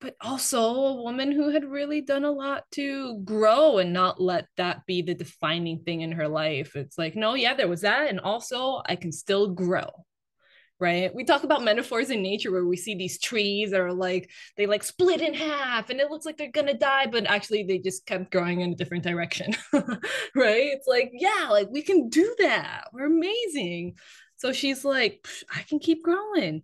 but 0.00 0.16
also 0.22 0.62
a 0.62 1.02
woman 1.02 1.30
who 1.30 1.50
had 1.50 1.64
really 1.64 2.00
done 2.00 2.24
a 2.24 2.30
lot 2.30 2.64
to 2.70 3.18
grow 3.18 3.78
and 3.78 3.92
not 3.92 4.20
let 4.20 4.46
that 4.56 4.86
be 4.86 5.02
the 5.02 5.14
defining 5.14 5.80
thing 5.80 6.00
in 6.00 6.12
her 6.12 6.26
life. 6.26 6.74
It's 6.74 6.96
like 6.96 7.14
no 7.14 7.34
yeah 7.34 7.54
there 7.54 7.68
was 7.68 7.82
that 7.82 8.08
and 8.08 8.20
also 8.20 8.82
i 8.86 8.96
can 8.96 9.12
still 9.12 9.48
grow 9.48 9.88
right? 10.80 11.14
We 11.14 11.24
talk 11.24 11.44
about 11.44 11.62
metaphors 11.62 12.10
in 12.10 12.22
nature 12.22 12.50
where 12.50 12.64
we 12.64 12.76
see 12.76 12.94
these 12.94 13.20
trees 13.20 13.70
that 13.70 13.80
are 13.80 13.92
like 13.92 14.30
they 14.56 14.66
like 14.66 14.82
split 14.82 15.20
in 15.20 15.34
half 15.34 15.90
and 15.90 16.00
it 16.00 16.10
looks 16.10 16.24
like 16.24 16.38
they're 16.38 16.50
gonna 16.50 16.76
die, 16.76 17.06
but 17.06 17.26
actually 17.26 17.64
they 17.64 17.78
just 17.78 18.06
kept 18.06 18.32
growing 18.32 18.62
in 18.62 18.72
a 18.72 18.76
different 18.76 19.04
direction, 19.04 19.54
right? 19.72 19.98
It's 20.34 20.86
like, 20.88 21.10
yeah, 21.12 21.48
like 21.50 21.68
we 21.70 21.82
can 21.82 22.08
do 22.08 22.34
that. 22.38 22.84
We're 22.92 23.06
amazing. 23.06 23.96
So 24.36 24.52
she's 24.52 24.84
like, 24.84 25.26
I 25.54 25.62
can 25.62 25.78
keep 25.78 26.02
growing. 26.02 26.62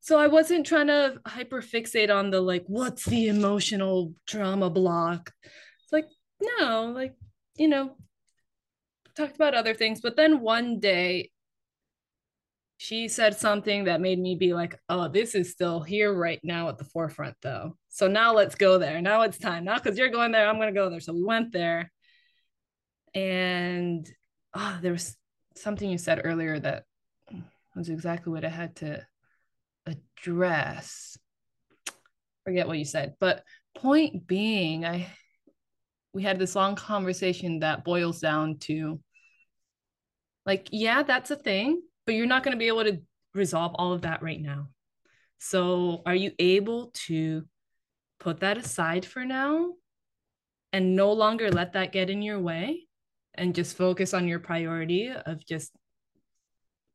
So 0.00 0.18
I 0.18 0.26
wasn't 0.28 0.66
trying 0.66 0.88
to 0.88 1.18
hyper 1.26 1.62
fixate 1.62 2.14
on 2.14 2.30
the 2.30 2.40
like, 2.40 2.64
what's 2.66 3.04
the 3.04 3.28
emotional 3.28 4.14
drama 4.26 4.68
block? 4.68 5.32
It's 5.44 5.92
like, 5.92 6.06
no, 6.40 6.92
like, 6.94 7.14
you 7.56 7.68
know, 7.68 7.96
talked 9.16 9.34
about 9.34 9.54
other 9.54 9.74
things. 9.74 10.00
But 10.00 10.16
then 10.16 10.40
one 10.40 10.78
day 10.80 11.30
she 12.90 13.06
said 13.06 13.36
something 13.36 13.84
that 13.84 14.00
made 14.00 14.18
me 14.18 14.34
be 14.34 14.52
like, 14.52 14.76
oh, 14.88 15.06
this 15.06 15.36
is 15.36 15.52
still 15.52 15.78
here 15.78 16.12
right 16.12 16.40
now 16.42 16.68
at 16.68 16.76
the 16.76 16.82
forefront, 16.82 17.36
though. 17.40 17.76
So 17.88 18.08
now 18.08 18.34
let's 18.34 18.56
go 18.56 18.78
there. 18.78 19.00
Now 19.00 19.22
it's 19.22 19.38
time. 19.38 19.62
Now, 19.62 19.76
because 19.76 19.96
you're 19.96 20.08
going 20.08 20.32
there, 20.32 20.48
I'm 20.48 20.56
going 20.56 20.74
to 20.74 20.80
go 20.80 20.90
there. 20.90 20.98
So 20.98 21.12
we 21.12 21.22
went 21.22 21.52
there. 21.52 21.92
And 23.14 24.10
oh, 24.54 24.78
there 24.82 24.90
was 24.90 25.16
something 25.54 25.88
you 25.88 25.98
said 25.98 26.22
earlier 26.24 26.58
that 26.58 26.82
was 27.76 27.90
exactly 27.90 28.32
what 28.32 28.44
I 28.44 28.48
had 28.48 28.74
to 28.76 29.06
address. 29.86 31.16
Forget 32.42 32.66
what 32.66 32.78
you 32.78 32.84
said. 32.84 33.14
But 33.20 33.44
point 33.76 34.26
being, 34.26 34.84
I 34.84 35.06
we 36.12 36.24
had 36.24 36.40
this 36.40 36.56
long 36.56 36.74
conversation 36.74 37.60
that 37.60 37.84
boils 37.84 38.18
down 38.18 38.58
to 38.62 38.98
like, 40.44 40.70
yeah, 40.72 41.04
that's 41.04 41.30
a 41.30 41.36
thing 41.36 41.82
but 42.10 42.16
you're 42.16 42.26
not 42.26 42.42
going 42.42 42.50
to 42.50 42.58
be 42.58 42.66
able 42.66 42.82
to 42.82 43.00
resolve 43.34 43.70
all 43.76 43.92
of 43.92 44.02
that 44.02 44.20
right 44.20 44.42
now. 44.42 44.66
So, 45.38 46.02
are 46.04 46.14
you 46.16 46.32
able 46.40 46.90
to 47.06 47.44
put 48.18 48.40
that 48.40 48.58
aside 48.58 49.06
for 49.06 49.24
now 49.24 49.74
and 50.72 50.96
no 50.96 51.12
longer 51.12 51.52
let 51.52 51.74
that 51.74 51.92
get 51.92 52.10
in 52.10 52.20
your 52.20 52.40
way 52.40 52.88
and 53.34 53.54
just 53.54 53.76
focus 53.76 54.12
on 54.12 54.26
your 54.26 54.40
priority 54.40 55.08
of 55.24 55.46
just 55.46 55.70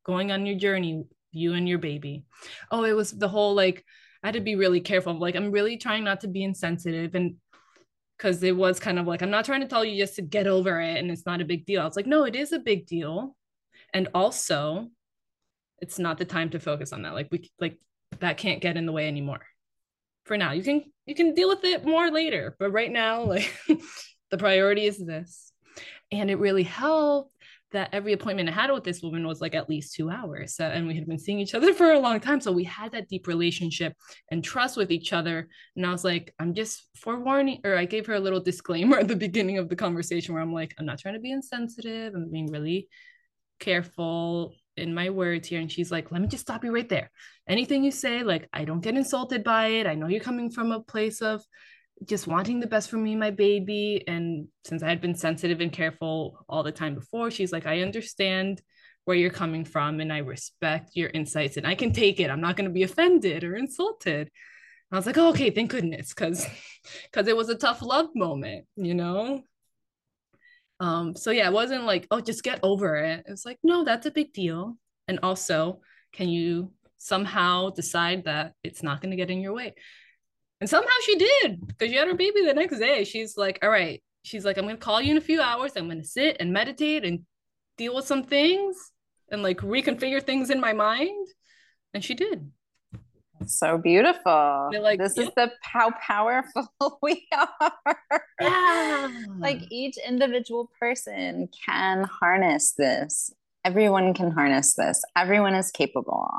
going 0.05 0.33
on 0.33 0.45
your 0.45 0.57
journey, 0.57 1.05
you 1.31 1.53
and 1.53 1.69
your 1.69 1.79
baby? 1.79 2.25
Oh, 2.69 2.83
it 2.83 2.91
was 2.91 3.11
the 3.11 3.29
whole 3.29 3.55
like, 3.55 3.85
I 4.21 4.27
had 4.27 4.33
to 4.33 4.41
be 4.41 4.57
really 4.57 4.81
careful. 4.81 5.17
Like, 5.17 5.37
I'm 5.37 5.49
really 5.49 5.77
trying 5.77 6.03
not 6.03 6.19
to 6.21 6.27
be 6.27 6.43
insensitive 6.43 7.15
and 7.15 7.35
because 8.17 8.43
it 8.43 8.57
was 8.57 8.81
kind 8.81 8.99
of 8.99 9.07
like, 9.07 9.21
I'm 9.21 9.31
not 9.31 9.45
trying 9.45 9.61
to 9.61 9.67
tell 9.67 9.85
you 9.85 9.97
just 9.97 10.17
to 10.17 10.21
get 10.21 10.45
over 10.45 10.81
it 10.81 10.97
and 10.97 11.09
it's 11.09 11.25
not 11.25 11.39
a 11.39 11.45
big 11.45 11.65
deal. 11.65 11.81
I 11.81 11.85
was 11.85 11.95
like, 11.95 12.05
no, 12.05 12.25
it 12.25 12.35
is 12.35 12.51
a 12.51 12.59
big 12.59 12.85
deal. 12.85 13.37
And 13.93 14.09
also, 14.13 14.89
it's 15.85 15.99
not 15.99 16.17
the 16.17 16.25
time 16.25 16.49
to 16.49 16.59
focus 16.59 16.91
on 16.91 17.03
that 17.03 17.13
like 17.13 17.27
we 17.31 17.49
like 17.59 17.77
that 18.19 18.37
can't 18.37 18.61
get 18.61 18.75
in 18.75 18.85
the 18.85 18.91
way 18.91 19.07
anymore 19.07 19.45
for 20.23 20.35
now 20.35 20.51
you 20.51 20.63
can 20.63 20.83
you 21.05 21.13
can 21.13 21.35
deal 21.35 21.47
with 21.47 21.63
it 21.63 21.85
more 21.85 22.09
later 22.09 22.55
but 22.57 22.71
right 22.71 22.91
now 22.91 23.21
like 23.23 23.53
the 24.31 24.37
priority 24.37 24.85
is 24.85 24.97
this 24.97 25.51
and 26.11 26.31
it 26.31 26.39
really 26.39 26.63
helped 26.63 27.31
that 27.71 27.89
every 27.91 28.13
appointment 28.13 28.47
I 28.47 28.53
had 28.53 28.71
with 28.71 28.85
this 28.85 29.01
woman 29.01 29.27
was 29.27 29.41
like 29.41 29.53
at 29.53 29.69
least 29.69 29.95
two 29.95 30.09
hours. 30.09 30.59
And 30.59 30.87
we 30.87 30.95
had 30.95 31.07
been 31.07 31.19
seeing 31.19 31.39
each 31.39 31.53
other 31.53 31.73
for 31.79 31.91
a 31.91 31.99
long 31.99 32.21
time. 32.21 32.39
So 32.39 32.51
we 32.51 32.63
had 32.63 32.93
that 32.93 33.09
deep 33.09 33.27
relationship 33.27 33.93
and 34.31 34.41
trust 34.41 34.77
with 34.77 34.91
each 34.91 35.11
other. 35.11 35.49
And 35.75 35.85
I 35.85 35.91
was 35.91 36.05
like, 36.05 36.33
I'm 36.39 36.53
just 36.53 36.87
forewarning, 36.95 37.59
or 37.65 37.75
I 37.75 37.83
gave 37.83 38.05
her 38.05 38.13
a 38.13 38.19
little 38.19 38.39
disclaimer 38.39 38.97
at 38.99 39.09
the 39.09 39.15
beginning 39.15 39.57
of 39.57 39.67
the 39.67 39.75
conversation 39.75 40.33
where 40.33 40.41
I'm 40.41 40.53
like, 40.53 40.73
I'm 40.79 40.85
not 40.85 40.99
trying 40.99 41.15
to 41.15 41.19
be 41.19 41.31
insensitive. 41.31 42.13
I'm 42.15 42.31
being 42.31 42.51
really 42.51 42.87
careful 43.59 44.53
in 44.77 44.93
my 44.93 45.09
words 45.09 45.47
here 45.47 45.59
and 45.59 45.71
she's 45.71 45.91
like 45.91 46.11
let 46.11 46.21
me 46.21 46.27
just 46.27 46.43
stop 46.43 46.63
you 46.63 46.73
right 46.73 46.89
there. 46.89 47.11
Anything 47.47 47.83
you 47.83 47.91
say 47.91 48.23
like 48.23 48.47
i 48.53 48.65
don't 48.65 48.81
get 48.81 48.95
insulted 48.95 49.43
by 49.43 49.67
it. 49.67 49.87
I 49.87 49.95
know 49.95 50.07
you're 50.07 50.19
coming 50.19 50.49
from 50.49 50.71
a 50.71 50.81
place 50.81 51.21
of 51.21 51.43
just 52.03 52.27
wanting 52.27 52.59
the 52.59 52.67
best 52.67 52.89
for 52.89 52.97
me 52.97 53.15
my 53.15 53.31
baby 53.31 54.03
and 54.05 54.49
since 54.65 54.83
i 54.83 54.89
had 54.89 54.99
been 54.99 55.15
sensitive 55.15 55.61
and 55.61 55.71
careful 55.71 56.45
all 56.49 56.61
the 56.61 56.69
time 56.69 56.93
before 56.93 57.31
she's 57.31 57.53
like 57.53 57.65
i 57.65 57.79
understand 57.79 58.61
where 59.05 59.15
you're 59.15 59.29
coming 59.29 59.63
from 59.63 60.01
and 60.01 60.11
i 60.11 60.17
respect 60.17 60.89
your 60.95 61.09
insights 61.13 61.55
and 61.55 61.65
i 61.65 61.73
can 61.73 61.93
take 61.93 62.19
it. 62.19 62.29
I'm 62.29 62.41
not 62.41 62.57
going 62.57 62.67
to 62.67 62.73
be 62.73 62.83
offended 62.83 63.45
or 63.45 63.55
insulted. 63.55 64.29
I 64.91 64.97
was 64.97 65.05
like, 65.05 65.17
oh, 65.17 65.29
okay, 65.29 65.49
thank 65.49 65.71
goodness, 65.71 66.13
because 66.13 66.45
because 67.11 67.27
it 67.27 67.35
was 67.35 67.49
a 67.49 67.55
tough 67.55 67.81
love 67.81 68.09
moment, 68.15 68.65
you 68.75 68.93
know. 68.93 69.41
Um, 70.79 71.15
so 71.15 71.31
yeah, 71.31 71.47
it 71.47 71.53
wasn't 71.53 71.83
like, 71.83 72.07
oh, 72.11 72.19
just 72.19 72.43
get 72.43 72.59
over 72.63 72.95
it. 72.97 73.25
It 73.27 73.31
was 73.31 73.45
like, 73.45 73.59
no, 73.63 73.83
that's 73.83 74.05
a 74.05 74.11
big 74.11 74.33
deal. 74.33 74.77
And 75.07 75.19
also, 75.23 75.81
can 76.13 76.29
you 76.29 76.71
somehow 76.97 77.69
decide 77.69 78.25
that 78.25 78.53
it's 78.63 78.83
not 78.83 79.01
going 79.01 79.11
to 79.11 79.17
get 79.17 79.31
in 79.31 79.39
your 79.39 79.53
way? 79.53 79.73
And 80.61 80.69
somehow 80.69 80.89
she 81.03 81.17
did 81.17 81.67
because 81.67 81.89
she 81.89 81.95
had 81.95 82.07
her 82.07 82.15
baby 82.15 82.45
the 82.45 82.53
next 82.53 82.79
day. 82.79 83.03
She's 83.03 83.37
like, 83.37 83.59
all 83.61 83.69
right. 83.69 84.01
She's 84.23 84.43
like, 84.43 84.57
I'm 84.57 84.63
going 84.63 84.77
to 84.77 84.81
call 84.81 85.01
you 85.01 85.11
in 85.11 85.17
a 85.17 85.21
few 85.21 85.41
hours. 85.41 85.73
I'm 85.75 85.85
going 85.85 86.01
to 86.01 86.07
sit 86.07 86.37
and 86.39 86.51
meditate 86.51 87.05
and 87.05 87.19
deal 87.77 87.95
with 87.95 88.05
some 88.05 88.23
things 88.23 88.75
and 89.29 89.43
like 89.43 89.57
reconfigure 89.59 90.23
things 90.23 90.49
in 90.49 90.59
my 90.59 90.73
mind. 90.73 91.27
And 91.93 92.03
she 92.03 92.15
did. 92.15 92.49
So 93.47 93.77
beautiful. 93.77 94.71
Like, 94.79 94.99
this 94.99 95.17
is 95.17 95.29
the 95.35 95.51
how 95.61 95.91
powerful 95.91 96.67
we 97.01 97.27
are. 97.31 97.99
Yeah. 98.41 99.09
like 99.39 99.61
each 99.71 99.95
individual 100.05 100.69
person 100.79 101.49
can 101.65 102.03
harness 102.03 102.73
this. 102.77 103.31
Everyone 103.63 104.13
can 104.13 104.31
harness 104.31 104.75
this. 104.75 105.01
Everyone 105.15 105.55
is 105.55 105.71
capable. 105.71 106.29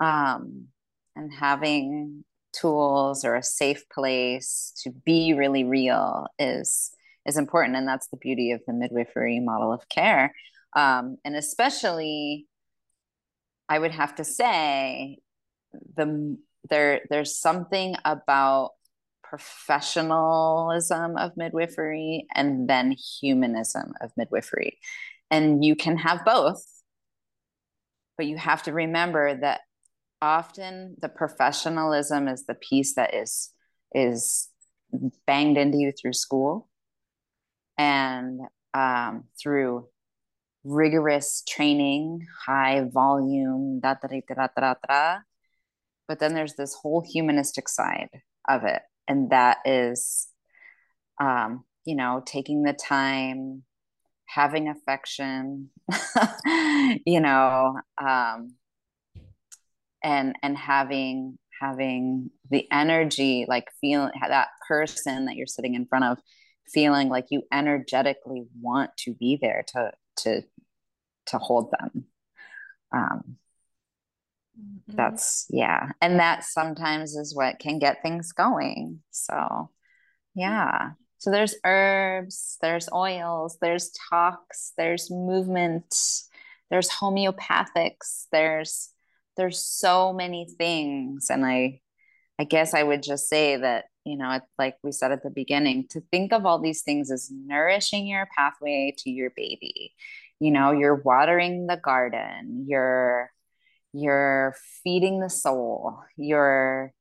Um, 0.00 0.68
and 1.14 1.32
having 1.32 2.24
tools 2.52 3.24
or 3.24 3.36
a 3.36 3.42
safe 3.42 3.88
place 3.88 4.72
to 4.82 4.90
be 4.90 5.34
really 5.34 5.64
real 5.64 6.26
is 6.38 6.90
is 7.24 7.36
important 7.36 7.76
and 7.76 7.86
that's 7.86 8.08
the 8.08 8.16
beauty 8.16 8.50
of 8.50 8.60
the 8.66 8.72
midwifery 8.72 9.40
model 9.40 9.72
of 9.72 9.88
care 9.88 10.34
um, 10.76 11.16
and 11.24 11.34
especially 11.34 12.46
i 13.68 13.78
would 13.78 13.92
have 13.92 14.14
to 14.14 14.24
say 14.24 15.18
the 15.96 16.36
there 16.68 17.00
there's 17.10 17.38
something 17.38 17.94
about 18.04 18.70
professionalism 19.22 21.16
of 21.16 21.36
midwifery 21.36 22.26
and 22.34 22.68
then 22.68 22.94
humanism 23.20 23.94
of 24.00 24.10
midwifery 24.16 24.78
and 25.30 25.64
you 25.64 25.74
can 25.74 25.96
have 25.96 26.24
both 26.24 26.62
but 28.16 28.26
you 28.26 28.36
have 28.36 28.62
to 28.62 28.72
remember 28.72 29.34
that 29.34 29.62
often 30.20 30.96
the 31.00 31.08
professionalism 31.08 32.28
is 32.28 32.44
the 32.46 32.54
piece 32.54 32.94
that 32.94 33.14
is 33.14 33.50
is 33.94 34.48
banged 35.26 35.56
into 35.56 35.78
you 35.78 35.92
through 35.92 36.12
school 36.12 36.68
and 37.78 38.40
um, 38.74 39.24
through 39.40 39.86
rigorous 40.64 41.42
training, 41.48 42.26
high 42.46 42.84
volume, 42.92 43.80
da, 43.80 43.94
da, 43.94 44.08
da, 44.08 44.34
da, 44.34 44.48
da, 44.56 44.74
da. 44.88 45.18
But 46.12 46.18
then 46.18 46.34
there's 46.34 46.56
this 46.56 46.74
whole 46.74 47.00
humanistic 47.00 47.70
side 47.70 48.10
of 48.46 48.64
it. 48.64 48.82
And 49.08 49.30
that 49.30 49.60
is, 49.64 50.28
um, 51.18 51.64
you 51.86 51.96
know, 51.96 52.22
taking 52.26 52.64
the 52.64 52.74
time, 52.74 53.62
having 54.26 54.68
affection, 54.68 55.70
you 57.06 57.18
know, 57.18 57.80
um, 57.96 58.56
and 60.04 60.36
and 60.42 60.54
having 60.54 61.38
having 61.58 62.28
the 62.50 62.70
energy, 62.70 63.46
like 63.48 63.68
feeling 63.80 64.12
that 64.20 64.48
person 64.68 65.24
that 65.24 65.36
you're 65.36 65.46
sitting 65.46 65.74
in 65.74 65.86
front 65.86 66.04
of, 66.04 66.18
feeling 66.68 67.08
like 67.08 67.28
you 67.30 67.42
energetically 67.50 68.44
want 68.60 68.90
to 68.98 69.14
be 69.14 69.38
there 69.40 69.64
to 69.68 69.92
to 70.18 70.42
to 71.28 71.38
hold 71.38 71.72
them. 71.72 72.04
Um, 72.94 73.36
mm-hmm. 74.58 74.96
That's 74.96 75.46
yeah, 75.50 75.90
and 76.00 76.18
that 76.20 76.44
sometimes 76.44 77.16
is 77.16 77.34
what 77.34 77.58
can 77.58 77.78
get 77.78 78.02
things 78.02 78.32
going. 78.32 79.00
So, 79.10 79.70
yeah. 80.34 80.92
So 81.18 81.30
there's 81.30 81.54
herbs, 81.64 82.58
there's 82.60 82.88
oils, 82.92 83.56
there's 83.60 83.92
talks, 84.10 84.72
there's 84.76 85.08
movement, 85.10 85.94
there's 86.70 86.90
homeopathics, 86.90 88.26
there's 88.32 88.90
there's 89.36 89.62
so 89.62 90.12
many 90.12 90.48
things, 90.58 91.28
and 91.30 91.46
I 91.46 91.80
I 92.38 92.44
guess 92.44 92.74
I 92.74 92.82
would 92.82 93.02
just 93.02 93.28
say 93.28 93.56
that 93.56 93.84
you 94.04 94.16
know, 94.16 94.40
like 94.58 94.76
we 94.82 94.90
said 94.92 95.12
at 95.12 95.22
the 95.22 95.30
beginning, 95.30 95.86
to 95.90 96.00
think 96.10 96.32
of 96.32 96.44
all 96.44 96.58
these 96.58 96.82
things 96.82 97.10
as 97.10 97.30
nourishing 97.30 98.06
your 98.06 98.28
pathway 98.36 98.94
to 98.98 99.10
your 99.10 99.30
baby. 99.30 99.94
You 100.40 100.50
know, 100.50 100.72
you're 100.72 100.96
watering 100.96 101.68
the 101.68 101.76
garden, 101.76 102.66
you're 102.68 103.30
you're 103.92 104.54
feeding 104.82 105.20
the 105.20 105.30
soul, 105.30 105.98
you're 106.16 106.92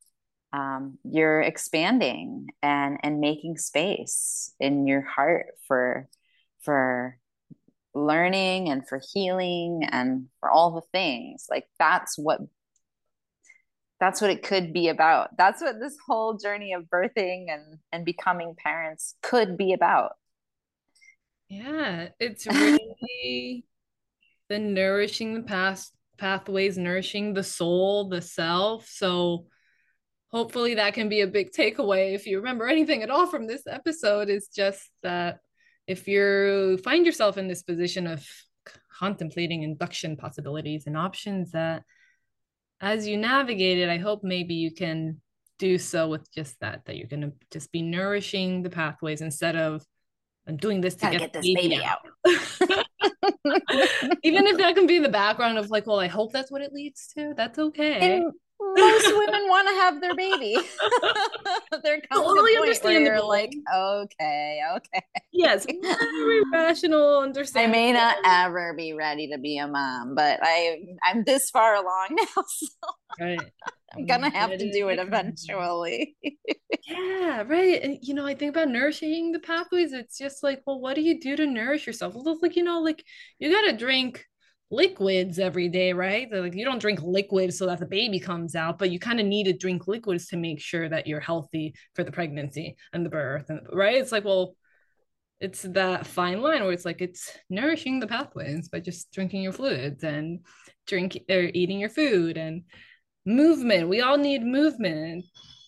um, 0.54 0.98
you're 1.04 1.42
expanding 1.42 2.48
and 2.62 3.00
and 3.04 3.20
making 3.20 3.58
space 3.58 4.54
in 4.60 4.86
your 4.88 5.02
heart 5.02 5.48
for 5.68 6.10
for 6.64 7.18
learning 7.94 8.70
and 8.70 8.88
for 8.88 9.02
healing 9.14 9.88
and 9.90 10.28
for 10.40 10.50
all 10.50 10.72
the 10.72 10.88
things. 10.92 11.48
Like 11.50 11.66
that's 11.80 12.18
what 12.18 12.42
that's 14.00 14.20
what 14.20 14.32
it 14.32 14.44
could 14.44 14.74
be 14.74 14.90
about. 14.90 15.38
That's 15.38 15.62
what 15.62 15.80
this 15.80 15.96
whole 16.06 16.38
journey 16.38 16.74
of 16.74 16.84
birthing 16.84 17.46
and 17.50 17.80
and 17.92 18.06
becoming 18.06 18.56
parents 18.58 19.16
could 19.22 19.58
be 19.58 19.74
about. 19.74 20.14
Yeah 21.50 22.10
it's 22.20 22.48
really 22.48 23.66
the 24.50 24.60
nourishing 24.60 25.34
the 25.34 25.44
past 25.44 25.94
pathways 26.22 26.78
nourishing 26.78 27.34
the 27.34 27.44
soul 27.44 28.08
the 28.08 28.22
self 28.22 28.88
so 28.88 29.46
hopefully 30.32 30.76
that 30.76 30.94
can 30.94 31.10
be 31.10 31.22
a 31.22 31.28
big 31.28 31.52
takeaway 31.52 32.14
if 32.14 32.28
you 32.28 32.38
remember 32.38 32.68
anything 32.68 33.02
at 33.02 33.10
all 33.10 33.26
from 33.26 33.48
this 33.48 33.64
episode 33.68 34.30
is 34.30 34.48
just 34.48 34.88
that 35.02 35.40
if 35.88 36.08
you 36.08 36.80
find 36.84 37.06
yourself 37.06 37.38
in 37.38 37.48
this 37.48 37.64
position 37.64 38.06
of 38.06 38.24
contemplating 39.02 39.64
induction 39.64 40.16
possibilities 40.16 40.86
and 40.86 40.96
options 40.96 41.52
that 41.52 41.84
as 42.82 43.08
you 43.08 43.18
navigate 43.18 43.78
it, 43.78 43.90
I 43.90 43.98
hope 43.98 44.24
maybe 44.24 44.56
you 44.56 44.72
can 44.72 45.22
do 45.60 45.78
so 45.78 46.08
with 46.08 46.32
just 46.34 46.60
that, 46.60 46.86
that 46.86 46.98
you're 46.98 47.08
going 47.08 47.22
to 47.22 47.34
just 47.52 47.72
be 47.72 47.84
nourishing 47.84 48.64
the 48.64 48.70
pathways 48.70 49.22
instead 49.22 49.56
of 49.56 49.86
I'm 50.48 50.58
doing 50.58 50.82
this 50.82 50.96
to 50.96 51.12
get, 51.12 51.20
get, 51.20 51.34
this 51.34 51.46
baby, 51.46 51.70
baby 51.70 51.84
out. 51.84 52.00
out. 52.28 52.86
Even 54.24 54.48
if 54.48 54.58
that 54.58 54.76
can 54.76 54.88
be 54.88 55.00
the 55.00 55.10
background 55.10 55.58
of 55.58 55.70
like, 55.70 55.88
well, 55.88 56.00
I 56.00 56.08
hope 56.08 56.32
that's 56.32 56.52
what 56.52 56.62
it 56.62 56.74
leads 56.74 57.08
to. 57.18 57.34
That's 57.36 57.60
okay. 57.60 58.16
And 58.16 58.32
most 58.76 59.18
women 59.18 59.48
want 59.48 59.68
to 59.68 59.74
have 59.76 60.02
their 60.02 60.16
baby. 60.16 60.58
They're 61.84 62.02
totally 62.14 62.58
understandable. 62.58 63.06
You're 63.06 63.28
like, 63.28 63.54
okay, 63.76 64.62
okay. 64.76 65.04
Yes, 65.32 65.66
very 65.66 66.42
rational, 66.54 67.20
understanding. 67.20 67.70
I 67.70 67.72
may 67.72 67.92
not 67.92 68.18
ever 68.26 68.74
be 68.74 68.94
ready 68.94 69.30
to 69.30 69.38
be 69.38 69.58
a 69.58 69.68
mom, 69.68 70.16
but 70.16 70.40
I 70.42 70.78
I'm 71.04 71.24
this 71.24 71.50
far 71.50 71.76
along 71.76 72.08
now, 72.12 72.44
so 72.48 72.68
right. 73.20 73.42
I'm 73.94 74.06
gonna 74.06 74.30
have 74.30 74.52
to 74.52 74.72
do 74.72 74.90
it 74.90 75.00
eventually. 75.00 76.16
yeah, 76.88 77.44
right. 77.46 77.82
And 77.82 77.98
you 78.02 78.14
know, 78.14 78.26
I 78.26 78.36
think 78.36 78.56
about 78.56 78.70
nourishing 78.70 79.32
the 79.32 79.40
pathways. 79.40 79.94
It's 79.94 80.18
just 80.18 80.44
like, 80.44 80.62
well, 80.66 80.80
what 80.80 80.96
do 80.96 81.02
you 81.02 81.20
do 81.20 81.36
to 81.36 81.46
nourish 81.46 81.88
yourself? 81.88 82.14
Well, 82.16 82.38
like 82.42 82.56
you 82.56 82.64
know, 82.64 82.80
like 82.80 83.04
you 83.40 83.52
gotta 83.52 83.76
drink 83.76 84.26
liquids 84.72 85.38
every 85.38 85.70
day, 85.70 85.94
right? 85.94 86.28
So, 86.32 86.42
like 86.42 86.56
you 86.56 86.66
don't 86.66 86.82
drink 86.82 87.02
liquids 87.02 87.58
so 87.58 87.68
that 87.68 87.80
the 87.80 87.86
baby 87.86 88.20
comes 88.20 88.56
out, 88.56 88.80
but 88.80 88.90
you 88.90 89.00
kind 89.00 89.20
of 89.20 89.26
need 89.26 89.46
to 89.46 89.54
drink 89.54 89.88
liquids 89.88 90.28
to 90.28 90.38
make 90.38 90.60
sure 90.60 90.90
that 90.90 91.08
you're 91.08 91.20
healthy 91.20 91.76
for 91.94 92.04
the 92.04 92.12
pregnancy 92.12 92.76
and 92.94 93.06
the 93.06 93.10
birth, 93.10 93.50
and 93.50 93.62
right? 93.72 93.98
It's 93.98 94.12
like, 94.12 94.26
well, 94.26 94.56
it's 95.40 95.64
that 95.64 96.06
fine 96.06 96.42
line 96.42 96.64
where 96.64 96.72
it's 96.72 96.86
like 96.86 97.02
it's 97.02 97.32
nourishing 97.50 98.00
the 98.00 98.08
pathways 98.08 98.70
by 98.70 98.80
just 98.80 99.12
drinking 99.12 99.42
your 99.42 99.54
fluids 99.54 100.04
and 100.04 100.40
drink 100.88 101.18
or 101.30 101.50
eating 101.54 101.80
your 101.80 101.90
food 101.90 102.38
and 102.38 102.64
movement. 103.26 103.90
We 103.90 104.02
all 104.02 104.18
need 104.18 104.44
movement, 104.44 105.26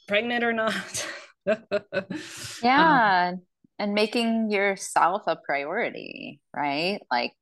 pregnant 0.07 0.43
or 0.43 0.53
not. 0.53 1.07
yeah. 2.63 3.31
Um, 3.33 3.41
and 3.79 3.93
making 3.93 4.51
yourself 4.51 5.23
a 5.27 5.35
priority, 5.35 6.39
right? 6.55 6.99
Like 7.11 7.33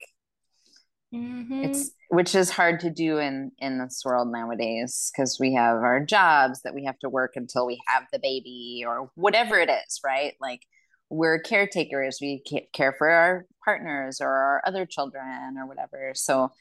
Mm-hmm. 1.14 1.64
It's 1.64 1.92
which 2.10 2.36
is 2.36 2.50
hard 2.50 2.80
to 2.82 2.90
do 2.90 3.18
in 3.18 3.52
in 3.60 3.80
this 3.80 4.02
world 4.06 4.32
nowadays 4.32 5.12
because 5.12 5.38
we 5.40 5.54
have 5.56 5.78
our 5.78 6.00
jobs 6.06 6.62
that 6.62 6.74
we 6.74 6.86
have 6.86 6.98
to 7.00 7.10
work 7.10 7.34
until 7.36 7.66
we 7.66 7.82
have 7.88 8.04
the 8.14 8.20
baby 8.20 8.84
or 8.88 9.12
whatever 9.16 9.60
it 9.60 9.70
is, 9.70 10.00
right? 10.06 10.36
Like 10.40 10.62
we're 11.10 11.40
caretakers, 11.40 12.20
we 12.22 12.44
care 12.74 12.94
for 12.98 13.10
our 13.10 13.46
partners 13.66 14.22
or 14.22 14.30
our 14.30 14.62
other 14.66 14.86
children 14.86 15.58
or 15.58 15.68
whatever. 15.68 16.14
So 16.16 16.52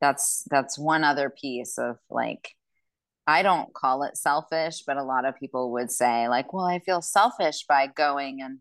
that's 0.00 0.44
that's 0.50 0.78
one 0.78 1.02
other 1.02 1.28
piece 1.30 1.76
of 1.76 1.96
like 2.08 2.52
I 3.26 3.42
don't 3.42 3.74
call 3.74 4.04
it 4.04 4.16
selfish, 4.16 4.84
but 4.86 4.96
a 4.96 5.02
lot 5.02 5.24
of 5.24 5.34
people 5.34 5.72
would 5.72 5.90
say 5.90 6.28
like, 6.28 6.52
well, 6.52 6.66
I 6.66 6.78
feel 6.78 7.02
selfish 7.02 7.64
by 7.68 7.88
going 7.88 8.40
and 8.40 8.58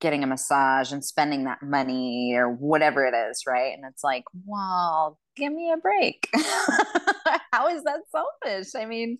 getting 0.00 0.24
a 0.24 0.26
massage 0.26 0.92
and 0.92 1.04
spending 1.04 1.44
that 1.44 1.62
money 1.62 2.34
or 2.34 2.48
whatever 2.50 3.06
it 3.06 3.14
is, 3.14 3.42
right? 3.46 3.74
And 3.74 3.84
it's 3.88 4.02
like, 4.02 4.24
well, 4.46 5.18
give 5.36 5.52
me 5.52 5.70
a 5.72 5.76
break. 5.76 6.28
How 7.52 7.68
is 7.68 7.84
that 7.84 8.00
selfish? 8.10 8.74
I 8.74 8.86
mean, 8.86 9.18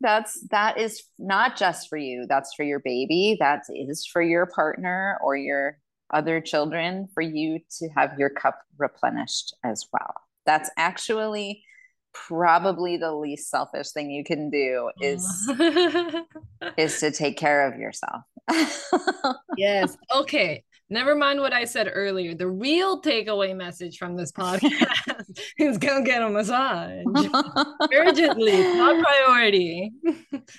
that's 0.00 0.40
that 0.50 0.78
is 0.78 1.02
not 1.18 1.56
just 1.56 1.88
for 1.88 1.96
you. 1.96 2.26
That's 2.28 2.54
for 2.54 2.64
your 2.64 2.80
baby. 2.80 3.36
That 3.40 3.62
is 3.68 4.06
for 4.06 4.22
your 4.22 4.46
partner 4.46 5.18
or 5.22 5.36
your 5.36 5.78
other 6.12 6.40
children 6.40 7.08
for 7.14 7.22
you 7.22 7.60
to 7.78 7.88
have 7.96 8.18
your 8.18 8.30
cup 8.30 8.58
replenished 8.78 9.54
as 9.64 9.86
well. 9.92 10.14
That's 10.44 10.70
actually 10.76 11.64
probably 12.12 12.96
the 12.96 13.14
least 13.14 13.50
selfish 13.50 13.90
thing 13.92 14.10
you 14.10 14.24
can 14.24 14.50
do 14.50 14.90
is 15.00 15.26
oh. 15.48 16.24
is 16.76 17.00
to 17.00 17.10
take 17.10 17.38
care 17.38 17.66
of 17.66 17.78
yourself 17.78 18.22
yes. 19.56 19.96
Okay. 20.14 20.64
Never 20.90 21.14
mind 21.14 21.40
what 21.40 21.54
i 21.54 21.64
said 21.64 21.90
earlier. 21.90 22.34
The 22.34 22.48
real 22.48 23.00
takeaway 23.00 23.56
message 23.56 23.96
from 23.96 24.14
this 24.14 24.30
podcast 24.30 25.40
is 25.58 25.78
go 25.78 26.04
get 26.04 26.20
a 26.20 26.28
massage. 26.28 27.02
Urgently 27.94 28.62
top 28.62 29.02
priority. 29.02 29.92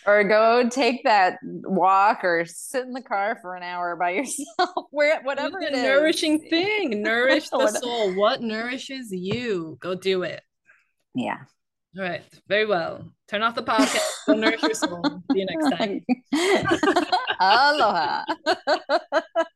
Or 0.05 0.23
go 0.23 0.69
take 0.69 1.03
that 1.03 1.39
walk 1.43 2.23
or 2.23 2.45
sit 2.45 2.85
in 2.85 2.93
the 2.93 3.01
car 3.01 3.37
for 3.41 3.55
an 3.55 3.63
hour 3.63 3.95
by 3.97 4.11
yourself 4.11 4.69
where 4.91 5.21
whatever 5.23 5.59
it's 5.59 5.77
a 5.77 5.81
nourishing 5.81 6.39
thing. 6.39 7.01
Nourish 7.03 7.49
the 7.49 7.67
soul. 7.67 8.13
What 8.13 8.41
nourishes 8.41 9.11
you? 9.11 9.77
Go 9.81 9.93
do 9.93 10.23
it. 10.23 10.41
Yeah. 11.15 11.39
All 11.95 12.03
right. 12.03 12.23
Very 12.47 12.65
well. 12.65 13.05
Turn 13.27 13.43
off 13.43 13.53
the 13.53 13.61
podcast. 13.61 14.09
Go 14.27 14.33
nourish 14.33 14.63
your 14.63 14.73
soul. 14.73 15.03
See 15.31 15.39
you 15.39 15.45
next 15.45 15.77
time. 15.77 16.01
Aloha. 17.39 18.23